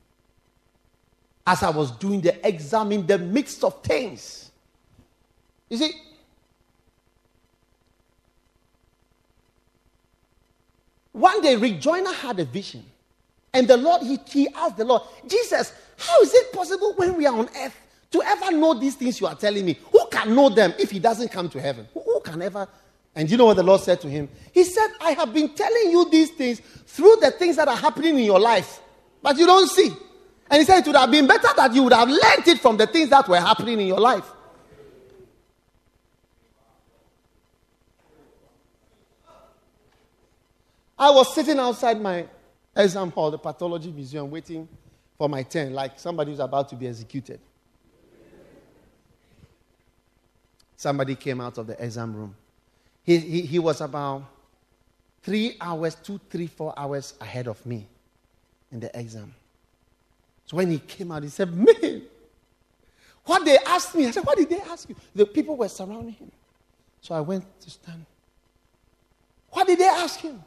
As 1.47 1.63
I 1.63 1.71
was 1.71 1.93
doing 1.93 2.21
the 2.21 2.45
exam 2.45 2.91
in 2.91 3.07
the 3.07 3.19
midst 3.19 3.63
of 3.63 3.81
things. 3.85 4.51
You 5.69 5.77
see, 5.77 5.93
One 11.15 11.41
day, 11.43 11.55
Rick 11.55 11.81
Joyner 11.81 12.13
had 12.13 12.41
a 12.41 12.45
vision. 12.45 12.85
And 13.53 13.69
the 13.69 13.77
Lord, 13.77 14.03
he, 14.03 14.19
he 14.27 14.49
asked 14.49 14.77
the 14.77 14.85
Lord, 14.85 15.03
Jesus, 15.29 15.73
how 15.97 16.21
is 16.23 16.35
it 16.35 16.53
possible 16.53 16.93
when 16.97 17.17
we 17.17 17.25
are 17.25 17.39
on 17.39 17.49
earth 17.57 17.77
to 18.11 18.21
ever 18.21 18.51
know 18.51 18.75
these 18.75 18.97
things 18.97 19.21
you 19.21 19.29
are 19.29 19.37
telling 19.37 19.65
me? 19.65 19.79
Who 19.93 20.07
can 20.11 20.35
know 20.35 20.49
them 20.49 20.75
if 20.77 20.91
he 20.91 20.99
doesn't 20.99 21.29
come 21.29 21.49
to 21.51 21.61
heaven? 21.61 21.87
Who, 21.95 22.01
who 22.01 22.21
can 22.21 22.43
ever? 22.43 22.67
And 23.15 23.31
you 23.31 23.37
know 23.37 23.45
what 23.45 23.57
the 23.57 23.63
Lord 23.63 23.81
said 23.81 24.01
to 24.01 24.11
him? 24.11 24.29
He 24.53 24.65
said, 24.65 24.89
I 25.01 25.13
have 25.13 25.33
been 25.33 25.55
telling 25.55 25.93
you 25.93 26.11
these 26.11 26.31
things 26.31 26.61
through 26.85 27.15
the 27.21 27.31
things 27.31 27.55
that 27.57 27.69
are 27.69 27.77
happening 27.77 28.19
in 28.19 28.25
your 28.25 28.41
life, 28.41 28.81
but 29.23 29.39
you 29.39 29.47
don't 29.47 29.71
see. 29.71 29.93
And 30.51 30.59
he 30.59 30.65
said, 30.65 30.81
It 30.81 30.87
would 30.89 30.97
have 30.97 31.13
been 31.13 31.29
better 31.29 31.49
that 31.57 31.73
you 31.73 31.85
would 31.85 31.93
have 31.93 32.09
learned 32.09 32.49
it 32.49 32.59
from 32.59 32.77
the 32.77 32.89
things 32.89 33.11
that 33.11 33.29
were 33.29 33.41
happening 33.41 33.81
in 33.81 33.87
your 33.87 34.01
life. 34.01 34.29
I 40.99 41.11
was 41.11 41.35
sitting 41.35 41.59
outside 41.59 42.01
my 42.01 42.27
exam 42.77 43.11
hall, 43.11 43.31
the 43.31 43.39
pathology 43.39 43.91
museum, 43.91 44.31
waiting 44.31 44.69
for 45.19 45.29
my 45.29 45.43
turn, 45.43 45.73
like 45.73 45.99
somebody 45.99 46.31
who's 46.31 46.41
about 46.41 46.69
to 46.69 46.77
be 46.77 46.87
executed. 46.87 47.41
Somebody 50.77 51.15
came 51.15 51.41
out 51.41 51.59
of 51.59 51.67
the 51.67 51.83
exam 51.83 52.15
room. 52.15 52.35
He, 53.05 53.19
he, 53.19 53.41
he 53.43 53.59
was 53.59 53.81
about 53.81 54.25
three 55.23 55.57
hours, 55.61 55.95
two, 55.95 56.21
three, 56.31 56.47
four 56.47 56.75
hours 56.77 57.15
ahead 57.21 57.49
of 57.49 57.65
me 57.65 57.87
in 58.71 58.81
the 58.81 58.99
exam. 58.99 59.35
So 60.47 60.57
when 60.57 60.71
he 60.71 60.79
came 60.79 61.11
out, 61.11 61.23
he 61.23 61.29
said, 61.29 61.53
Man, 61.55 62.03
what 63.25 63.45
they 63.45 63.57
asked 63.59 63.95
me, 63.95 64.07
I 64.07 64.11
said, 64.11 64.25
What 64.25 64.37
did 64.37 64.51
they 64.51 64.61
ask 64.61 64.89
you? 64.89 64.97
The 65.15 65.27
people 65.27 65.57
were 65.57 65.69
surrounding 65.69 66.13
him. 66.13 66.31
So 67.01 67.15
I 67.15 67.21
went 67.21 67.45
to 67.61 67.71
stand. 67.71 68.05
What 69.51 69.67
did 69.67 69.79
they 69.79 69.87
ask 69.87 70.21
him? 70.21 70.43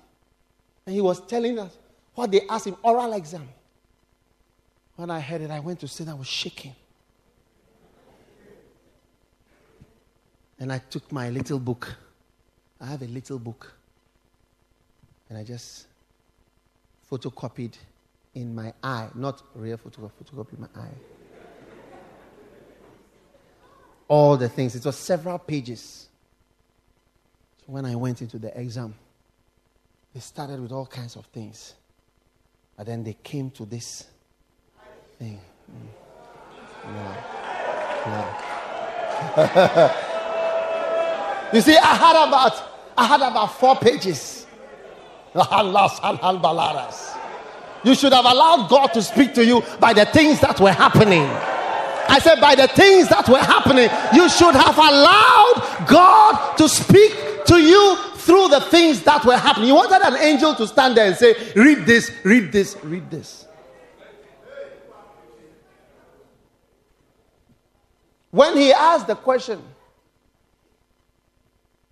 And 0.88 0.96
he 0.96 1.02
was 1.02 1.20
telling 1.20 1.60
us 1.60 1.78
what 2.16 2.32
they 2.32 2.48
asked 2.48 2.66
him 2.66 2.78
oral 2.82 3.12
exam. 3.12 3.48
When 4.96 5.12
I 5.12 5.20
heard 5.20 5.42
it, 5.42 5.52
I 5.52 5.60
went 5.60 5.82
to 5.82 5.88
sit, 5.88 6.08
I 6.08 6.14
was 6.14 6.28
shaking. 6.28 6.74
And 10.58 10.72
I 10.72 10.80
took 10.80 11.12
my 11.12 11.30
little 11.30 11.60
book. 11.60 11.94
I 12.80 12.86
have 12.86 13.02
a 13.02 13.08
little 13.08 13.38
book. 13.38 13.74
And 15.30 15.38
I 15.38 15.44
just 15.44 15.88
photocopied 17.12 17.74
in 18.34 18.56
my 18.56 18.74
eye, 18.82 19.10
not 19.14 19.44
real 19.56 19.78
photocopy, 19.78 20.12
photocopy 20.24 20.58
my 20.58 20.68
eye. 20.74 20.96
All 24.08 24.38
the 24.38 24.48
things. 24.48 24.74
It 24.74 24.86
was 24.86 24.96
several 24.96 25.38
pages. 25.38 26.08
So 27.58 27.74
when 27.74 27.86
I 27.86 27.96
went 27.98 28.22
into 28.22 28.40
the 28.40 28.58
exam, 28.58 28.96
they 30.14 30.20
started 30.20 30.60
with 30.60 30.72
all 30.72 30.86
kinds 30.86 31.16
of 31.16 31.26
things. 31.28 31.74
And 32.78 32.88
then 32.88 33.03
they 33.03 33.14
came 33.14 33.49
to 33.51 33.66
this 33.66 34.05
thing. 35.18 35.39
Mm. 35.72 35.88
No. 36.93 37.38
No. 38.08 38.22
you 41.53 41.62
see, 41.62 41.76
I 41.76 41.95
had 41.95 42.28
about 42.28 42.64
I 42.97 43.05
had 43.05 43.22
about 43.22 43.60
four 43.60 43.76
pages. 43.76 44.45
You 47.84 47.93
should 47.93 48.12
have 48.12 48.26
allowed 48.26 48.70
God 48.70 48.88
to 48.88 49.03
speak 49.03 49.36
to 49.36 49.45
you 49.45 49.62
by 49.80 49.93
the 49.93 50.05
things 50.05 50.39
that 50.41 50.60
were 50.60 50.72
happening. 50.72 51.22
I 52.10 52.18
said, 52.20 52.41
by 52.41 52.55
the 52.55 52.68
things 52.68 53.08
that 53.10 53.30
were 53.30 53.38
happening, 53.38 53.88
you 54.14 54.28
should 54.30 54.55
have 54.55 54.78
allowed 54.78 55.86
God 55.88 56.58
to 56.58 56.68
speak 56.68 57.14
to 57.45 57.62
you 57.62 57.97
through 58.28 58.50
the 58.50 58.60
things 58.60 59.02
that 59.04 59.24
were 59.24 59.38
happening. 59.38 59.68
He 59.68 59.72
wanted 59.72 60.06
an 60.06 60.22
angel 60.22 60.54
to 60.56 60.68
stand 60.68 60.98
there 60.98 61.08
and 61.08 61.16
say, 61.16 61.34
read 61.56 61.86
this, 61.86 62.12
read 62.26 62.52
this, 62.52 62.76
read 62.84 63.10
this. 63.10 63.48
When 68.30 68.58
he 68.58 68.74
asked 68.74 69.08
the 69.08 69.16
question, 69.16 69.62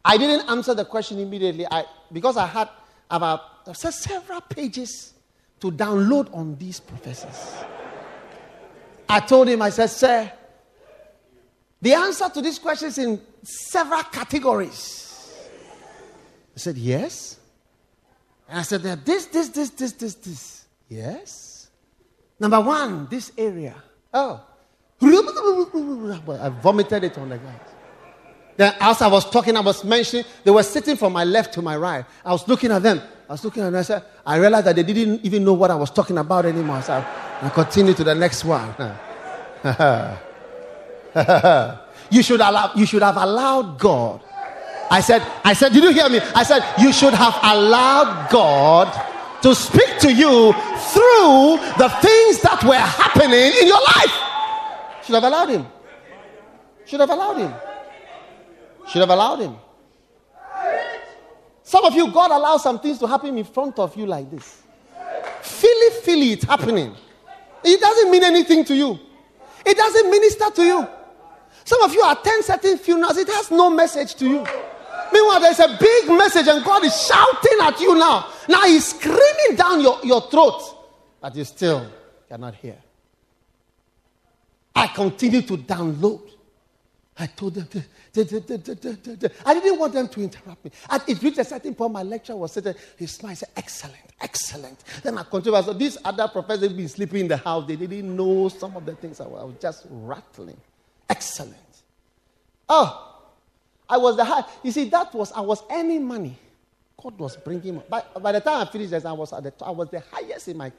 I 0.03 0.17
didn't 0.17 0.49
answer 0.49 0.73
the 0.73 0.83
question 0.83 1.19
immediately. 1.19 1.65
I, 1.71 1.85
because 2.11 2.35
I 2.35 2.47
had 2.47 2.69
about 3.09 3.73
several 3.73 4.41
pages 4.41 5.13
to 5.61 5.71
download 5.71 6.31
on 6.35 6.57
these 6.57 6.81
professors. 6.81 7.55
I 9.07 9.21
told 9.21 9.47
him, 9.47 9.61
I 9.61 9.69
said, 9.69 9.87
Sir, 9.87 10.31
the 11.81 11.93
answer 11.93 12.27
to 12.27 12.41
this 12.41 12.59
question 12.59 12.89
is 12.89 12.97
in 12.97 13.21
several 13.41 14.03
categories. 14.03 15.04
He 16.55 16.59
said, 16.59 16.77
Yes. 16.77 17.37
And 18.49 18.59
I 18.59 18.63
said, 18.63 18.81
This, 19.05 19.27
this, 19.27 19.49
this, 19.49 19.69
this, 19.69 19.91
this, 19.91 20.15
this. 20.15 20.65
Yes. 20.89 21.69
Number 22.39 22.59
one, 22.61 23.07
this 23.07 23.31
area. 23.37 23.75
Oh. 24.13 24.43
I 25.01 26.51
vomited 26.61 27.03
it 27.03 27.17
on 27.17 27.29
the 27.29 27.37
ground. 27.37 27.59
Then, 28.57 28.73
as 28.79 29.01
I 29.01 29.07
was 29.07 29.29
talking, 29.29 29.57
I 29.57 29.59
was 29.59 29.83
mentioning, 29.83 30.25
they 30.43 30.51
were 30.51 30.63
sitting 30.63 30.95
from 30.95 31.11
my 31.11 31.25
left 31.25 31.53
to 31.55 31.61
my 31.61 31.75
right. 31.75 32.05
I 32.23 32.31
was 32.31 32.47
looking 32.47 32.71
at 32.71 32.81
them. 32.81 33.01
I 33.27 33.33
was 33.33 33.43
looking 33.43 33.63
at 33.63 33.71
them. 33.71 33.79
I 33.79 33.83
said, 33.83 34.03
I 34.25 34.37
realized 34.37 34.67
that 34.67 34.77
they 34.77 34.83
didn't 34.83 35.25
even 35.25 35.43
know 35.43 35.53
what 35.53 35.71
I 35.71 35.75
was 35.75 35.91
talking 35.91 36.17
about 36.17 36.45
anymore. 36.45 36.81
So 36.81 37.05
I 37.41 37.49
continued 37.49 37.97
to 37.97 38.05
the 38.05 38.15
next 38.15 38.45
one. 38.45 38.69
you 42.09 42.23
should 42.23 42.39
allow, 42.39 42.71
you 42.75 42.85
should 42.85 43.01
have 43.01 43.17
allowed 43.17 43.77
God. 43.77 44.21
I 44.89 45.01
said, 45.01 45.21
I 45.43 45.53
said, 45.53 45.73
did 45.73 45.83
you 45.83 45.91
hear 45.91 46.09
me? 46.09 46.19
I 46.33 46.43
said, 46.43 46.63
you 46.79 46.93
should 46.93 47.13
have 47.13 47.37
allowed 47.41 48.29
God 48.29 48.91
to 49.41 49.53
speak 49.55 49.99
to 49.99 50.11
you 50.11 50.53
through 50.93 51.57
the 51.77 51.89
things 52.01 52.41
that 52.41 52.63
were 52.63 52.75
happening 52.75 53.51
in 53.61 53.67
your 53.67 53.81
life. 53.81 55.05
Should 55.05 55.15
have 55.15 55.23
allowed 55.23 55.49
him. 55.49 55.67
Should 56.85 56.99
have 56.99 57.09
allowed 57.09 57.37
him. 57.37 57.53
Should 58.87 59.01
have 59.01 59.09
allowed 59.09 59.39
him. 59.39 59.55
Some 61.63 61.83
of 61.83 61.95
you, 61.95 62.11
God 62.11 62.31
allows 62.31 62.63
some 62.63 62.79
things 62.79 62.99
to 62.99 63.07
happen 63.07 63.37
in 63.37 63.43
front 63.43 63.79
of 63.79 63.95
you 63.95 64.05
like 64.05 64.29
this. 64.29 64.61
Feel 65.41 65.69
it, 65.71 65.93
feel 66.03 66.21
it 66.31 66.43
happening. 66.43 66.95
It 67.63 67.79
doesn't 67.79 68.11
mean 68.11 68.23
anything 68.23 68.63
to 68.65 68.75
you. 68.75 68.99
It 69.65 69.75
doesn't 69.75 70.09
minister 70.11 70.49
to 70.51 70.63
you. 70.63 70.87
Some 71.63 71.81
of 71.81 71.93
you 71.93 72.03
attend 72.07 72.45
certain 72.45 72.77
funerals, 72.77 73.17
it 73.17 73.27
has 73.27 73.49
no 73.49 73.71
message 73.71 74.13
to 74.15 74.27
you. 74.27 74.45
Meanwhile, 75.11 75.39
there's 75.41 75.59
a 75.59 75.77
big 75.79 76.09
message, 76.09 76.47
and 76.47 76.63
God 76.63 76.83
is 76.85 77.07
shouting 77.07 77.57
at 77.61 77.79
you 77.79 77.95
now. 77.95 78.31
Now 78.47 78.63
He's 78.63 78.87
screaming 78.87 79.55
down 79.55 79.81
your, 79.81 79.99
your 80.03 80.21
throat, 80.29 80.61
but 81.21 81.35
you 81.35 81.43
still 81.43 81.89
cannot 82.29 82.55
hear. 82.55 82.77
I 84.75 84.87
continue 84.87 85.41
to 85.41 85.57
download. 85.57 86.21
I 87.17 87.27
told 87.27 87.53
them, 87.53 87.67
I 89.45 89.53
didn't 89.53 89.79
want 89.79 89.93
them 89.93 90.09
to 90.09 90.21
interrupt 90.21 90.65
me. 90.65 90.71
And 90.89 91.01
it 91.07 91.23
reached 91.23 91.37
a 91.37 91.45
certain 91.45 91.73
point, 91.73 91.93
my 91.93 92.03
lecturer 92.03 92.35
was 92.35 92.51
sitting, 92.51 92.75
he 92.99 93.05
smiled, 93.05 93.31
he 93.31 93.37
said, 93.37 93.49
Excellent, 93.55 94.13
excellent. 94.19 94.83
Then 95.01 95.17
I 95.17 95.23
continued. 95.23 95.63
So 95.63 95.71
these 95.71 95.97
other 96.03 96.27
professors 96.27 96.67
have 96.67 96.75
been 96.75 96.89
sleeping 96.89 97.21
in 97.21 97.27
the 97.29 97.37
house, 97.37 97.65
they 97.67 97.77
didn't 97.77 98.13
know 98.13 98.49
some 98.49 98.75
of 98.75 98.85
the 98.85 98.95
things 98.95 99.21
I 99.21 99.27
was, 99.27 99.41
I 99.41 99.45
was 99.45 99.55
just 99.61 99.85
rattling. 99.89 100.57
Excellent. 101.09 101.55
Oh, 102.67 103.14
I 103.89 103.97
was 103.97 104.17
the 104.17 104.25
high. 104.25 104.43
You 104.63 104.71
see, 104.71 104.89
that 104.89 105.13
was, 105.13 105.31
I 105.31 105.41
was 105.41 105.63
earning 105.71 106.05
money. 106.05 106.37
God 107.01 107.17
was 107.19 107.37
bringing 107.37 107.81
By, 107.89 108.03
by 108.19 108.31
the 108.31 108.41
time 108.41 108.67
I 108.67 108.71
finished 108.71 108.91
this, 108.91 109.05
I 109.05 109.11
was, 109.11 109.31
at 109.33 109.43
the, 109.43 109.53
I 109.63 109.71
was 109.71 109.89
the 109.89 109.99
highest 110.11 110.47
in 110.47 110.57
my, 110.57 110.71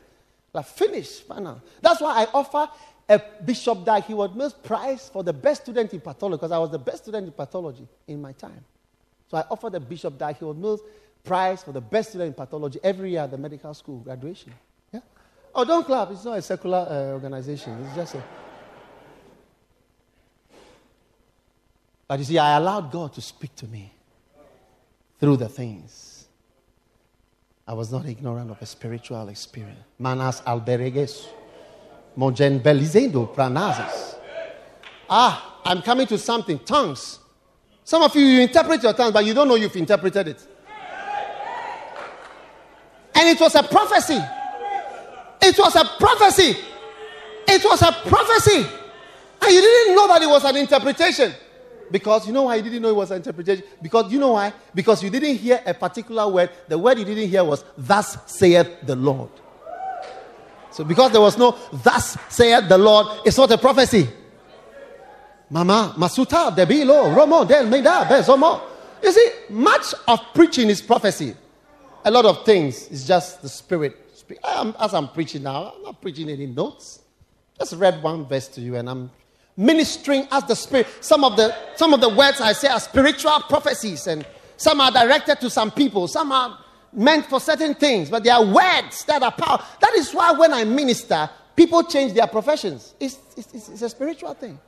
like, 0.53 0.67
finished, 0.67 1.25
final. 1.25 1.61
That's 1.81 2.01
why 2.01 2.25
I 2.25 2.29
offer 2.33 2.69
a 3.09 3.21
Bishop 3.45 3.85
Dag 3.85 4.05
Heward-Mills 4.05 4.55
Prize 4.55 5.09
for 5.09 5.23
the 5.23 5.33
best 5.33 5.63
student 5.63 5.93
in 5.93 6.01
pathology 6.01 6.39
because 6.39 6.51
I 6.51 6.59
was 6.59 6.71
the 6.71 6.79
best 6.79 7.05
student 7.05 7.27
in 7.27 7.33
pathology 7.33 7.87
in 8.09 8.21
my 8.21 8.33
time. 8.33 8.65
So 9.31 9.37
I 9.37 9.45
offered 9.51 9.73
the 9.73 9.81
Bishop 9.81 10.19
Dag 10.19 10.37
Heward-Mills 10.37 10.81
Prize 11.23 11.63
for 11.63 11.73
the 11.73 11.81
best 11.81 12.11
student 12.11 12.29
in 12.29 12.35
pathology 12.35 12.81
every 12.83 13.11
year 13.11 13.21
at 13.21 13.31
the 13.31 13.39
medical 13.39 13.73
school 13.75 13.99
graduation. 13.99 14.53
Yeah? 14.93 15.01
Oh, 15.55 15.65
don't 15.65 15.85
clap. 15.85 16.11
It's 16.11 16.25
not 16.25 16.39
a 16.39 16.43
secular 16.43 16.87
uh, 16.89 17.13
organization. 17.13 17.85
It's 17.85 17.95
just 17.95 18.15
a. 18.17 18.23
But 22.09 22.19
you 22.21 22.25
see, 22.25 22.39
I 22.39 22.57
allowed 22.57 22.93
God 22.93 23.13
to 23.15 23.21
speak 23.21 23.55
to 23.57 23.67
me 23.67 23.93
through 25.19 25.39
the 25.39 25.49
things. 25.49 26.29
I 27.67 27.73
was 27.73 27.91
not 27.91 28.07
ignorant 28.07 28.51
of 28.51 28.63
a 28.63 28.67
spiritual 28.67 29.29
experience. 29.29 29.81
Manas 29.99 30.41
albergues. 30.47 31.27
Mogen 32.17 32.63
belizendo 32.63 33.35
pranazes. 33.35 34.17
Ah, 35.11 35.61
I'm 35.65 35.83
coming 35.83 36.07
to 36.07 36.17
something. 36.17 36.59
Tongues. 36.61 37.19
Some 37.85 38.03
of 38.03 38.15
you, 38.15 38.25
you 38.25 38.41
interpret 38.41 38.83
your 38.83 38.93
tongues, 38.93 39.13
but 39.13 39.25
you 39.25 39.35
don't 39.35 39.49
know 39.49 39.57
you've 39.57 39.77
interpreted 39.77 40.29
it. 40.29 40.47
And 43.15 43.29
it 43.29 43.41
was 43.41 43.55
a 43.55 43.63
prophecy. 43.63 44.21
It 45.43 45.59
was 45.59 45.77
a 45.77 45.85
prophecy. 45.99 46.57
It 47.49 47.65
was 47.65 47.83
a 47.83 47.93
prophecy. 47.93 48.67
And 49.43 49.53
you 49.53 49.61
didn't 49.61 49.95
know 49.95 50.09
that 50.09 50.23
it 50.23 50.29
was 50.29 50.45
an 50.45 50.57
interpretation. 50.57 51.33
Because 51.91 52.26
you 52.26 52.32
know 52.32 52.43
why 52.43 52.57
you 52.57 52.62
didn't 52.62 52.82
know 52.82 52.89
it 52.89 52.97
was 52.97 53.11
an 53.11 53.18
interpretation? 53.18 53.64
Because 53.80 54.12
you 54.12 54.18
know 54.18 54.32
why? 54.32 54.53
Because 54.74 55.03
you 55.03 55.11
didn't 55.11 55.37
hear 55.37 55.62
a 55.64 55.74
particular 55.74 56.28
word. 56.28 56.51
The 56.68 56.78
word 56.78 56.99
you 56.99 57.05
didn't 57.05 57.28
hear 57.28 57.45
was, 57.45 57.64
Thus 57.76 58.18
saith 58.26 58.68
the 58.82 58.97
Lord. 58.97 59.30
So 60.76 60.84
because 60.84 61.11
there 61.11 61.22
was 61.22 61.39
no 61.39 61.57
thus 61.72 62.18
saith 62.28 62.68
the 62.68 62.76
Lord, 62.76 63.07
it's 63.24 63.39
not 63.39 63.51
a 63.51 63.57
prophecy. 63.57 64.07
Mama, 65.49 65.95
Masuta, 65.97 66.55
Debilo, 66.55 67.14
Romo, 67.16 67.49
Del 67.49 67.66
Meda, 67.66 68.05
Bezomo. 68.07 68.61
You 69.03 69.11
see, 69.11 69.30
much 69.49 69.95
of 70.07 70.20
preaching 70.34 70.68
is 70.68 70.82
prophecy. 70.82 71.34
A 72.05 72.11
lot 72.11 72.26
of 72.26 72.45
things 72.45 72.89
is 72.89 73.07
just 73.07 73.41
the 73.41 73.49
spirit. 73.49 73.97
As 74.45 74.93
I'm 74.93 75.09
preaching 75.09 75.45
now, 75.45 75.72
I'm 75.76 75.82
not 75.82 76.03
preaching 76.03 76.28
any 76.28 76.47
notes. 76.47 77.01
Just 77.59 77.74
read 77.76 78.03
one 78.03 78.26
verse 78.26 78.49
to 78.49 78.61
you 78.61 78.76
and 78.76 78.91
I'm 78.91 79.11
ministering 79.57 80.29
as 80.31 80.45
the 80.45 80.55
spirit. 80.55 80.87
Some 81.01 81.25
of 81.25 81.37
the 81.37 81.55
some 81.77 81.95
of 81.95 82.01
the 82.01 82.09
words 82.09 82.41
I 82.41 82.53
say 82.53 82.69
are 82.69 82.81
spiritual 82.81 83.41
prophecies, 83.49 84.07
and 84.07 84.27
some 84.57 84.81
are 84.81 84.91
directed 84.91 85.41
to 85.41 85.51
some 85.51 85.71
people, 85.71 86.09
some 86.09 86.33
are 86.33 86.59
meant 86.93 87.27
for 87.27 87.41
certain 87.41 87.75
things, 87.75 88.11
but 88.11 88.25
they 88.25 88.31
are 88.31 88.45
words 88.45 89.05
that 89.05 89.23
are 89.23 89.33
power. 89.33 89.63
That 89.81 89.95
is 89.95 90.13
why 90.13 90.33
when 90.33 90.53
I 90.53 90.65
minister, 90.65 91.29
people 91.55 91.83
change 91.85 92.15
their 92.15 92.27
professions. 92.27 92.95
It's, 92.99 93.19
it's, 93.37 93.69
it's 93.69 93.83
a 93.83 93.89
spiritual 93.89 94.35
thing. 94.35 94.59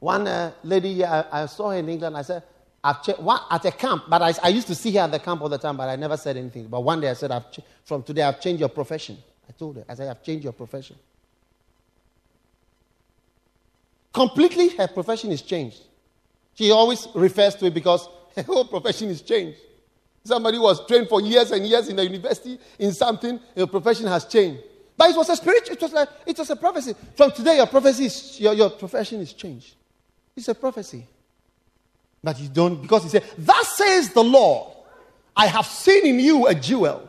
One 0.00 0.28
uh, 0.28 0.52
lady 0.62 1.02
I, 1.02 1.44
I, 1.44 1.46
saw 1.46 1.70
in 1.70 1.88
England, 1.88 2.14
I 2.14 2.20
said, 2.20 2.42
che- 2.92 3.14
one, 3.18 3.40
at 3.50 3.64
a 3.64 3.70
camp, 3.70 4.04
but 4.08 4.20
I, 4.20 4.34
I, 4.42 4.48
used 4.48 4.66
to 4.66 4.74
see 4.74 4.92
her 4.92 5.00
at 5.00 5.10
the 5.10 5.18
camp 5.18 5.40
all 5.40 5.48
the 5.48 5.58
time, 5.58 5.76
but 5.76 5.88
I 5.88 5.96
never 5.96 6.16
said 6.18 6.36
anything. 6.36 6.66
But 6.66 6.80
one 6.80 7.00
day 7.00 7.08
I 7.08 7.14
said, 7.14 7.30
ch- 7.50 7.60
from 7.84 8.02
today 8.02 8.22
I've 8.22 8.40
changed 8.40 8.60
your 8.60 8.68
profession. 8.68 9.16
I 9.48 9.52
told 9.52 9.76
her, 9.76 9.84
I 9.88 9.94
said, 9.94 10.08
I've 10.08 10.22
changed 10.22 10.44
your 10.44 10.52
profession. 10.52 10.96
Completely, 14.12 14.68
her 14.76 14.86
profession 14.86 15.32
is 15.32 15.40
changed. 15.40 15.80
She 16.54 16.70
always 16.70 17.08
refers 17.14 17.54
to 17.56 17.66
it 17.66 17.74
because 17.74 18.06
her 18.36 18.42
whole 18.42 18.66
profession 18.66 19.08
is 19.08 19.22
changed. 19.22 19.58
Somebody 20.22 20.58
was 20.58 20.86
trained 20.86 21.08
for 21.08 21.20
years 21.20 21.50
and 21.50 21.66
years 21.66 21.88
in 21.88 21.96
the 21.96 22.04
university 22.04 22.58
in 22.78 22.92
something, 22.92 23.40
your 23.56 23.66
profession 23.66 24.06
has 24.06 24.24
changed. 24.26 24.62
But 24.96 25.10
it 25.10 25.16
was 25.16 25.28
a 25.30 25.36
spiritual, 25.36 25.74
it 25.74 25.82
was 25.82 25.92
like 25.92 26.08
it 26.26 26.38
was 26.38 26.50
a 26.50 26.56
prophecy. 26.56 26.94
From 27.16 27.32
today, 27.32 27.56
your 27.56 27.66
prophecy 27.66 28.06
is, 28.06 28.40
your, 28.40 28.54
your 28.54 28.70
profession 28.70 29.20
is 29.20 29.32
changed. 29.32 29.74
It's 30.36 30.48
a 30.48 30.54
prophecy. 30.54 31.06
But 32.24 32.40
you 32.40 32.48
don't, 32.48 32.82
because 32.82 33.04
he 33.04 33.08
said, 33.10 33.22
Thus 33.38 33.76
says 33.76 34.10
the 34.10 34.24
Lord, 34.24 34.72
I 35.36 35.46
have 35.46 35.66
seen 35.66 36.06
in 36.06 36.18
you 36.18 36.46
a 36.46 36.54
jewel, 36.54 37.08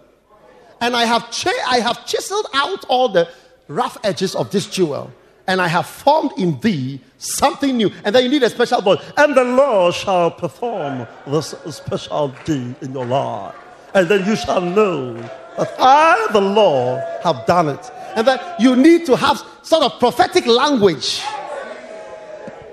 and 0.82 0.95
I 0.95 1.05
have, 1.05 1.32
ch- 1.32 1.47
I 1.68 1.80
have 1.80 2.05
chiseled 2.05 2.47
out 2.53 2.86
all 2.89 3.09
the 3.09 3.28
rough 3.68 3.97
edges 4.03 4.36
of 4.36 4.51
this 4.51 4.68
jewel 4.68 5.11
and 5.47 5.61
I 5.61 5.68
have 5.68 5.86
formed 5.86 6.32
in 6.38 6.59
thee 6.59 6.99
something 7.18 7.78
new. 7.78 7.91
And 8.03 8.16
then 8.16 8.24
you 8.24 8.30
need 8.30 8.43
a 8.43 8.49
special 8.49 8.82
voice. 8.82 8.99
And 9.18 9.36
the 9.36 9.43
Lord 9.43 9.93
shall 9.93 10.32
perform 10.32 11.07
this 11.28 11.55
special 11.70 12.30
deed 12.45 12.76
in 12.82 12.93
your 12.93 13.05
life. 13.05 13.55
And 13.93 14.07
then 14.09 14.26
you 14.26 14.36
shall 14.36 14.61
know 14.61 15.13
that 15.13 15.74
I, 15.80 16.28
the 16.32 16.41
Lord, 16.41 17.01
have 17.24 17.45
done 17.45 17.70
it. 17.70 17.91
And 18.16 18.28
that 18.28 18.59
you 18.59 18.76
need 18.76 19.05
to 19.05 19.16
have 19.16 19.41
sort 19.61 19.84
of 19.84 19.99
prophetic 19.99 20.45
language. 20.47 21.22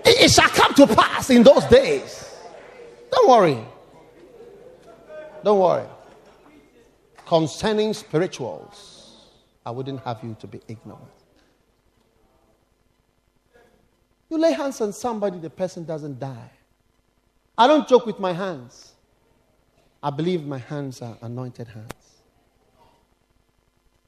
It, 0.05 0.23
it 0.23 0.31
shall 0.31 0.49
come 0.49 0.75
to 0.75 0.87
pass 0.87 1.31
in 1.31 1.43
those 1.43 1.65
days. 1.67 2.22
Don't 3.13 3.29
worry. 3.29 3.65
Don't 5.45 5.59
worry. 5.61 5.87
Concerning 7.27 7.93
spirituals 7.95 9.03
I 9.65 9.71
wouldn't 9.71 10.01
have 10.01 10.23
you 10.23 10.37
to 10.41 10.47
be 10.47 10.61
ignorant. 10.67 11.03
You 14.29 14.39
lay 14.39 14.53
hands 14.53 14.81
on 14.81 14.93
somebody, 14.93 15.39
the 15.39 15.51
person 15.51 15.85
doesn't 15.85 16.19
die. 16.19 16.51
I 17.57 17.67
don't 17.67 17.87
joke 17.87 18.07
with 18.07 18.19
my 18.19 18.33
hands. 18.33 18.93
I 20.03 20.11
believe 20.11 20.45
my 20.47 20.59
hands 20.59 21.03
are 21.03 21.17
anointed 21.21 21.69
hands. 21.69 21.93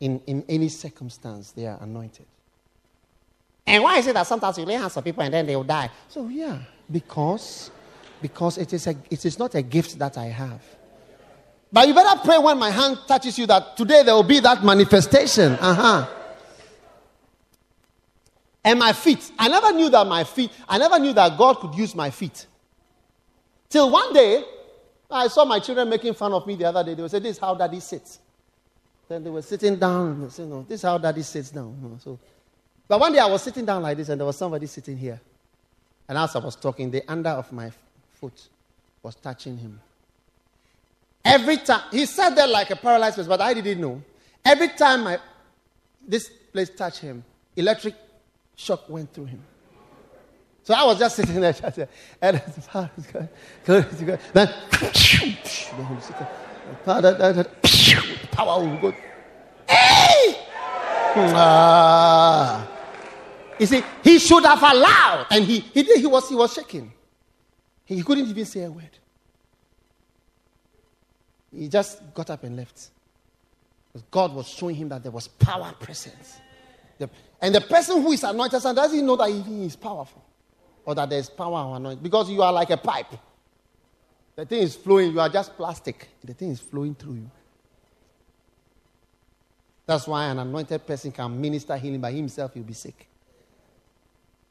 In, 0.00 0.20
in 0.26 0.44
any 0.48 0.68
circumstance, 0.68 1.52
they 1.52 1.66
are 1.66 1.78
anointed. 1.80 2.26
And 3.66 3.82
why 3.82 3.98
is 3.98 4.06
it 4.06 4.14
that 4.14 4.26
sometimes 4.26 4.58
you 4.58 4.64
lay 4.64 4.74
hands 4.74 4.96
on 4.96 5.02
people 5.02 5.22
and 5.22 5.32
then 5.32 5.46
they 5.46 5.56
will 5.56 5.62
die? 5.62 5.90
So, 6.08 6.28
yeah, 6.28 6.58
because, 6.90 7.70
because 8.24 8.56
it, 8.56 8.72
is 8.72 8.86
a, 8.86 8.96
it 9.10 9.26
is 9.26 9.38
not 9.38 9.54
a 9.54 9.60
gift 9.60 9.98
that 9.98 10.16
I 10.16 10.24
have. 10.24 10.62
But 11.70 11.86
you 11.86 11.92
better 11.92 12.18
pray 12.24 12.38
when 12.38 12.58
my 12.58 12.70
hand 12.70 12.96
touches 13.06 13.38
you 13.38 13.46
that 13.48 13.76
today 13.76 14.02
there 14.02 14.14
will 14.14 14.22
be 14.22 14.40
that 14.40 14.64
manifestation. 14.64 15.52
Uh 15.60 15.74
huh. 15.74 16.08
And 18.64 18.78
my 18.78 18.94
feet. 18.94 19.30
I 19.38 19.48
never 19.48 19.72
knew 19.72 19.90
that 19.90 20.06
my 20.06 20.24
feet, 20.24 20.50
I 20.66 20.78
never 20.78 20.98
knew 20.98 21.12
that 21.12 21.36
God 21.36 21.58
could 21.58 21.74
use 21.74 21.94
my 21.94 22.08
feet. 22.08 22.46
Till 23.68 23.90
one 23.90 24.14
day, 24.14 24.42
I 25.10 25.28
saw 25.28 25.44
my 25.44 25.60
children 25.60 25.90
making 25.90 26.14
fun 26.14 26.32
of 26.32 26.46
me 26.46 26.54
the 26.56 26.64
other 26.64 26.82
day. 26.82 26.94
They 26.94 27.02
would 27.02 27.10
say, 27.10 27.18
This 27.18 27.36
is 27.36 27.38
how 27.38 27.54
daddy 27.54 27.80
sits. 27.80 28.20
Then 29.06 29.22
they 29.22 29.28
were 29.28 29.42
sitting 29.42 29.76
down 29.76 30.12
and 30.12 30.24
they 30.24 30.30
said, 30.30 30.48
No, 30.48 30.62
this 30.66 30.80
is 30.80 30.82
how 30.82 30.96
daddy 30.96 31.20
sits 31.20 31.50
down. 31.50 32.00
So, 32.02 32.18
but 32.88 32.98
one 32.98 33.12
day 33.12 33.18
I 33.18 33.26
was 33.26 33.42
sitting 33.42 33.66
down 33.66 33.82
like 33.82 33.98
this 33.98 34.08
and 34.08 34.18
there 34.18 34.26
was 34.26 34.38
somebody 34.38 34.64
sitting 34.64 34.96
here. 34.96 35.20
And 36.08 36.16
as 36.16 36.34
I 36.34 36.38
was 36.38 36.56
talking, 36.56 36.90
the 36.90 37.02
under 37.06 37.28
of 37.28 37.52
my 37.52 37.70
foot 38.14 38.48
was 39.02 39.14
touching 39.16 39.56
him. 39.56 39.80
Every 41.24 41.56
time, 41.58 41.82
he 41.90 42.06
sat 42.06 42.34
there 42.36 42.46
like 42.46 42.70
a 42.70 42.76
paralyzed 42.76 43.16
person, 43.16 43.28
but 43.28 43.40
I 43.40 43.54
didn't 43.54 43.80
know. 43.80 44.02
Every 44.44 44.68
time 44.68 45.06
I, 45.06 45.18
this 46.06 46.28
place 46.52 46.70
touched 46.70 46.98
him, 46.98 47.24
electric 47.56 47.94
shock 48.56 48.88
went 48.88 49.12
through 49.12 49.26
him. 49.26 49.42
So 50.64 50.72
I 50.74 50.84
was 50.84 50.98
just 50.98 51.16
sitting 51.16 51.40
there, 51.40 51.52
just, 51.52 51.78
and 51.78 51.88
then, 52.20 52.42
power 58.32 58.60
will 58.60 58.80
go. 58.80 58.90
Hey! 59.68 60.40
Ah. 61.16 62.70
You 63.58 63.66
see, 63.66 63.82
he 64.02 64.18
should 64.18 64.44
have 64.44 64.62
allowed, 64.62 65.26
and 65.30 65.44
he, 65.44 65.60
he 65.60 65.82
he 65.82 66.06
was, 66.06 66.28
he 66.28 66.34
was 66.34 66.52
shaking. 66.54 66.92
He 67.84 68.02
couldn't 68.02 68.28
even 68.28 68.44
say 68.44 68.64
a 68.64 68.70
word. 68.70 68.98
He 71.52 71.68
just 71.68 72.02
got 72.14 72.30
up 72.30 72.42
and 72.44 72.56
left. 72.56 72.90
Because 73.92 74.06
God 74.10 74.34
was 74.34 74.48
showing 74.48 74.74
him 74.74 74.88
that 74.88 75.02
there 75.02 75.12
was 75.12 75.28
power 75.28 75.72
present. 75.78 76.16
And 77.40 77.54
the 77.54 77.60
person 77.60 78.02
who 78.02 78.12
is 78.12 78.24
anointed 78.24 78.62
doesn't 78.62 79.04
know 79.06 79.16
that 79.16 79.30
he 79.30 79.66
is 79.66 79.76
powerful 79.76 80.24
or 80.84 80.94
that 80.94 81.10
there's 81.10 81.28
power 81.28 81.62
or 81.64 81.76
anointing 81.76 82.02
because 82.02 82.30
you 82.30 82.42
are 82.42 82.52
like 82.52 82.70
a 82.70 82.76
pipe. 82.76 83.12
The 84.36 84.46
thing 84.46 84.62
is 84.62 84.74
flowing, 84.74 85.12
you 85.12 85.20
are 85.20 85.28
just 85.28 85.56
plastic. 85.56 86.08
The 86.24 86.34
thing 86.34 86.50
is 86.50 86.60
flowing 86.60 86.94
through 86.94 87.14
you. 87.14 87.30
That's 89.86 90.06
why 90.08 90.26
an 90.26 90.38
anointed 90.38 90.86
person 90.86 91.12
can 91.12 91.40
minister 91.40 91.76
healing 91.76 92.00
by 92.00 92.12
himself, 92.12 92.54
he'll 92.54 92.62
be 92.62 92.72
sick. 92.72 93.06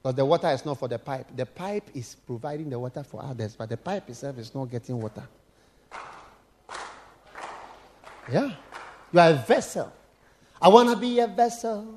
Because 0.04 0.18
the 0.18 0.26
water 0.26 0.50
is 0.50 0.66
not 0.66 0.78
for 0.78 0.90
the 0.90 1.00
pipe. 1.00 1.28
The 1.34 1.46
pipe 1.46 1.90
is 1.94 2.18
providing 2.28 2.70
the 2.70 2.78
water 2.78 3.04
for 3.04 3.24
others, 3.24 3.56
but 3.56 3.70
the 3.70 3.78
pipe 3.78 4.10
itself 4.10 4.38
is 4.38 4.54
not 4.54 4.66
getting 4.66 5.02
water. 5.02 5.24
Yeah. 8.30 8.52
You 9.14 9.20
are 9.20 9.30
a 9.30 9.34
vessel. 9.34 9.94
I 10.62 10.68
want 10.68 10.90
to 10.90 10.98
be 10.98 11.20
a 11.20 11.28
vessel. 11.28 11.96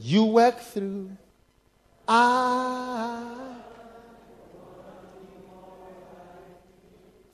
You 0.00 0.24
work 0.24 0.58
through. 0.58 1.16
Ah. 2.08 3.54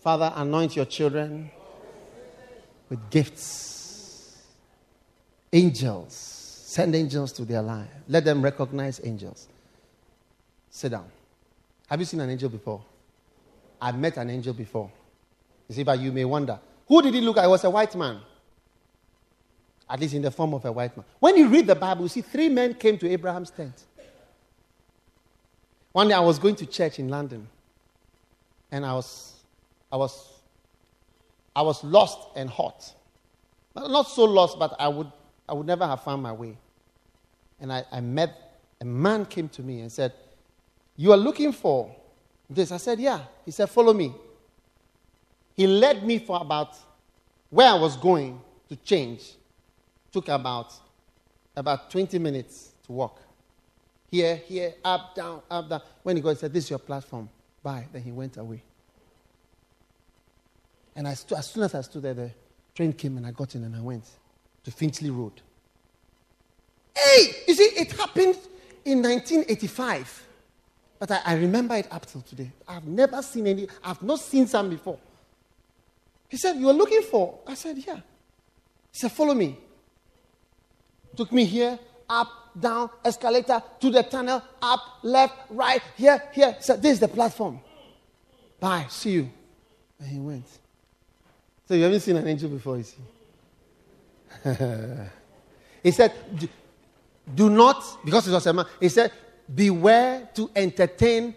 Father, 0.00 0.30
anoint 0.36 0.76
your 0.76 0.84
children 0.84 1.50
with 2.90 3.08
gifts. 3.08 4.42
Angels. 5.50 6.33
Send 6.74 6.92
angels 6.96 7.30
to 7.34 7.44
their 7.44 7.62
life. 7.62 7.86
Let 8.08 8.24
them 8.24 8.42
recognize 8.42 9.00
angels. 9.04 9.46
Sit 10.68 10.88
down. 10.88 11.06
Have 11.86 12.00
you 12.00 12.04
seen 12.04 12.18
an 12.18 12.28
angel 12.28 12.48
before? 12.48 12.82
I've 13.80 13.96
met 13.96 14.16
an 14.16 14.28
angel 14.28 14.52
before. 14.54 14.90
You 15.68 15.74
see, 15.76 15.84
but 15.84 16.00
you 16.00 16.10
may 16.10 16.24
wonder 16.24 16.58
who 16.88 17.00
did 17.00 17.14
he 17.14 17.20
look 17.20 17.36
at? 17.36 17.42
He 17.42 17.48
was 17.48 17.62
a 17.62 17.70
white 17.70 17.94
man. 17.94 18.18
At 19.88 20.00
least 20.00 20.14
in 20.14 20.22
the 20.22 20.32
form 20.32 20.52
of 20.52 20.64
a 20.64 20.72
white 20.72 20.96
man. 20.96 21.06
When 21.20 21.36
you 21.36 21.46
read 21.46 21.68
the 21.68 21.76
Bible, 21.76 22.02
you 22.02 22.08
see 22.08 22.22
three 22.22 22.48
men 22.48 22.74
came 22.74 22.98
to 22.98 23.08
Abraham's 23.08 23.50
tent. 23.50 23.84
One 25.92 26.08
day 26.08 26.14
I 26.14 26.18
was 26.18 26.40
going 26.40 26.56
to 26.56 26.66
church 26.66 26.98
in 26.98 27.08
London, 27.08 27.46
and 28.72 28.84
I 28.84 28.94
was, 28.94 29.34
I 29.92 29.96
was, 29.96 30.28
I 31.54 31.62
was 31.62 31.84
lost 31.84 32.18
and 32.34 32.50
hot. 32.50 32.92
Not 33.76 34.08
so 34.08 34.24
lost, 34.24 34.58
but 34.58 34.74
I 34.80 34.88
would, 34.88 35.12
I 35.48 35.54
would 35.54 35.68
never 35.68 35.86
have 35.86 36.02
found 36.02 36.20
my 36.20 36.32
way. 36.32 36.56
And 37.60 37.72
I, 37.72 37.84
I 37.90 38.00
met 38.00 38.58
a 38.80 38.84
man 38.84 39.24
came 39.26 39.48
to 39.50 39.62
me 39.62 39.80
and 39.80 39.90
said, 39.90 40.12
"You 40.96 41.12
are 41.12 41.16
looking 41.16 41.52
for 41.52 41.94
this?" 42.48 42.72
I 42.72 42.76
said, 42.76 43.00
"Yeah." 43.00 43.20
He 43.44 43.50
said, 43.50 43.70
"Follow 43.70 43.92
me." 43.92 44.14
He 45.56 45.66
led 45.66 46.04
me 46.04 46.18
for 46.18 46.40
about 46.40 46.76
where 47.50 47.68
I 47.68 47.74
was 47.74 47.96
going 47.96 48.40
to 48.68 48.76
change. 48.76 49.34
Took 50.12 50.28
about 50.28 50.72
about 51.56 51.90
20 51.90 52.18
minutes 52.18 52.72
to 52.86 52.92
walk. 52.92 53.20
Here, 54.10 54.36
here, 54.36 54.74
up, 54.84 55.14
down, 55.14 55.42
up, 55.50 55.68
down. 55.68 55.80
When 56.02 56.16
he 56.16 56.22
got, 56.22 56.30
he 56.30 56.36
said, 56.36 56.52
This 56.52 56.64
is 56.64 56.70
your 56.70 56.78
platform. 56.78 57.28
Bye. 57.62 57.86
Then 57.92 58.02
he 58.02 58.12
went 58.12 58.36
away. 58.36 58.62
And 60.96 61.08
I 61.08 61.12
as 61.12 61.46
soon 61.46 61.64
as 61.64 61.74
I 61.74 61.80
stood 61.80 62.02
there, 62.02 62.14
the 62.14 62.30
train 62.74 62.92
came 62.92 63.16
and 63.16 63.26
I 63.26 63.30
got 63.32 63.54
in 63.54 63.64
and 63.64 63.74
I 63.74 63.80
went 63.80 64.04
to 64.64 64.70
Finchley 64.70 65.10
Road. 65.10 65.40
Hey! 66.96 67.34
You 67.48 67.54
see, 67.54 67.64
it 67.64 67.92
happened 67.92 68.36
in 68.84 69.02
1985. 69.02 70.26
But 70.98 71.10
I, 71.10 71.20
I 71.24 71.34
remember 71.34 71.74
it 71.76 71.88
up 71.90 72.06
till 72.06 72.20
today. 72.22 72.50
I've 72.66 72.86
never 72.86 73.20
seen 73.22 73.46
any, 73.46 73.68
I've 73.82 74.02
not 74.02 74.20
seen 74.20 74.46
some 74.46 74.70
before. 74.70 74.98
He 76.28 76.36
said, 76.36 76.56
You 76.56 76.68
are 76.70 76.74
looking 76.74 77.02
for? 77.02 77.38
I 77.46 77.54
said, 77.54 77.78
Yeah. 77.78 77.96
He 77.96 78.00
said, 78.92 79.12
Follow 79.12 79.34
me. 79.34 79.58
Took 81.16 81.32
me 81.32 81.44
here, 81.44 81.78
up, 82.08 82.28
down, 82.58 82.90
escalator, 83.04 83.62
to 83.80 83.90
the 83.90 84.02
tunnel, 84.02 84.42
up, 84.60 84.80
left, 85.02 85.34
right, 85.50 85.82
here, 85.96 86.22
here. 86.32 86.52
He 86.52 86.62
said, 86.62 86.82
This 86.82 86.94
is 86.94 87.00
the 87.00 87.08
platform. 87.08 87.60
Bye, 88.60 88.86
see 88.88 89.10
you. 89.10 89.30
And 89.98 90.08
he 90.08 90.18
went. 90.18 90.46
So 91.66 91.74
you 91.74 91.84
haven't 91.84 92.00
seen 92.00 92.16
an 92.16 92.26
angel 92.26 92.50
before, 92.50 92.76
you 92.76 92.84
see. 92.84 93.02
he 95.82 95.90
said, 95.90 96.12
Do 97.32 97.48
not, 97.48 97.82
because 98.04 98.28
it 98.28 98.32
was 98.32 98.46
a 98.46 98.52
man, 98.52 98.66
he 98.80 98.88
said, 98.88 99.12
Beware 99.52 100.28
to 100.34 100.50
entertain 100.54 101.34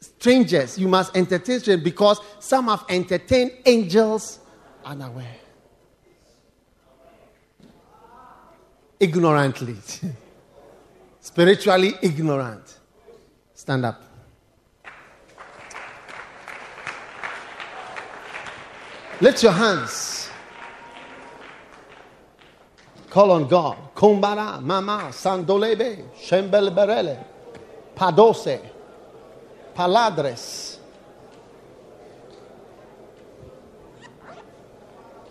strangers. 0.00 0.78
You 0.78 0.88
must 0.88 1.16
entertain 1.16 1.60
strangers 1.60 1.84
because 1.84 2.20
some 2.38 2.68
have 2.68 2.84
entertained 2.88 3.52
angels 3.64 4.38
unaware. 4.84 5.36
Ignorantly. 9.00 9.76
Spiritually 11.20 11.94
ignorant. 12.02 12.78
Stand 13.54 13.84
up. 13.84 14.02
Lift 19.20 19.42
your 19.42 19.52
hands. 19.52 20.27
Call 23.18 23.32
on 23.32 23.48
God. 23.48 23.76
Kumbara, 23.96 24.62
Mama, 24.62 25.08
Sandolebe, 25.10 26.04
Shembel 26.22 26.72
Berele, 26.72 27.18
Padose 27.96 28.60
paladres. 29.74 30.78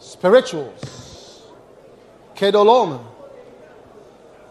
Spirituals. 0.02 1.44
Kedoloma. 2.36 3.00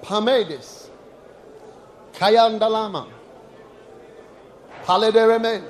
Pamedes. 0.02 0.88
Kayandalama. 2.14 3.06
Palederemen. 4.86 5.62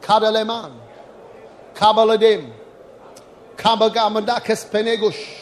Kadaleman. 0.00 0.72
Kabaladim. 1.74 2.50
Kabagamadakes 3.54 4.70
penegush. 4.70 5.41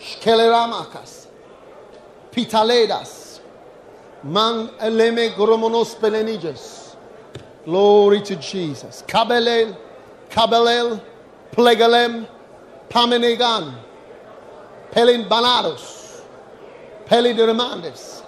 Shkeleramakas. 0.00 1.26
Pitaledas. 2.32 3.40
Man 4.22 4.70
eleme 4.80 5.34
gromonos 5.34 5.94
pelenijas. 5.94 6.96
Glory 7.64 8.20
to 8.22 8.36
Jesus. 8.36 9.04
Kabelel, 9.06 9.76
Kabelel, 10.30 11.00
Plegalem, 11.52 12.26
Pamenegan, 12.88 13.74
Pelin 14.90 15.28
Banados, 15.28 16.22
Peli 17.06 17.34
de 17.34 17.46
Remandes, 17.46 18.22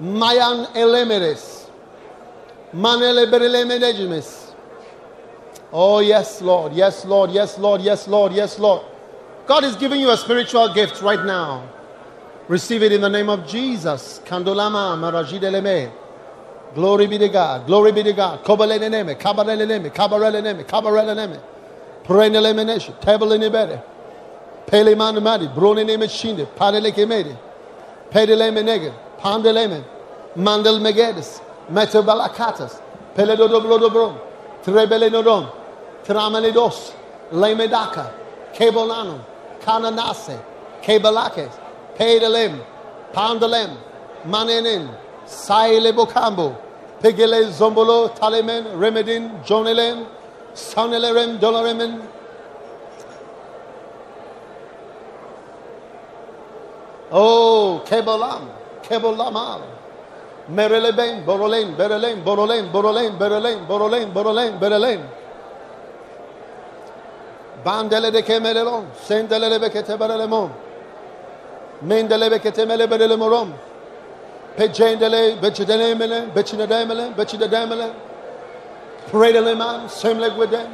Mayan 0.00 0.66
Elemeres, 0.74 1.66
Manele 2.74 3.30
Berelemenejimes. 3.30 4.54
Oh, 5.72 6.00
yes, 6.00 6.42
Lord, 6.42 6.72
yes, 6.72 7.04
Lord, 7.04 7.30
yes, 7.30 7.58
Lord, 7.58 7.80
yes, 7.80 8.08
Lord, 8.08 8.32
yes, 8.32 8.58
Lord. 8.58 8.84
God 9.50 9.64
is 9.64 9.74
giving 9.74 10.00
you 10.00 10.10
a 10.10 10.16
spiritual 10.16 10.72
gift 10.72 11.02
right 11.02 11.24
now. 11.24 11.68
Receive 12.46 12.84
it 12.84 12.92
in 12.92 13.00
the 13.00 13.08
name 13.08 13.28
of 13.28 13.48
Jesus. 13.48 14.20
Kandolama 14.24 14.96
Marajideleme. 14.96 15.90
Glory 16.72 17.08
be 17.08 17.18
to 17.18 17.28
God. 17.28 17.66
Glory 17.66 17.90
be 17.90 18.04
to 18.04 18.12
God. 18.12 18.44
Kobaleneme, 18.44 19.18
kabareleneme, 19.18 19.92
kabareleneme, 19.92 20.62
kabareleneme. 20.62 21.42
Prenelemeneshi, 22.04 22.92
tabelenebere. 23.00 23.82
Peleman 24.68 25.20
madi, 25.20 25.48
broneneme 25.48 26.08
shinde, 26.08 26.46
padelekemede. 26.54 27.36
Pedelemenege, 28.12 28.94
pandeleme, 29.18 29.82
mandel 30.36 30.78
megedes, 30.78 31.40
metabalakatas, 31.68 32.80
peledodobrodobrom, 33.16 34.16
trebelenodom, 34.62 35.50
trameledos, 36.04 36.92
lemedaka, 37.32 38.12
kebolano, 38.54 39.24
kananase, 39.64 40.38
kebalakes, 40.82 41.52
pedelem, 41.96 42.60
pandelem, 43.12 43.70
manenin, 44.26 44.88
saile 45.26 45.92
bokambo, 45.92 46.56
pegele 47.02 47.50
zombolo, 47.50 48.08
talemen, 48.14 48.64
remedin, 48.80 49.30
jonelen, 49.44 50.06
sonelerem, 50.54 51.38
dolaremen, 51.40 52.00
Oh, 57.12 57.82
Kebolam, 57.86 58.48
Kebolamal. 58.82 59.62
Mereleben, 60.48 61.24
Borolen, 61.26 61.76
Berelen, 61.76 62.24
Borolen, 62.24 62.72
Borolen, 62.72 63.18
Berelen, 63.18 63.66
Borolen, 63.66 64.12
Borolen, 64.12 64.60
Berelen. 64.60 65.00
Bandele 67.64 68.12
de 68.12 68.22
Kemelelon, 68.22 68.86
Sendele 69.06 69.50
de 69.50 69.58
Bekete 69.58 69.98
Berelemon. 69.98 70.50
Mendele 71.84 72.30
Bekete 72.30 72.66
Mele 72.66 72.86
Berelemorom. 72.86 73.52
Pejendele, 74.56 75.40
Bechidelemele, 75.40 76.32
Bechinademele, 76.34 77.14
Bechidademele. 77.14 77.94
Predeleman, 79.08 79.84
Semleg 79.88 80.36
with 80.36 80.50
them. 80.50 80.70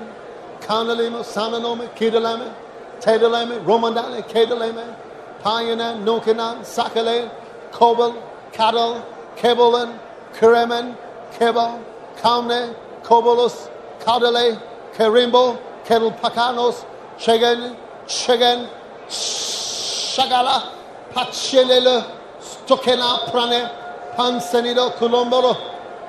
Kanalimo, 0.61 1.23
Sananome, 1.23 1.89
Kidaleme, 1.95 2.53
Tedaleme, 3.01 3.63
Romandale, 3.65 4.27
Kedaleme. 4.29 4.97
Payana, 5.43 6.03
Nukinan, 6.03 6.61
Sakale, 6.61 7.31
Kobel, 7.71 8.21
Kadal, 8.53 9.05
Kebelen, 9.37 9.99
Keremen, 10.35 10.97
Kebal, 11.33 11.85
Kamne, 12.17 12.75
Kobolus, 13.03 13.71
Kadale, 14.01 14.61
Kerimbo, 14.95 15.59
Kedal 15.87 16.19
Pakanos, 16.21 16.85
Chegen, 17.17 17.77
Chegen, 18.07 18.69
Shagala, 19.09 20.73
Pachelele, 21.13 22.05
Stokena 22.41 23.31
Prane, 23.31 23.71
Pansenido, 24.17 24.91
Kulomboro, 24.97 25.55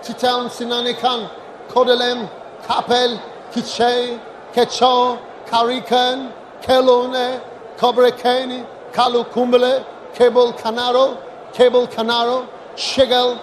Titan 0.01 0.49
Sinanikan, 0.49 1.29
Kodelem, 1.69 2.27
Kapel, 2.63 3.21
Kiche, 3.51 4.19
Kecho, 4.53 5.19
Karikan, 5.45 6.33
Kelone, 6.63 7.39
Kobrekeni, 7.77 8.65
Kalu 8.93 9.25
Kumbele, 9.25 9.85
Cable 10.15 10.53
Canaro, 10.53 11.21
Cable 11.53 11.87
Canaro, 11.87 12.47
Shigel, 12.75 13.39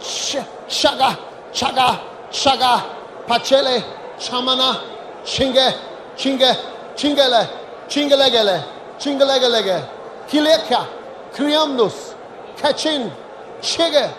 Sh- 0.00 0.36
Shaga, 0.68 1.18
Chaga, 1.52 2.00
Shaga, 2.30 3.26
Pachele, 3.26 3.82
Chamana, 4.18 4.97
Chinge, 5.28 5.74
Chinge, 6.16 6.56
Chingele, 6.96 7.46
Chingelegele, 7.86 8.64
Chingelegele, 8.98 9.86
Kileka, 10.26 10.88
Kriamnus, 11.34 12.14
Kachin, 12.56 13.12
Chige, 13.60 14.10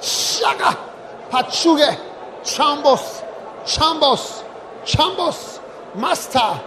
Shaga, 0.00 0.76
Pachuge, 1.30 1.96
Chambos, 2.42 3.22
Chambos, 3.64 4.42
Chambos, 4.84 5.60
Master, 5.94 6.60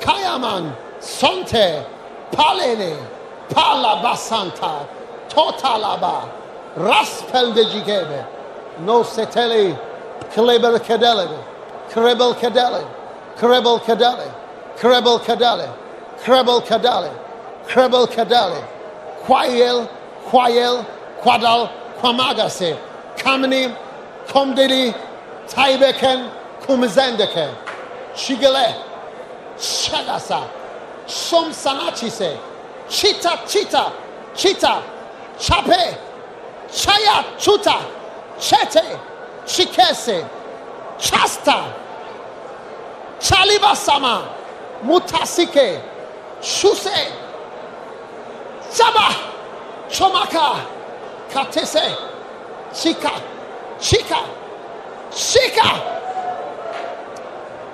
Kayaman, 0.00 0.76
Sonte, 1.00 1.86
Palene, 2.32 2.98
Palabasanta, 3.48 4.86
Totalaba, 5.30 6.28
Raspel 6.76 7.54
de 7.54 7.64
Gigebe, 7.64 8.26
No 8.80 9.02
Seteli, 9.02 9.74
Kleber 10.34 10.78
Kedele, 10.78 11.42
Krebel 13.42 13.80
Kedele, 13.80 14.32
Krebel 14.76 15.18
Kedele, 15.18 15.68
Krebel 16.22 16.60
Kedele, 16.62 17.12
Krebel 17.66 18.06
Kedele, 18.06 18.64
Quael, 19.24 19.88
Quael, 20.26 20.84
Quadal, 21.20 21.68
Quamagase, 21.98 22.78
Kamini, 23.16 23.76
Komdili, 24.28 24.94
Taibeken, 25.48 26.30
Kumzendeke, 26.60 27.52
Shigele, 28.14 28.80
Shagasa, 29.56 30.48
Som 31.08 31.50
Sanachise, 31.50 32.38
Chita, 32.88 33.40
Chita, 33.48 33.92
Chita, 34.36 34.84
Chape, 35.36 35.98
Chaya, 36.68 37.24
Chuta, 37.36 37.84
Chete, 38.38 39.00
Chikese, 39.44 40.30
Chasta, 40.96 41.81
Chalibasama, 43.22 44.34
Mutasike, 44.82 45.80
Shuse, 46.40 47.12
Saba, 48.68 49.14
Chomaka, 49.88 50.66
Katese, 51.30 51.96
Chika, 52.72 53.22
Chika, 53.78 54.26
Chika, 55.12 55.68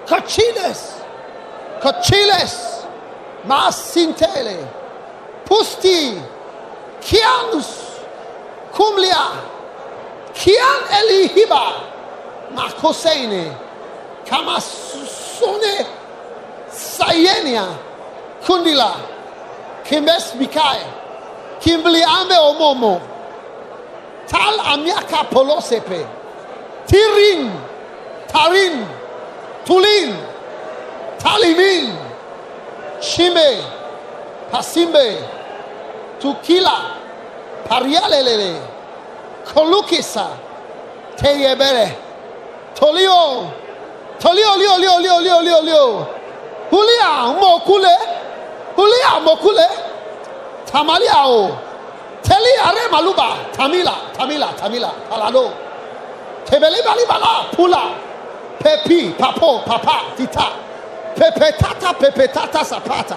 Kachiles, 0.06 1.02
Kachiles, 1.80 2.84
Masintele, 3.46 4.68
Pusti, 5.46 6.20
Kianus, 7.00 8.02
Kumlia, 8.72 9.24
Kian 10.34 10.82
Elihiba, 10.98 11.72
Makosene, 12.52 13.56
Kamasune, 15.38 15.86
Sayenia, 16.68 17.78
Kundila, 18.42 18.94
Kimbes 19.84 20.32
Mikai, 20.36 20.82
Kimbli 21.60 22.02
Ambe 22.02 22.36
Omomo, 22.36 23.00
Tal 24.26 24.58
Amiaka 24.58 25.24
Polosepe, 25.30 26.06
Tirin, 26.86 27.50
Tarin, 28.28 28.86
Tulin, 29.64 30.16
Talimin, 31.18 31.96
Shime, 33.00 33.62
Pasimbe, 34.50 35.28
Tukila, 36.20 36.96
Parialele, 37.64 38.60
Kolukisa, 39.46 40.36
Teyebere, 41.16 41.94
Tolio, 42.74 43.67
Tolio, 44.18 44.56
Lio, 44.56 44.76
Lio, 44.78 44.98
Lio, 44.98 45.20
Lio, 45.20 45.40
Lio, 45.40 45.60
Lio, 45.62 46.08
Hulia, 46.70 47.32
Mokule, 47.38 47.96
Hulia, 48.76 49.20
Mokule, 49.22 49.66
Tamaliao, 50.66 51.56
Teli 52.22 52.52
Are 52.64 52.88
Maluba, 52.90 53.52
Tamila, 53.52 54.12
Tamila, 54.12 54.52
Tamila, 54.56 54.92
Palado, 55.08 55.52
Tebele 56.44 56.82
Balibala, 56.82 57.50
Pula, 57.52 57.94
Pepi, 58.58 59.12
Papo, 59.12 59.64
Papa, 59.64 60.14
Tita, 60.16 60.52
Pepe 61.14 61.52
Tata, 61.56 61.94
Pepe 61.94 62.26
Tata 62.28 62.64
Sapata, 62.64 63.16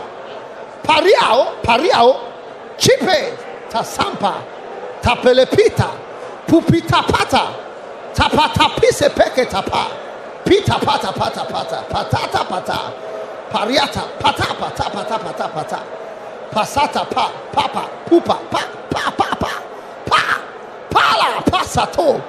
Pariao, 0.83 1.61
Pariao, 1.63 2.19
Chipe, 2.77 3.37
Tasampa, 3.69 4.43
Tapelepita, 5.01 5.89
Pupita 6.45 7.01
Pata, 7.07 7.53
Tapata 8.13 8.69
Pise 8.79 9.09
Peke 9.09 9.49
Tapa, 9.49 9.87
Pita 10.45 10.79
Pata 10.79 11.11
Pata 11.11 11.45
Pata, 11.45 11.85
Patata 11.89 12.45
Pata, 12.47 12.93
Pariata, 13.51 14.03
Pata 14.19 14.53
Pata 14.55 14.89
Pata 14.89 15.19
Pata 15.19 15.47
Pata, 15.49 15.83
Pasata 16.51 17.05
Pa, 17.05 17.31
Papa, 17.51 17.89
Pupa, 18.05 18.39
Pa, 18.49 18.61
Pa, 18.89 19.11
Pa, 19.11 19.35
Pa, 19.35 19.51
Pa, 20.05 20.41
Pala, 20.89 21.41
Pasato, 21.43 22.21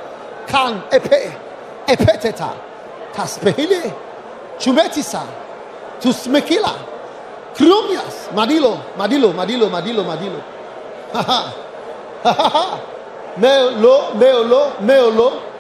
Kan 0.46 0.82
Epe, 0.90 1.36
Epeteta, 1.86 2.54
Taspehile, 3.12 3.92
Chumetisa, 4.58 5.26
Tusmekila, 6.00 6.74
Krumias. 7.54 8.32
Madilo, 8.32 8.80
Madilo, 8.96 9.32
Madilo, 9.32 9.68
Madilo, 9.68 10.04
Madilo. 10.04 10.42
Ha 11.12 11.22
ha. 11.22 11.52
Ha 12.24 12.32
ha 12.32 12.48
ha. 12.48 12.80
Meolo, 13.36 14.14
meolo, 14.14 14.72
meolo. 14.80 15.51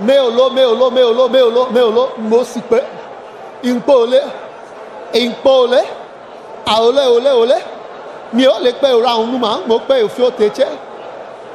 Meolo, 0.00 0.50
meolo, 0.50 0.90
meolo, 0.90 1.28
meolo, 1.28 1.66
meolo. 1.70 2.12
Mosipe. 2.18 2.80
Impole. 3.62 4.20
Impole. 5.14 5.80
Aole, 6.66 7.04
ole, 7.16 7.30
ole. 7.30 7.58
Mi 8.32 8.44
ò 8.46 8.58
lè 8.62 8.72
pẹ́ 8.80 9.02
ra 9.02 9.12
òun 9.18 9.38
mà 9.40 9.60
mo 9.66 9.78
pẹ́ 9.88 10.04
òfin 10.06 10.24
ó 10.26 10.30
tẹ̀jẹ́. 10.30 10.68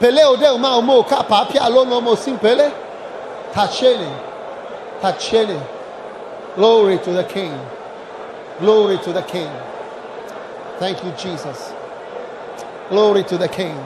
Pẹ̀lẹ́ 0.01 0.25
òde 0.31 0.47
ò 0.55 0.57
máa 0.57 0.81
mú 0.87 0.95
ká 1.09 1.17
pàápàá 1.29 1.69
lọ́nà 1.75 1.95
ọmọ 1.99 2.15
sí 2.23 2.31
pẹ̀lẹ́. 2.43 2.69
Tachene. 3.53 4.09
Tachene. 5.01 5.57
Glory 6.55 6.97
to 6.99 7.11
the 7.11 7.23
King. 7.23 7.53
Glory 8.59 8.97
to 8.97 9.11
the 9.13 9.21
King. 9.21 9.49
Thank 10.79 11.03
you, 11.03 11.11
Jesus. 11.17 11.71
Glory 12.89 13.23
to 13.23 13.37
the 13.37 13.47
King. 13.47 13.77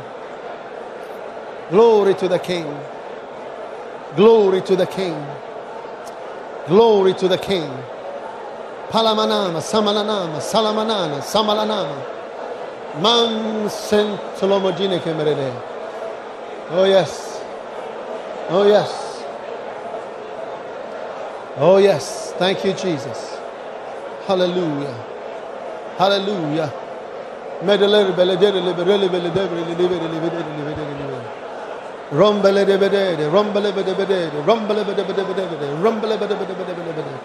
Glory 1.71 2.13
to 2.15 2.27
the 2.27 2.39
King. 2.39 2.65
Glory 4.15 4.61
to 4.61 4.75
the 4.75 4.85
King. 4.87 5.25
Glory 6.67 7.13
to 7.15 7.27
the 7.27 7.37
King. 7.37 7.69
Palamanama, 8.89 9.61
Samalanama, 9.61 10.39
Salamanana, 10.39 11.21
Samalanama. 11.21 13.01
Man 13.01 13.69
sent 13.69 14.19
Solomodine 14.35 14.99
Kemerede. 14.99 15.53
Oh, 16.71 16.85
yes. 16.85 17.41
Oh, 18.49 18.65
yes. 18.67 19.23
Oh, 21.57 21.77
yes. 21.77 22.33
Thank 22.37 22.65
you, 22.65 22.73
Jesus. 22.73 23.37
Hallelujah. 24.25 24.93
Hallelujah. 25.97 26.73
Rombele 32.11 32.65
de 32.65 32.77
bede 32.77 33.15
bedede, 33.15 34.05
rombele 34.05 34.83
bede 34.83 35.03
bede 35.05 35.23
bede 35.25 35.45
bede, 35.49 35.67
rombele 35.83 36.17
bede 36.17 36.35
bede 36.35 36.53
bede 36.55 36.73
bede 36.75 36.93
bede. 36.93 37.19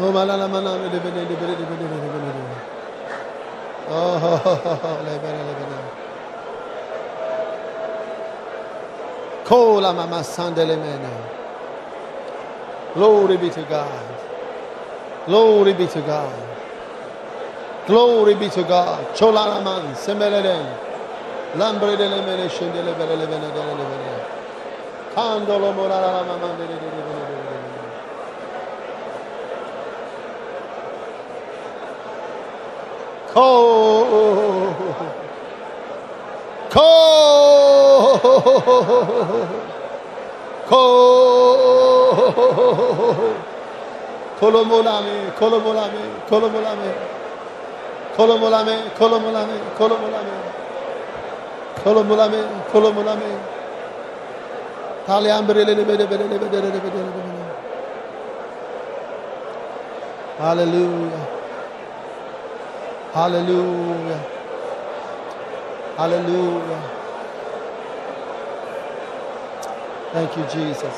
Oh 0.00 0.12
malala 0.12 0.48
manana 0.48 0.88
de 0.90 0.98
bede 1.00 1.26
de 1.28 1.36
bede 1.36 1.56
de 1.56 1.64
bede 1.70 1.86
de 1.88 2.08
bede 2.14 2.32
de. 2.36 2.44
Oh 3.90 4.18
ho 4.18 4.36
ho 4.36 5.02
lebere 5.06 5.42
lebere. 5.48 5.78
Kola 9.44 9.92
mama 9.92 10.22
sandele 10.24 10.76
mene. 10.76 11.10
Glory 12.94 13.36
be 13.38 13.50
to 13.50 13.62
God. 13.64 14.04
Glory 15.26 15.74
be 15.74 15.86
to 15.86 16.02
God. 16.02 16.32
Glory 17.86 18.34
be 18.34 18.48
to 18.50 18.62
God. 18.64 19.00
Cholaraman, 19.16 19.94
Semeleden, 19.96 20.66
Lambredele 21.58 22.20
mene 22.26 22.48
şendele 22.48 22.98
berele 22.98 23.26
bene 23.30 23.48
berele 23.54 23.84
bene. 23.90 24.16
Kandolo 25.14 25.72
morara 25.72 26.12
mama 26.12 26.48
bene 26.58 26.76
bene 26.82 27.00
bene. 27.06 27.26
Ko. 33.34 33.48
Ko. 36.74 36.88
Ko. 40.68 40.82
Kolomolame, 44.40 45.16
kolomolame, 45.38 46.02
kolomolame. 46.28 46.90
Kolomolame, 48.16 48.76
kolomolame, 48.98 49.56
kolomolame. 49.78 50.55
Kolomolame, 51.84 52.40
kolomolame. 52.72 53.30
Tali 55.06 55.30
ambrele 55.30 55.74
le 55.74 55.84
bede 55.84 56.06
bede 56.06 56.28
bede 56.28 56.48
bede 56.50 56.80
bede. 56.80 57.02
Hallelujah. 60.38 61.26
Hallelujah. 63.14 64.20
Hallelujah. 65.96 66.82
Thank 70.12 70.36
you, 70.36 70.44
Jesus. 70.52 70.94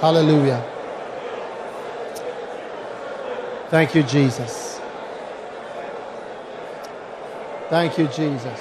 Hallelujah. 0.00 0.64
Thank 3.70 3.94
you, 3.94 4.02
Jesus. 4.04 4.71
Thank 7.72 7.96
you, 7.96 8.06
Jesus. 8.08 8.60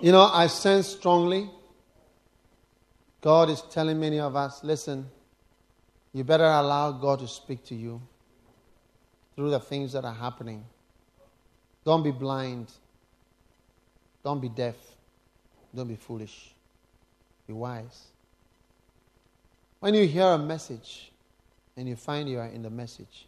You 0.00 0.12
know, 0.12 0.30
I 0.32 0.46
sense 0.46 0.86
strongly 0.86 1.50
God 3.20 3.50
is 3.50 3.62
telling 3.62 3.98
many 3.98 4.20
of 4.20 4.36
us 4.36 4.62
listen, 4.62 5.10
you 6.12 6.22
better 6.22 6.44
allow 6.44 6.92
God 6.92 7.18
to 7.18 7.26
speak 7.26 7.64
to 7.64 7.74
you 7.74 8.00
through 9.34 9.50
the 9.50 9.58
things 9.58 9.92
that 9.94 10.04
are 10.04 10.14
happening. 10.14 10.64
Don't 11.84 12.04
be 12.04 12.12
blind. 12.12 12.70
Don't 14.22 14.40
be 14.40 14.48
deaf. 14.48 14.76
Don't 15.74 15.88
be 15.88 15.96
foolish. 15.96 16.54
Be 17.48 17.54
wise. 17.54 18.04
When 19.80 19.94
you 19.94 20.06
hear 20.06 20.26
a 20.26 20.38
message 20.38 21.09
and 21.80 21.88
you 21.88 21.96
find 21.96 22.28
you 22.28 22.38
are 22.38 22.46
in 22.48 22.60
the 22.60 22.68
message, 22.68 23.26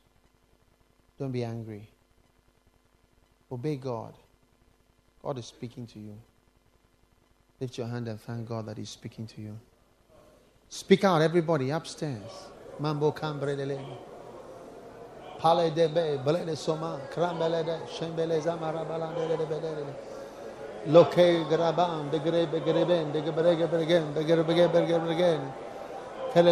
don't 1.19 1.33
be 1.33 1.43
angry. 1.43 1.89
Obey 3.51 3.77
God. 3.77 4.13
God 5.23 5.39
is 5.39 5.47
speaking 5.47 5.87
to 5.87 5.99
you. 5.99 6.15
Lift 7.61 7.79
your 7.79 7.87
hand 7.87 8.09
and 8.09 8.21
thank 8.21 8.47
God 8.47 8.67
that 8.67 8.77
He's 8.77 8.91
speaking 8.91 9.27
to 9.29 9.41
you. 9.41 9.59
Speak 10.69 11.03
out, 11.03 11.23
everybody 11.23 11.71
upstairs. 11.71 12.31
Mambo 12.79 13.11
cambre 13.13 13.57
Pale 15.39 15.71
de 15.71 15.89
be, 15.89 16.19
blede 16.23 16.55
soma, 16.55 17.01
crambele 17.11 17.65
de, 17.65 17.81
shembele 17.87 18.39
zamara 18.39 18.85
balande 18.87 19.29
de 19.29 19.47
bedere. 19.47 19.95
Loke 20.89 21.49
graban, 21.49 22.11
de 22.11 22.19
grebe 22.19 22.61
greben, 22.61 23.13
de 23.13 23.23
grebe 23.23 23.57
greben, 23.57 24.13
de 24.13 24.25
grebe 24.25 24.55
greben, 24.55 25.53
de 26.35 26.43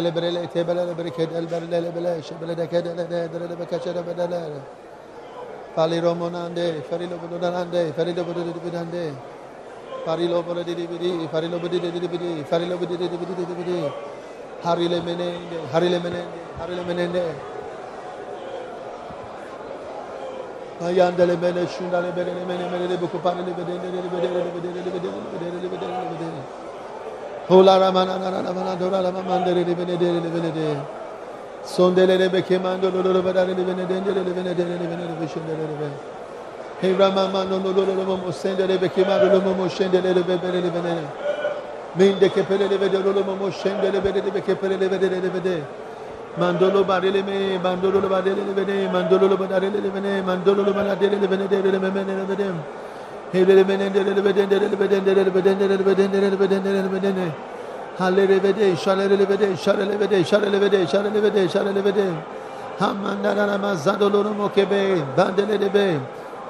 bede 27.47 27.49
de 27.49 27.49
bede 27.49 27.49
de 27.49 27.49
bede. 27.49 27.49
Hola 27.49 27.77
ramana 27.77 28.17
na 28.17 28.29
na 28.29 28.51
na 28.51 28.75
dora 28.75 29.01
la 29.01 29.11
mamandere 29.11 29.65
de 29.65 29.75
bene 29.75 29.97
de 29.97 30.21
de 30.21 30.29
bene 30.29 30.51
de. 30.51 30.77
Sondele 31.63 32.17
de 32.17 32.29
beke 32.29 32.59
mando 32.59 32.89
lo 32.89 33.01
lo 33.01 33.21
bede 33.21 33.55
de 33.55 33.63
bene 33.63 33.85
de 33.85 34.01
de 34.01 34.13
de 34.13 34.31
bene 34.31 34.53
de 34.55 34.63
de 34.65 34.87
bene 34.87 35.07
de 35.07 35.13
bishundele 35.19 35.67
de 35.67 35.75
bene. 35.79 35.97
Hey 36.79 36.95
ramama 36.95 37.43
no 37.43 37.59
no 37.59 37.71
lo 37.71 37.83
lo 37.83 38.17
mo 38.17 38.31
sendele 38.31 38.77
beke 38.77 39.05
mando 39.05 39.27
lo 39.27 39.53
mo 39.53 39.67
shendele 39.67 40.13
de 40.13 40.23
bene 40.23 40.61
de 40.61 40.69
bene. 40.69 41.29
Minde 41.93 42.31
che 42.31 42.43
per 42.43 42.59
le 42.59 42.77
vede 42.77 42.99
lo 42.99 43.23
mo 43.23 43.49
scende 43.49 43.89
le 43.91 43.99
vede 43.99 44.41
che 44.41 44.55
per 44.55 44.69
le 44.69 44.87
vede 44.87 45.09
le 45.09 45.29
vede. 45.29 45.89
Mandolo 46.35 46.85
barele 46.85 47.21
me, 47.23 47.59
mandolo 47.59 47.99
lo 47.99 48.07
barele 48.07 48.41
le 48.45 48.53
vede, 48.53 48.87
mandolo 48.87 49.27
lo 49.27 49.35
barele 49.35 49.81
le 49.81 49.89
vede, 49.89 50.21
mandolo 50.21 50.63
lo 50.63 50.71
barele 50.71 51.17
le 51.17 51.27
vede, 51.27 51.61
le 51.61 51.77
mene 51.77 52.15
le 52.15 52.23
vede. 52.23 52.80
Helele 53.31 53.67
beden 53.67 53.93
delele 53.93 54.25
beden 54.25 54.49
delele 54.49 54.79
beden 54.79 55.05
delele 55.05 55.35
beden 55.35 55.59
delele 55.59 55.85
beden 55.85 56.13
delele 56.13 56.39
beden 56.39 56.63
delele 56.63 56.91
beden 56.91 57.15
delele 57.15 57.31
Hallere 57.97 58.43
bede 58.43 58.75
şarele 58.75 59.29
bede 59.29 59.57
şarele 59.57 59.99
bede 59.99 60.25
şarele 60.25 60.61
bede 60.61 60.87
şarele 60.87 61.23
bede 61.23 61.49
şarele 61.49 61.85
bede 61.85 62.05
Hamman 62.79 63.23
dalalama 63.23 63.75
zadolurum 63.75 64.39
okebe 64.39 64.95
bandelele 65.17 65.73
be 65.73 65.93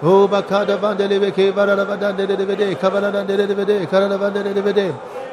O 0.03 0.31
bakada 0.31 0.81
bandele 0.81 1.21
beke 1.21 1.55
barala 1.55 1.87
badan 1.87 2.17
delele 2.17 2.47
bede 2.47 2.75
kabaladan 2.75 3.27
delele 3.27 3.57
bede 3.57 3.85
karala 3.85 4.21
bandelele 4.21 4.65
bede 4.65 4.87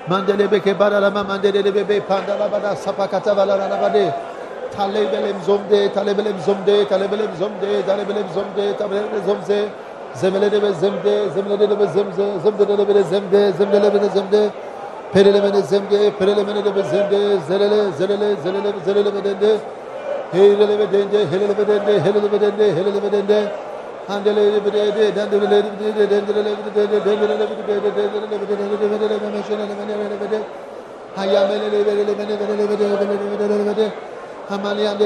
Mandele 0.09 0.51
beke 0.51 0.78
baralama 0.78 1.24
mandelele 1.24 1.74
bebe 1.74 2.01
pandala 2.01 2.53
bada 2.53 2.76
sapakata 2.76 3.36
balarana 3.36 3.82
bade 3.82 4.14
Talebelem 4.76 5.36
zomde 5.46 5.92
talebelem 5.92 6.36
zomde 6.46 6.88
talebelem 6.88 7.30
zomde 7.38 7.86
talebelem 7.86 8.26
zomde 8.34 8.76
talebelem 8.78 9.24
zomde 9.26 9.68
Zemelele 10.14 10.62
ve 10.62 10.72
zemde, 10.72 11.30
zemlelele 11.34 11.78
ve 11.78 11.86
zemze, 11.86 12.26
zemdelele 12.42 12.94
ve 12.94 13.02
zemde, 13.02 13.52
zemlele 13.52 13.92
ve 13.94 14.09
zemde, 14.09 14.50
perelemene 15.12 15.62
zemde, 15.62 16.11
perelemene 16.18 16.74
ve 16.74 16.82
zemde, 16.82 17.18
zelele, 17.48 17.92
zelele, 17.98 18.36
zelele 18.42 18.68
ve 18.74 18.80
zelele 18.84 19.14
ve 19.14 19.24
dende, 19.24 19.56
heylele 20.32 20.78
ve 20.78 20.92
dende, 20.92 21.18
helele 21.30 21.59
ve 21.59 21.68
dende, 21.68 22.00
helele 22.00 22.32
ve 22.32 22.40
dende, 22.40 22.64
helele 22.76 23.02
ve 23.02 23.12
dende, 23.12 23.44
handelele 24.09 24.64
ve 24.64 24.72
dende, 24.72 25.16
dendelele 25.16 25.56
ve 25.56 25.62
dende, 25.80 26.11
dendelele 26.11 26.50
ve 26.50 26.70
dende, 26.76 27.04
dendelele 27.04 27.40
ve 27.40 27.54
dende, 27.68 27.90
dendelele 27.96 28.30
ve 28.30 28.48
dende, 28.48 28.76
dendelele 28.78 29.16
ve 29.20 29.28
dende, 29.28 29.68
dendelele 29.78 30.11
ve 30.11 30.20
dende, 30.20 30.40
hayamelele 31.16 31.78
ve 31.78 31.96
dende, 31.96 32.18
dendelele 32.18 32.64
ve 32.68 32.78
dende, 32.78 32.96
dendelele 33.38 33.66
ve 33.66 33.76
dende, 33.76 33.90
Hallelujah. 34.49 34.99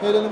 Hele 0.00 0.30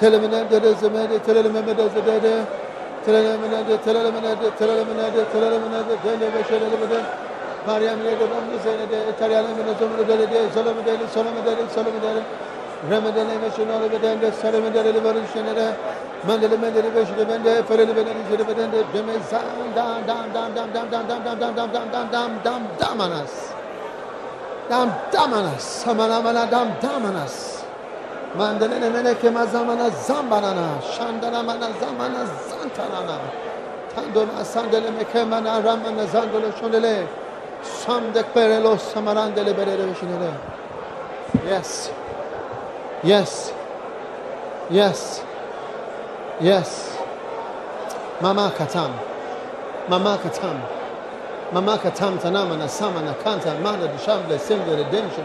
Telemenerde 0.00 0.60
rezemede, 0.62 1.18
telelemenerde 1.18 1.88
zedede, 1.88 2.34
telelemenerde, 3.04 3.76
telelemenerde, 3.84 4.50
telelemenerde, 4.58 5.24
telelemenerde, 5.32 5.94
dele 6.04 6.34
ve 6.34 6.44
şelelemede, 6.48 7.00
Meryemlerde, 7.66 8.24
Ramlı 8.24 8.58
Zeynede, 8.64 8.98
Eteryalemede, 9.08 9.74
Zömrü 9.78 10.08
Delede, 10.08 10.48
Zalımı 10.54 10.86
Deli, 10.86 11.08
Salamı 11.14 11.44
Deli, 11.46 11.70
Salamı 11.74 12.02
Deli, 12.02 12.22
Remedene 12.90 13.42
ve 13.42 13.50
Şunalı 13.56 13.92
Bedende, 13.92 14.32
Salamı 14.32 14.74
Deli, 14.74 15.04
Varın 15.04 15.24
Şenere, 15.32 15.68
Mendeli 16.26 16.58
Mendeli 16.58 16.94
Beşili 16.94 17.28
Bende, 17.28 17.62
Fereli 17.62 17.96
Bedeli, 17.96 18.18
Zeli 18.30 18.48
Bedende, 18.48 18.78
Demezan, 18.94 19.42
Dam, 19.76 20.08
Dam, 20.08 20.34
Dam, 20.34 20.54
Dam, 20.56 20.74
Dam, 20.74 20.92
Dam, 20.92 21.08
Dam, 21.08 21.40
Dam, 21.40 21.56
Dam, 21.56 21.56
Dam, 21.56 21.82
Dam, 21.82 21.92
Dam, 21.92 22.12
Dam, 22.12 22.30
Dam, 22.44 22.62
Dam, 22.80 23.00
Anas. 23.00 23.32
Dam, 24.70 24.88
Dam, 25.12 25.32
Anas. 25.32 25.62
Samana, 25.62 26.20
Mana, 26.20 26.50
Dam, 26.50 26.68
Dam, 26.82 27.04
Anas 27.04 27.59
ne 28.38 28.90
meleke 28.90 29.30
mazamana 29.30 29.90
zambanana 29.90 30.68
Şandana 30.96 31.42
mana 31.42 31.68
zamana 31.80 32.26
zantanana 32.50 33.16
Tandona 33.94 34.44
sandele 34.44 34.90
mekemana 34.90 35.64
ramana 35.64 36.06
zandole 36.06 36.46
şondele 36.60 37.06
Samdek 37.62 38.36
berelo 38.36 38.76
samarandele 38.76 39.56
berele 39.56 39.86
veshinele. 39.86 40.30
Yes. 41.50 41.90
Yes. 43.04 43.50
Yes. 44.70 45.20
Yes. 46.42 46.88
Mama 48.20 48.52
katam. 48.58 48.90
Mama 49.88 50.18
katam. 50.22 50.56
Mama 51.52 51.80
katam 51.82 52.18
tanamana 52.18 52.68
samana 52.68 53.14
kanta 53.24 53.54
mana 53.62 53.98
dishamble 53.98 54.38
semble 54.38 54.76
redemption. 54.76 55.24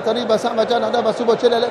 tariba 0.00 0.38
daba 0.90 1.12
subo 1.12 1.36
chelele 1.36 1.70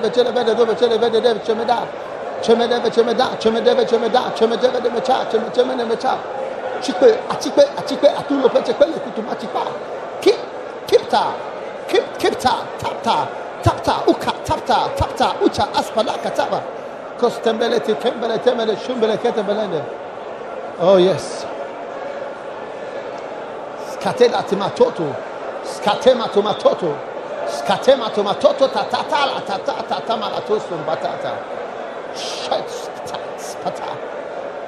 kip 10.22 10.38
kipta 10.88 11.34
kip 11.88 12.18
kipta 12.18 12.54
tapta 12.80 13.28
tapta 13.64 14.04
tapta 14.46 14.90
tapta 14.96 15.34
aspalaka 15.74 16.30
tapa 16.30 16.62
shumbele 17.20 17.80
oh 20.82 20.98
yes 20.98 21.46
skatela 23.94 24.44
timatoto 24.44 25.28
Skatema 25.76 26.28
tomatoto. 26.34 26.95
Skatema 27.47 28.09
tomatoto 28.09 28.67
tatata 28.67 30.01
tamalatosun 30.07 30.86
batata. 30.86 31.34
Shat 32.15 32.70
spata. 33.38 33.97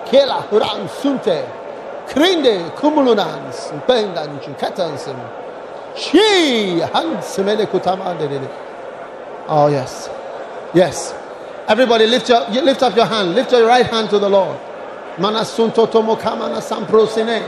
Kela 0.10 0.43
huran 0.49 0.88
sunte. 1.02 1.43
Krinde 2.08 2.71
kumulunans, 2.76 3.71
bendan 3.88 4.39
chukatansum. 4.42 5.16
She 5.96 6.82
hansimele 6.93 7.66
kutamandele. 7.67 8.50
Oh 9.47 9.67
yes. 9.67 10.09
Yes. 10.74 11.13
Everybody 11.67 12.05
lift 12.08 12.30
your 12.30 12.47
lift 12.50 12.82
up 12.84 12.96
your 12.96 13.05
hand. 13.05 13.36
Lift 13.36 13.51
your 13.51 13.66
right 13.66 13.86
hand 13.86 14.09
to 14.09 14.20
the 14.20 14.30
Lord. 14.30 14.58
Manasunto 15.17 15.88
tomokamana 15.88 16.62
samprosine. 16.62 17.42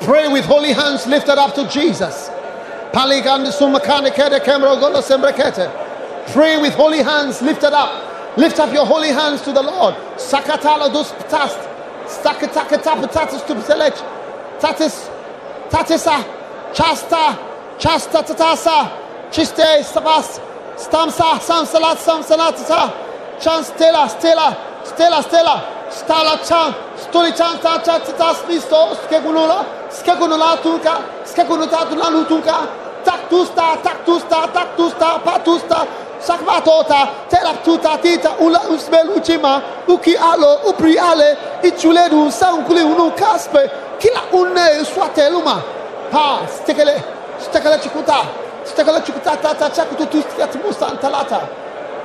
Pray 0.00 0.28
with 0.28 0.44
holy 0.44 0.72
hands 0.72 1.06
lifted 1.06 1.38
up 1.38 1.54
to 1.54 1.66
Jesus. 1.68 2.30
Pray 6.32 6.56
with 6.60 6.74
holy 6.74 7.02
hands 7.02 7.42
lifted 7.42 7.72
up. 7.72 8.36
Lift 8.38 8.60
up 8.60 8.72
your 8.72 8.86
holy 8.86 9.08
hands 9.08 9.42
to 9.42 9.52
the 9.52 9.62
Lord. 9.62 9.94
Sakatalo 10.16 10.92
dus 10.92 11.12
tast. 11.28 11.58
Stakatapatatus 12.06 13.46
to 13.46 13.62
select. 13.62 14.04
Tatis. 14.60 15.10
Tatisa. 15.70 16.24
Chasta. 16.72 17.38
Chasta 17.78 18.22
tatasa. 18.22 18.90
Chiste. 19.30 19.82
Stabas. 19.82 20.40
Stamsa. 20.76 21.40
Samsalat. 21.40 21.98
Samsalatasa. 21.98 22.92
Chan 23.40 23.64
stella. 23.64 24.08
Stella. 24.08 24.56
Stella. 24.84 25.22
Stella. 25.22 25.64
Stala 25.90 26.38
chan. 26.48 26.74
Stoli 26.96 27.36
chan. 27.36 27.58
Ta 27.58 27.78
tatas. 27.78 28.46
Listo. 28.48 28.94
Skegunula. 29.04 29.64
Skegunula 29.90 30.56
tunka. 30.62 31.02
Skegunuta 31.24 31.86
tunanu 31.86 32.24
tunka. 32.24 32.83
Taktusta. 33.04 33.76
Taktusta. 33.82 34.48
Taktusta. 34.52 35.18
Patusta. 35.24 35.86
Sakvatota, 36.24 37.08
teraptuta 37.28 37.98
tita, 38.00 38.30
ula 38.40 38.60
usbel 38.72 39.10
uchima, 39.16 39.62
uki 39.86 40.16
alo, 40.16 40.60
upri 40.68 40.98
ale, 40.98 41.36
ichuledu, 41.62 42.30
saunkuli 42.30 42.82
unu 42.82 43.10
kaspe, 43.10 43.70
kila 43.98 44.22
une 44.32 44.84
swateluma. 44.84 45.62
Ha, 46.12 46.46
stekele, 46.48 46.94
stekele 47.38 47.78
chikuta, 47.78 48.24
stekele 48.64 49.00
chikuta 49.04 49.36
tata 49.36 49.70
chakutu 49.70 50.06
tustiat 50.06 50.54
musa 50.64 50.86
antalata. 50.86 51.40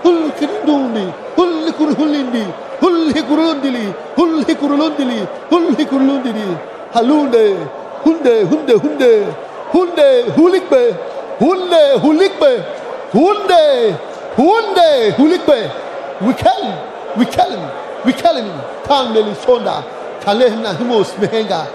Hul 0.03 0.31
kirindundi, 0.31 1.05
hul 1.37 1.71
kurhulindi, 1.71 2.43
hul 2.81 3.13
hikurundili, 3.13 3.93
hul 4.17 4.43
hikurundili, 4.43 5.27
hul 5.49 5.75
hikurundili. 5.77 6.57
Halunde, 6.93 7.55
hunde, 8.03 8.43
hunde, 8.43 8.73
hunde, 8.73 8.73
hunde, 8.73 9.48
hulikbe, 9.71 10.95
hunde, 11.39 11.99
hulikbe, 12.01 12.63
hunde, 13.13 13.95
hunde, 14.37 15.11
hulikbe. 15.17 15.71
We 16.21 16.33
kill 16.33 16.63
him, 16.63 16.77
we 17.17 17.25
kill 17.25 17.51
him, 17.51 17.69
we 18.05 18.13
kill 18.13 18.35
him. 18.35 18.61
Kameli 18.85 19.35
sonda, 19.35 19.83
kalehna 20.23 20.73
himos 20.73 21.13
mehenga, 21.17 21.67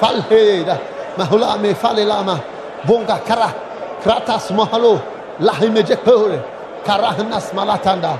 falheda, 0.00 0.78
mahula 1.16 1.60
me 1.60 1.74
falelama, 1.74 2.42
bonga 2.86 3.20
kara, 3.26 3.54
kratas 4.02 4.50
mahalo, 4.50 5.00
lahime 5.40 5.82
jekpore, 5.82 6.42
karahnas 6.84 7.52
malatanda. 7.52 8.18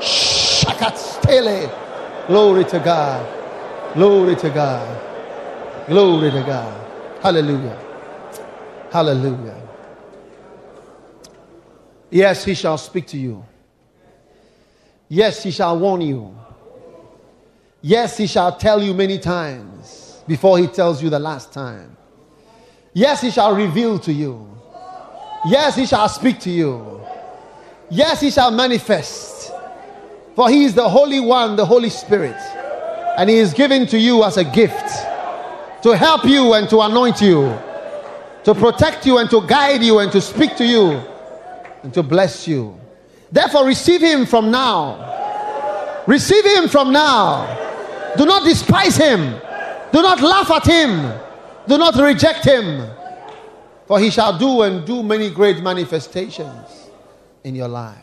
Shh. 0.00 0.34
Shakatstele. 0.64 1.70
Glory 2.26 2.64
to 2.64 2.78
God. 2.78 3.26
Glory 3.94 4.36
to 4.36 4.50
God. 4.50 5.00
Glory 5.86 6.30
to 6.30 6.42
God. 6.42 6.86
Hallelujah. 7.22 7.83
Hallelujah. 8.94 9.60
Yes, 12.12 12.44
he 12.44 12.54
shall 12.54 12.78
speak 12.78 13.08
to 13.08 13.18
you. 13.18 13.44
Yes, 15.08 15.42
he 15.42 15.50
shall 15.50 15.76
warn 15.76 16.00
you. 16.00 16.38
Yes, 17.82 18.16
he 18.16 18.28
shall 18.28 18.56
tell 18.56 18.80
you 18.80 18.94
many 18.94 19.18
times 19.18 20.22
before 20.28 20.58
he 20.58 20.68
tells 20.68 21.02
you 21.02 21.10
the 21.10 21.18
last 21.18 21.52
time. 21.52 21.96
Yes, 22.92 23.20
he 23.20 23.32
shall 23.32 23.56
reveal 23.56 23.98
to 23.98 24.12
you. 24.12 24.48
Yes, 25.44 25.74
he 25.74 25.86
shall 25.86 26.08
speak 26.08 26.38
to 26.46 26.50
you. 26.50 27.00
Yes, 27.90 28.20
he 28.20 28.30
shall 28.30 28.52
manifest. 28.52 29.50
For 30.36 30.48
he 30.48 30.66
is 30.66 30.74
the 30.74 30.88
Holy 30.88 31.18
One, 31.18 31.56
the 31.56 31.66
Holy 31.66 31.90
Spirit. 31.90 32.40
And 33.18 33.28
he 33.28 33.38
is 33.38 33.54
given 33.54 33.88
to 33.88 33.98
you 33.98 34.22
as 34.22 34.36
a 34.36 34.44
gift 34.44 34.88
to 35.82 35.96
help 35.96 36.24
you 36.24 36.54
and 36.54 36.70
to 36.70 36.80
anoint 36.80 37.20
you, 37.20 37.58
to 38.44 38.54
protect 38.54 39.06
you 39.06 39.18
and 39.18 39.28
to 39.30 39.46
guide 39.46 39.82
you 39.82 39.98
and 39.98 40.12
to 40.12 40.20
speak 40.20 40.56
to 40.56 40.64
you 40.64 41.02
and 41.82 41.92
to 41.94 42.02
bless 42.02 42.46
you. 42.46 42.78
Therefore, 43.32 43.66
receive 43.66 44.00
him 44.00 44.26
from 44.26 44.50
now. 44.50 46.04
Receive 46.06 46.44
him 46.44 46.68
from 46.68 46.92
now. 46.92 47.46
Do 48.16 48.26
not 48.26 48.44
despise 48.44 48.96
him. 48.96 49.40
Do 49.92 50.02
not 50.02 50.20
laugh 50.20 50.50
at 50.50 50.66
him. 50.66 51.20
Do 51.66 51.78
not 51.78 51.94
reject 51.96 52.44
him. 52.44 52.88
For 53.86 53.98
he 53.98 54.10
shall 54.10 54.38
do 54.38 54.62
and 54.62 54.86
do 54.86 55.02
many 55.02 55.30
great 55.30 55.62
manifestations 55.62 56.88
in 57.42 57.54
your 57.54 57.68
life. 57.68 57.98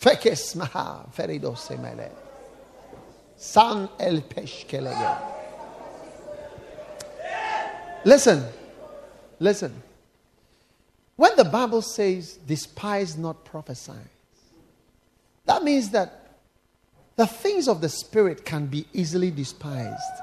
Fekes 0.00 0.54
maha 0.56 1.06
ferido 1.16 1.56
semele. 1.56 2.10
San 3.36 3.88
el 3.98 4.20
peshkelege. 4.22 5.34
Listen, 8.04 8.44
listen. 9.38 9.82
When 11.16 11.34
the 11.36 11.44
Bible 11.44 11.82
says, 11.82 12.38
despise 12.46 13.16
not 13.16 13.44
prophesying, 13.44 14.08
that 15.46 15.64
means 15.64 15.90
that 15.90 16.36
the 17.16 17.26
things 17.26 17.66
of 17.66 17.80
the 17.80 17.88
Spirit 17.88 18.44
can 18.44 18.66
be 18.66 18.86
easily 18.92 19.32
despised. 19.32 20.22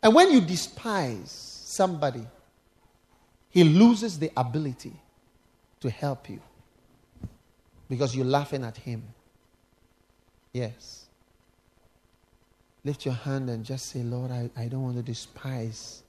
And 0.00 0.14
when 0.14 0.30
you 0.30 0.40
despise 0.40 1.32
somebody, 1.64 2.24
he 3.50 3.64
loses 3.64 4.18
the 4.18 4.30
ability 4.36 4.92
to 5.80 5.90
help 5.90 6.30
you 6.30 6.40
because 7.88 8.14
you're 8.14 8.24
laughing 8.24 8.62
at 8.62 8.76
him. 8.76 9.02
Yes. 10.52 11.06
Lift 12.84 13.04
your 13.04 13.14
hand 13.14 13.50
and 13.50 13.64
just 13.64 13.86
say, 13.86 14.02
Lord, 14.02 14.30
I, 14.30 14.50
I 14.56 14.66
don't 14.66 14.82
want 14.82 14.96
to 14.96 15.02
despise. 15.02 16.02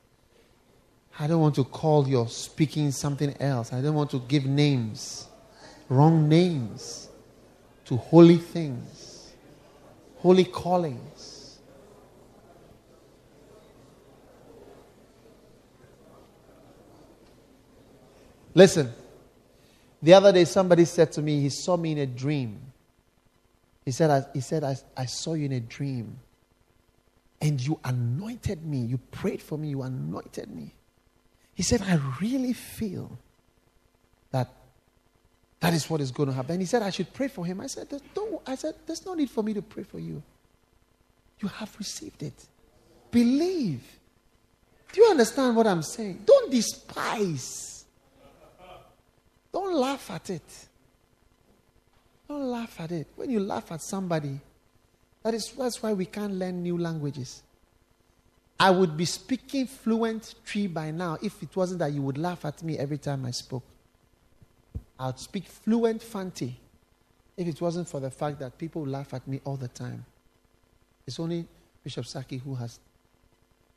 I 1.21 1.27
don't 1.27 1.41
want 1.41 1.55
to 1.55 1.65
call 1.65 2.07
your 2.07 2.29
speaking 2.29 2.91
something 2.91 3.35
else. 3.41 3.73
I 3.73 3.81
don't 3.81 3.93
want 3.93 4.09
to 4.11 4.19
give 4.19 4.45
names, 4.45 5.27
wrong 5.89 6.29
names 6.29 7.09
to 7.85 7.97
holy 7.97 8.37
things, 8.37 9.33
holy 10.19 10.45
callings. 10.45 11.59
Listen, 18.53 18.91
the 20.01 20.13
other 20.13 20.31
day, 20.31 20.45
somebody 20.45 20.85
said 20.85 21.11
to 21.13 21.21
me, 21.21 21.41
he 21.41 21.49
saw 21.49 21.75
me 21.75 21.91
in 21.91 21.97
a 21.97 22.05
dream. 22.05 22.59
He 23.83 23.91
said, 23.91 24.09
I, 24.09 24.23
he 24.33 24.39
said 24.39 24.63
I, 24.63 24.77
I 24.95 25.05
saw 25.05 25.33
you 25.33 25.45
in 25.45 25.51
a 25.51 25.59
dream. 25.59 26.17
And 27.41 27.59
you 27.59 27.79
anointed 27.83 28.65
me. 28.65 28.79
You 28.79 28.97
prayed 28.97 29.41
for 29.41 29.57
me. 29.57 29.69
You 29.69 29.81
anointed 29.83 30.49
me. 30.53 30.73
He 31.59 31.63
said, 31.63 31.81
I 31.81 31.99
really 32.21 32.53
feel 32.53 33.11
that 34.31 34.47
that 35.59 35.73
is 35.73 35.89
what 35.89 35.99
is 35.99 36.09
going 36.09 36.29
to 36.29 36.33
happen. 36.33 36.53
And 36.53 36.61
He 36.61 36.65
said, 36.65 36.81
I 36.81 36.89
should 36.89 37.11
pray 37.11 37.27
for 37.27 37.45
him. 37.45 37.59
I 37.59 37.67
said, 37.67 37.89
Don't, 38.13 38.41
I 38.47 38.55
said, 38.55 38.75
There's 38.85 39.05
no 39.05 39.13
need 39.13 39.29
for 39.29 39.43
me 39.43 39.53
to 39.53 39.61
pray 39.61 39.83
for 39.83 39.99
you. 39.99 40.23
You 41.41 41.49
have 41.49 41.75
received 41.77 42.23
it. 42.23 42.45
Believe. 43.11 43.83
Do 44.93 45.01
you 45.01 45.09
understand 45.09 45.57
what 45.57 45.67
I'm 45.67 45.83
saying? 45.83 46.23
Don't 46.25 46.49
despise 46.49 47.69
don't 49.51 49.73
laugh 49.73 50.09
at 50.11 50.29
it. 50.29 50.67
Don't 52.27 52.45
laugh 52.45 52.79
at 52.79 52.91
it. 52.91 53.07
When 53.15 53.29
you 53.29 53.39
laugh 53.39 53.71
at 53.71 53.81
somebody, 53.81 54.39
that 55.23 55.33
is 55.33 55.51
that's 55.57 55.81
why 55.81 55.93
we 55.93 56.05
can't 56.05 56.33
learn 56.33 56.61
new 56.61 56.77
languages. 56.77 57.41
I 58.59 58.69
would 58.71 58.97
be 58.97 59.05
speaking 59.05 59.67
fluent 59.67 60.35
Twi 60.45 60.67
by 60.67 60.91
now 60.91 61.17
if 61.21 61.41
it 61.41 61.55
wasn't 61.55 61.79
that 61.79 61.93
you 61.93 62.01
would 62.01 62.17
laugh 62.17 62.43
at 62.43 62.61
me 62.61 62.77
every 62.77 62.97
time 62.97 63.25
I 63.25 63.31
spoke. 63.31 63.63
I 64.99 65.07
would 65.07 65.19
speak 65.19 65.45
fluent 65.45 66.03
Fanti 66.03 66.59
if 67.37 67.47
it 67.47 67.61
wasn't 67.61 67.87
for 67.87 68.01
the 68.01 68.11
fact 68.11 68.39
that 68.39 68.57
people 68.57 68.85
laugh 68.85 69.13
at 69.13 69.25
me 69.27 69.39
all 69.45 69.55
the 69.55 69.69
time. 69.69 70.05
It's 71.07 71.19
only 71.19 71.45
Bishop 71.83 72.05
Saki 72.05 72.37
who 72.37 72.55
has 72.55 72.79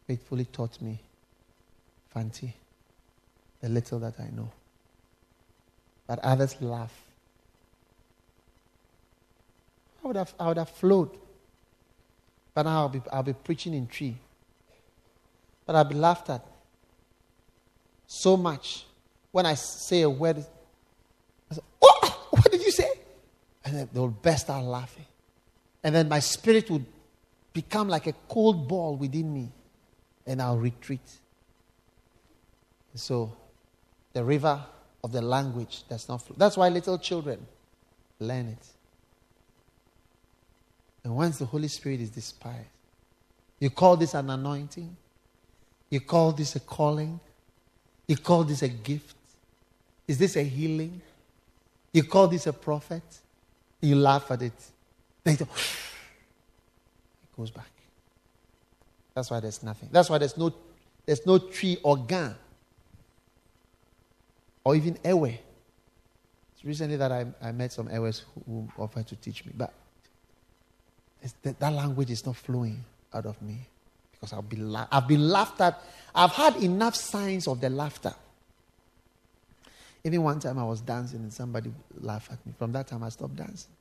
faithfully 0.07 0.47
taught 0.47 0.81
me 0.83 0.99
Fanti, 2.11 2.53
the 3.61 3.69
little 3.69 4.01
that 4.01 4.19
I 4.19 4.29
know 4.35 4.51
but 6.13 6.19
others 6.19 6.61
laugh. 6.61 6.93
I 10.05 10.09
would 10.09 10.17
have, 10.17 10.35
I 10.39 10.49
would 10.49 10.59
have 10.59 10.69
flowed. 10.69 11.11
But 12.55 12.65
now 12.65 12.81
I'll 12.81 12.89
be, 12.91 13.01
I'll 13.11 13.23
be 13.23 13.33
preaching 13.33 13.73
in 13.73 13.87
Twi. 13.87 14.15
But 15.73 15.79
I'll 15.79 15.85
be 15.85 15.95
laughed 15.95 16.29
at 16.29 16.45
so 18.07 18.37
much. 18.37 18.85
When 19.31 19.47
I 19.47 19.55
say 19.55 20.03
a 20.03 20.11
word, 20.11 20.45
I 21.51 21.55
say, 21.55 21.63
Oh, 21.81 22.27
what 22.31 22.51
did 22.51 22.61
you 22.61 22.71
say? 22.71 22.91
And 23.65 23.75
then 23.75 23.89
they'll 23.91 24.09
burst 24.09 24.51
out 24.51 24.65
laughing. 24.65 25.07
And 25.83 25.95
then 25.95 26.11
my 26.11 26.19
spirit 26.19 26.69
would 26.69 26.85
become 27.55 27.89
like 27.89 28.07
a 28.07 28.13
cold 28.29 28.69
ball 28.69 28.97
within 28.97 29.33
me. 29.33 29.51
And 30.27 30.43
I'll 30.43 30.59
retreat. 30.59 31.01
So 32.95 33.35
the 34.13 34.23
river 34.23 34.63
of 35.03 35.11
the 35.11 35.23
language 35.23 35.85
that's 35.89 36.07
not 36.07 36.21
flow. 36.21 36.37
That's 36.39 36.59
why 36.59 36.69
little 36.69 36.99
children 36.99 37.47
learn 38.21 38.49
it. 38.49 38.67
And 41.03 41.17
once 41.17 41.39
the 41.39 41.47
Holy 41.47 41.69
Spirit 41.69 42.03
is 42.03 42.11
despised, 42.11 42.69
you 43.59 43.71
call 43.71 43.97
this 43.97 44.13
an 44.13 44.29
anointing, 44.29 44.99
you 45.93 46.01
call 46.01 46.33
this 46.33 46.57
a 46.57 46.61
calling, 46.61 47.21
you 48.09 48.17
call 48.17 48.45
this 48.45 48.63
a 48.63 48.69
gift. 48.69 49.15
Is 50.09 50.17
this 50.17 50.37
a 50.37 50.43
healing? 50.43 51.03
You 51.93 52.03
call 52.05 52.29
this 52.29 52.47
a 52.47 52.53
prophet, 52.55 53.03
you 53.83 53.97
laugh 53.97 54.31
at 54.31 54.41
it. 54.41 54.55
Then 55.23 55.35
it 55.41 55.47
goes 57.37 57.51
back. 57.51 57.69
That's 59.13 59.31
why 59.31 59.41
there's 59.41 59.63
nothing. 59.63 59.91
That's 59.93 60.09
why 60.09 60.17
there's 60.17 60.39
no 60.39 60.55
there's 61.05 61.27
no 61.27 61.37
Twi 61.37 61.77
or 61.83 61.99
Ga 61.99 62.31
or 64.65 64.75
even 64.75 64.97
Ewe. 65.05 65.27
It's 65.27 66.65
recently 66.65 66.97
that 66.97 67.13
I, 67.13 67.27
I 67.43 67.53
met 67.53 67.71
some 67.71 67.91
Ewes 67.93 68.25
who, 68.47 68.67
who 68.75 68.83
offered 68.83 69.09
to 69.09 69.17
teach 69.17 69.45
me, 69.45 69.53
but 69.55 69.75
that, 71.43 71.61
that, 71.61 71.73
language 71.75 72.11
is 72.11 72.25
not 72.25 72.37
flowing 72.37 72.83
out 73.13 73.27
of 73.27 73.43
me 73.43 73.67
because 74.23 74.39
I've 74.39 74.49
been, 74.49 74.71
la- 74.71 74.87
I've 74.93 75.09
been 75.09 75.29
laughed 75.29 75.61
at. 75.61 75.83
I've 76.15 76.31
had 76.31 76.55
enough 76.57 76.95
signs 76.95 77.49
of 77.49 77.61
the 77.61 77.69
laughter. 77.69 78.15
Even 80.05 80.23
one 80.23 80.39
time 80.39 80.59
I 80.61 80.65
was 80.65 80.81
dancing 80.81 81.21
and 81.21 81.33
somebody 81.33 81.73
laughed 82.01 82.31
at 82.31 82.45
me. 82.47 82.53
From 82.57 82.71
that 82.73 82.87
time 82.87 83.03
I 83.03 83.09
stopped 83.09 83.35
dancing. 83.35 83.73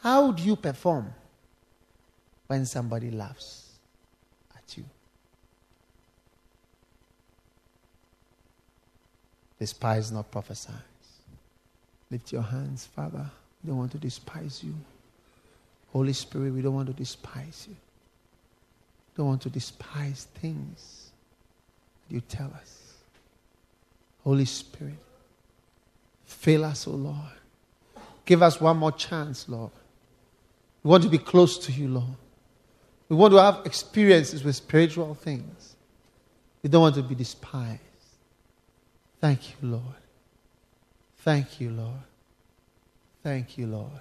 How 0.00 0.32
do 0.32 0.42
you 0.42 0.56
perform 0.56 1.12
when 2.46 2.64
somebody 2.64 3.10
laughs 3.10 3.72
at 4.56 4.78
you? 4.78 4.84
Despise 9.58 10.10
not 10.10 10.30
prophesy. 10.30 10.72
Lift 12.10 12.32
your 12.32 12.42
hands, 12.42 12.86
Father. 12.86 13.30
We 13.62 13.68
don't 13.68 13.76
want 13.76 13.92
to 13.92 13.98
despise 13.98 14.62
you. 14.64 14.74
Holy 15.92 16.12
Spirit, 16.12 16.52
we 16.52 16.62
don't 16.62 16.74
want 16.74 16.88
to 16.88 16.92
despise 16.92 17.66
you. 17.68 17.76
Don't 19.16 19.26
want 19.26 19.42
to 19.42 19.50
despise 19.50 20.28
things 20.40 21.10
you 22.08 22.20
tell 22.20 22.52
us. 22.60 22.94
Holy 24.22 24.44
Spirit, 24.44 24.98
fill 26.24 26.64
us, 26.64 26.86
O 26.86 26.92
oh 26.92 26.94
Lord. 26.94 27.16
Give 28.24 28.42
us 28.42 28.60
one 28.60 28.76
more 28.76 28.92
chance, 28.92 29.48
Lord. 29.48 29.70
We 30.82 30.90
want 30.90 31.02
to 31.02 31.08
be 31.08 31.18
close 31.18 31.58
to 31.66 31.72
you, 31.72 31.88
Lord. 31.88 32.16
We 33.08 33.16
want 33.16 33.32
to 33.32 33.42
have 33.42 33.62
experiences 33.64 34.44
with 34.44 34.54
spiritual 34.54 35.14
things. 35.14 35.76
We 36.62 36.68
don't 36.68 36.82
want 36.82 36.94
to 36.96 37.02
be 37.02 37.14
despised. 37.14 37.80
Thank 39.20 39.50
you, 39.50 39.70
Lord. 39.70 39.82
Thank 41.18 41.60
you, 41.60 41.70
Lord. 41.70 42.02
Thank 43.22 43.58
you, 43.58 43.66
Lord, 43.66 44.00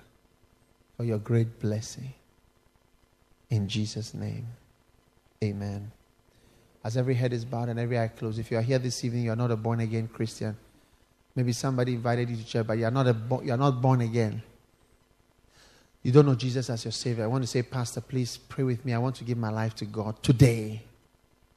for 0.98 1.04
your 1.04 1.20
great 1.20 1.60
blessing. 1.60 2.12
In 3.50 3.70
Jesus' 3.70 4.14
name, 4.14 4.48
amen. 5.44 5.92
As 6.84 6.98
every 6.98 7.14
head 7.14 7.32
is 7.32 7.46
bowed 7.46 7.70
and 7.70 7.80
every 7.80 7.98
eye 8.00 8.08
closed, 8.08 8.40
if 8.40 8.52
you 8.52 8.58
are 8.58 8.62
here 8.62 8.80
this 8.80 9.06
evening, 9.06 9.24
you 9.24 9.32
are 9.32 9.36
not 9.36 9.52
a 9.52 9.56
born 9.56 9.80
again 9.80 10.08
Christian. 10.08 10.58
Maybe 11.36 11.54
somebody 11.54 11.94
invited 11.94 12.30
you 12.30 12.36
to 12.38 12.46
church, 12.46 12.66
but 12.66 12.78
you 12.78 12.86
are 12.86 12.92
not, 12.92 13.08
a, 13.08 13.16
you 13.44 13.54
are 13.54 13.58
not 13.58 13.82
born 13.82 14.02
again. 14.02 14.42
You 16.02 16.12
don't 16.12 16.26
know 16.26 16.36
Jesus 16.36 16.70
as 16.70 16.84
your 16.84 16.92
Savior. 16.92 17.24
I 17.24 17.28
want 17.28 17.44
to 17.44 17.48
say, 17.48 17.62
Pastor, 17.62 18.02
please 18.02 18.38
pray 18.38 18.64
with 18.64 18.84
me. 18.86 18.94
I 18.94 18.98
want 18.98 19.16
to 19.18 19.24
give 19.24 19.38
my 19.38 19.50
life 19.50 19.76
to 19.76 19.86
God 19.86 20.22
today. 20.24 20.82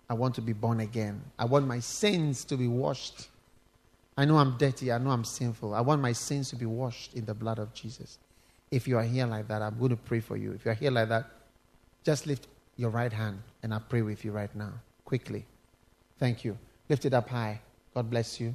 I 0.08 0.14
want 0.14 0.34
to 0.34 0.42
be 0.42 0.52
born 0.52 0.80
again. 0.80 1.22
I 1.38 1.44
want 1.44 1.66
my 1.66 1.78
sins 1.78 2.44
to 2.46 2.56
be 2.56 2.66
washed. 2.66 3.28
I 4.16 4.24
know 4.24 4.38
I'm 4.38 4.58
dirty. 4.58 4.90
I 4.90 4.98
know 4.98 5.10
I'm 5.10 5.24
sinful. 5.24 5.72
I 5.72 5.80
want 5.80 6.02
my 6.02 6.12
sins 6.12 6.50
to 6.50 6.56
be 6.56 6.66
washed 6.66 7.14
in 7.14 7.24
the 7.24 7.34
blood 7.34 7.58
of 7.58 7.72
Jesus. 7.72 8.18
If 8.70 8.86
you 8.86 8.96
are 8.98 9.02
here 9.02 9.26
like 9.26 9.48
that, 9.48 9.62
I'm 9.62 9.78
going 9.78 9.90
to 9.90 9.96
pray 9.96 10.20
for 10.20 10.36
you. 10.36 10.52
If 10.52 10.64
you 10.64 10.70
are 10.70 10.74
here 10.74 10.90
like 10.90 11.08
that, 11.08 11.26
just 12.04 12.26
lift 12.26 12.46
your 12.76 12.90
right 12.90 13.12
hand 13.12 13.40
and 13.62 13.74
I'll 13.74 13.80
pray 13.80 14.02
with 14.02 14.24
you 14.24 14.32
right 14.32 14.54
now. 14.54 14.72
Quickly. 15.04 15.44
Thank 16.18 16.44
you. 16.44 16.56
Lift 16.88 17.04
it 17.04 17.14
up 17.14 17.28
high. 17.28 17.60
God 17.94 18.08
bless 18.10 18.40
you. 18.40 18.54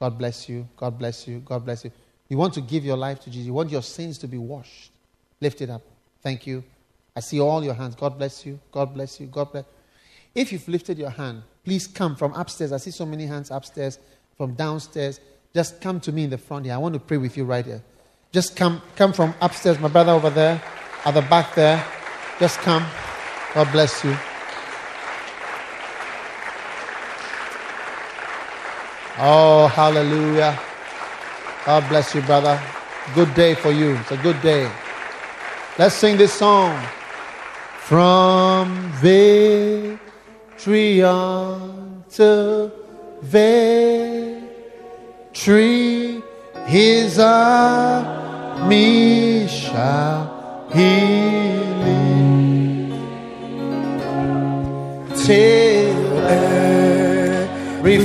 God 0.00 0.16
bless 0.16 0.48
you. 0.48 0.66
God 0.76 0.98
bless 0.98 1.28
you. 1.28 1.40
God 1.40 1.64
bless 1.64 1.84
you. 1.84 1.90
You 2.28 2.38
want 2.38 2.54
to 2.54 2.60
give 2.60 2.84
your 2.84 2.96
life 2.96 3.20
to 3.20 3.30
Jesus. 3.30 3.46
You 3.46 3.52
want 3.52 3.70
your 3.70 3.82
sins 3.82 4.18
to 4.18 4.28
be 4.28 4.38
washed. 4.38 4.90
Lift 5.40 5.60
it 5.60 5.70
up. 5.70 5.82
Thank 6.22 6.46
you. 6.46 6.64
I 7.16 7.20
see 7.20 7.40
all 7.40 7.64
your 7.64 7.74
hands. 7.74 7.94
God 7.94 8.16
bless 8.16 8.46
you. 8.46 8.60
God 8.70 8.94
bless 8.94 9.20
you. 9.20 9.26
God 9.26 9.52
bless. 9.52 9.64
If 10.34 10.52
you've 10.52 10.68
lifted 10.68 10.98
your 10.98 11.10
hand, 11.10 11.42
please 11.64 11.86
come 11.86 12.16
from 12.16 12.32
upstairs. 12.34 12.72
I 12.72 12.76
see 12.76 12.90
so 12.90 13.04
many 13.04 13.26
hands 13.26 13.50
upstairs, 13.50 13.98
from 14.36 14.54
downstairs. 14.54 15.20
Just 15.54 15.80
come 15.80 16.00
to 16.00 16.12
me 16.12 16.24
in 16.24 16.30
the 16.30 16.38
front 16.38 16.66
here. 16.66 16.74
I 16.74 16.78
want 16.78 16.94
to 16.94 17.00
pray 17.00 17.16
with 17.16 17.36
you 17.36 17.44
right 17.44 17.64
here. 17.64 17.82
Just 18.32 18.56
come, 18.56 18.82
come 18.96 19.12
from 19.12 19.34
upstairs. 19.40 19.78
My 19.80 19.88
brother 19.88 20.12
over 20.12 20.30
there, 20.30 20.62
at 21.04 21.14
the 21.14 21.22
back 21.22 21.54
there. 21.54 21.84
Just 22.38 22.58
come. 22.58 22.84
God 23.54 23.70
bless 23.72 24.04
you. 24.04 24.16
Oh, 29.20 29.66
hallelujah. 29.74 30.58
God 31.64 31.88
bless 31.88 32.14
you, 32.14 32.22
brother. 32.22 32.60
Good 33.14 33.34
day 33.34 33.54
for 33.54 33.72
you. 33.72 33.96
It's 33.96 34.12
a 34.12 34.16
good 34.18 34.40
day. 34.42 34.70
Let's 35.78 35.94
sing 35.94 36.16
this 36.16 36.32
song. 36.32 36.80
From 37.80 38.92
victory 39.00 41.02
unto 41.02 42.70
victory, 43.22 44.42
his 46.66 47.18
army 48.60 49.46
shall 49.48 50.66
till 55.24 56.18
every 56.28 57.98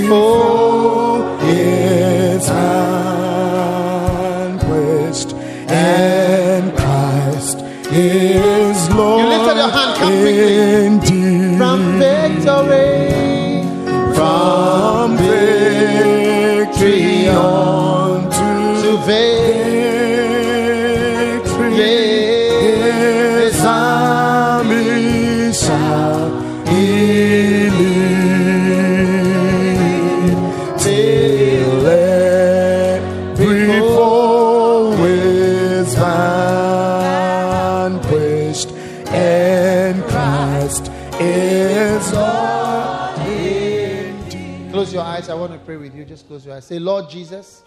pray 45.73 45.87
with 45.87 45.95
you. 45.95 46.05
Just 46.05 46.27
close 46.27 46.45
your 46.45 46.55
eyes. 46.55 46.65
Say, 46.65 46.77
Lord 46.77 47.09
Jesus, 47.09 47.63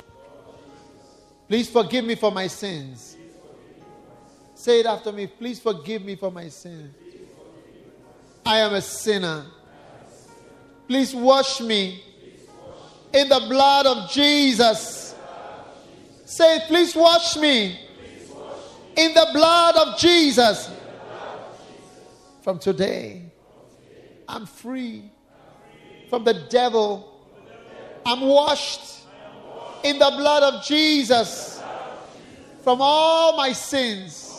please 1.48 1.68
forgive 1.68 2.04
me 2.04 2.14
for 2.14 2.30
my 2.30 2.46
sins. 2.46 3.16
Say 4.54 4.80
it 4.80 4.86
after 4.86 5.10
me. 5.10 5.26
Please 5.26 5.58
forgive 5.58 6.04
me 6.04 6.14
for 6.14 6.30
my 6.30 6.48
sins. 6.48 6.94
I 8.44 8.58
am 8.58 8.74
a 8.74 8.80
sinner. 8.80 9.46
Please 10.86 11.14
wash 11.14 11.60
me 11.60 12.00
in 13.12 13.28
the 13.28 13.44
blood 13.48 13.86
of 13.86 14.10
Jesus. 14.10 15.14
Say, 16.24 16.60
please 16.68 16.94
wash 16.94 17.36
me 17.36 17.76
in 18.96 19.14
the 19.14 19.28
blood 19.32 19.76
of 19.76 19.98
Jesus. 19.98 20.70
From 22.42 22.60
today, 22.60 23.22
I'm 24.28 24.46
free 24.46 25.10
from 26.08 26.22
the 26.22 26.46
devil. 26.48 27.15
I'm 28.06 28.20
washed 28.20 29.00
in 29.82 29.98
the 29.98 30.12
blood 30.16 30.54
of 30.54 30.64
Jesus 30.64 31.60
from 32.62 32.78
all 32.80 33.36
my 33.36 33.52
sins. 33.52 34.32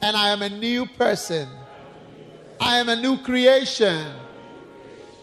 And 0.00 0.16
I 0.16 0.28
am 0.28 0.42
a 0.42 0.48
new 0.48 0.86
person. 0.86 1.48
I 2.60 2.78
am 2.78 2.88
a 2.88 2.94
new 2.94 3.18
creation. 3.18 4.06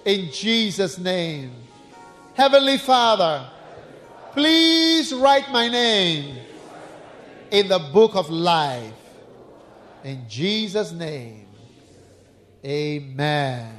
In 0.04 0.30
Jesus' 0.34 0.98
name. 0.98 1.52
Heavenly 2.34 2.78
Father, 2.78 3.50
please 4.34 5.14
write 5.14 5.50
my 5.50 5.70
name 5.70 6.40
in 7.52 7.70
the 7.70 7.80
book 7.80 8.16
of 8.16 8.30
life. 8.30 8.94
In 10.04 10.26
Jesus' 10.28 10.92
name. 10.92 11.48
Amen. 12.66 13.79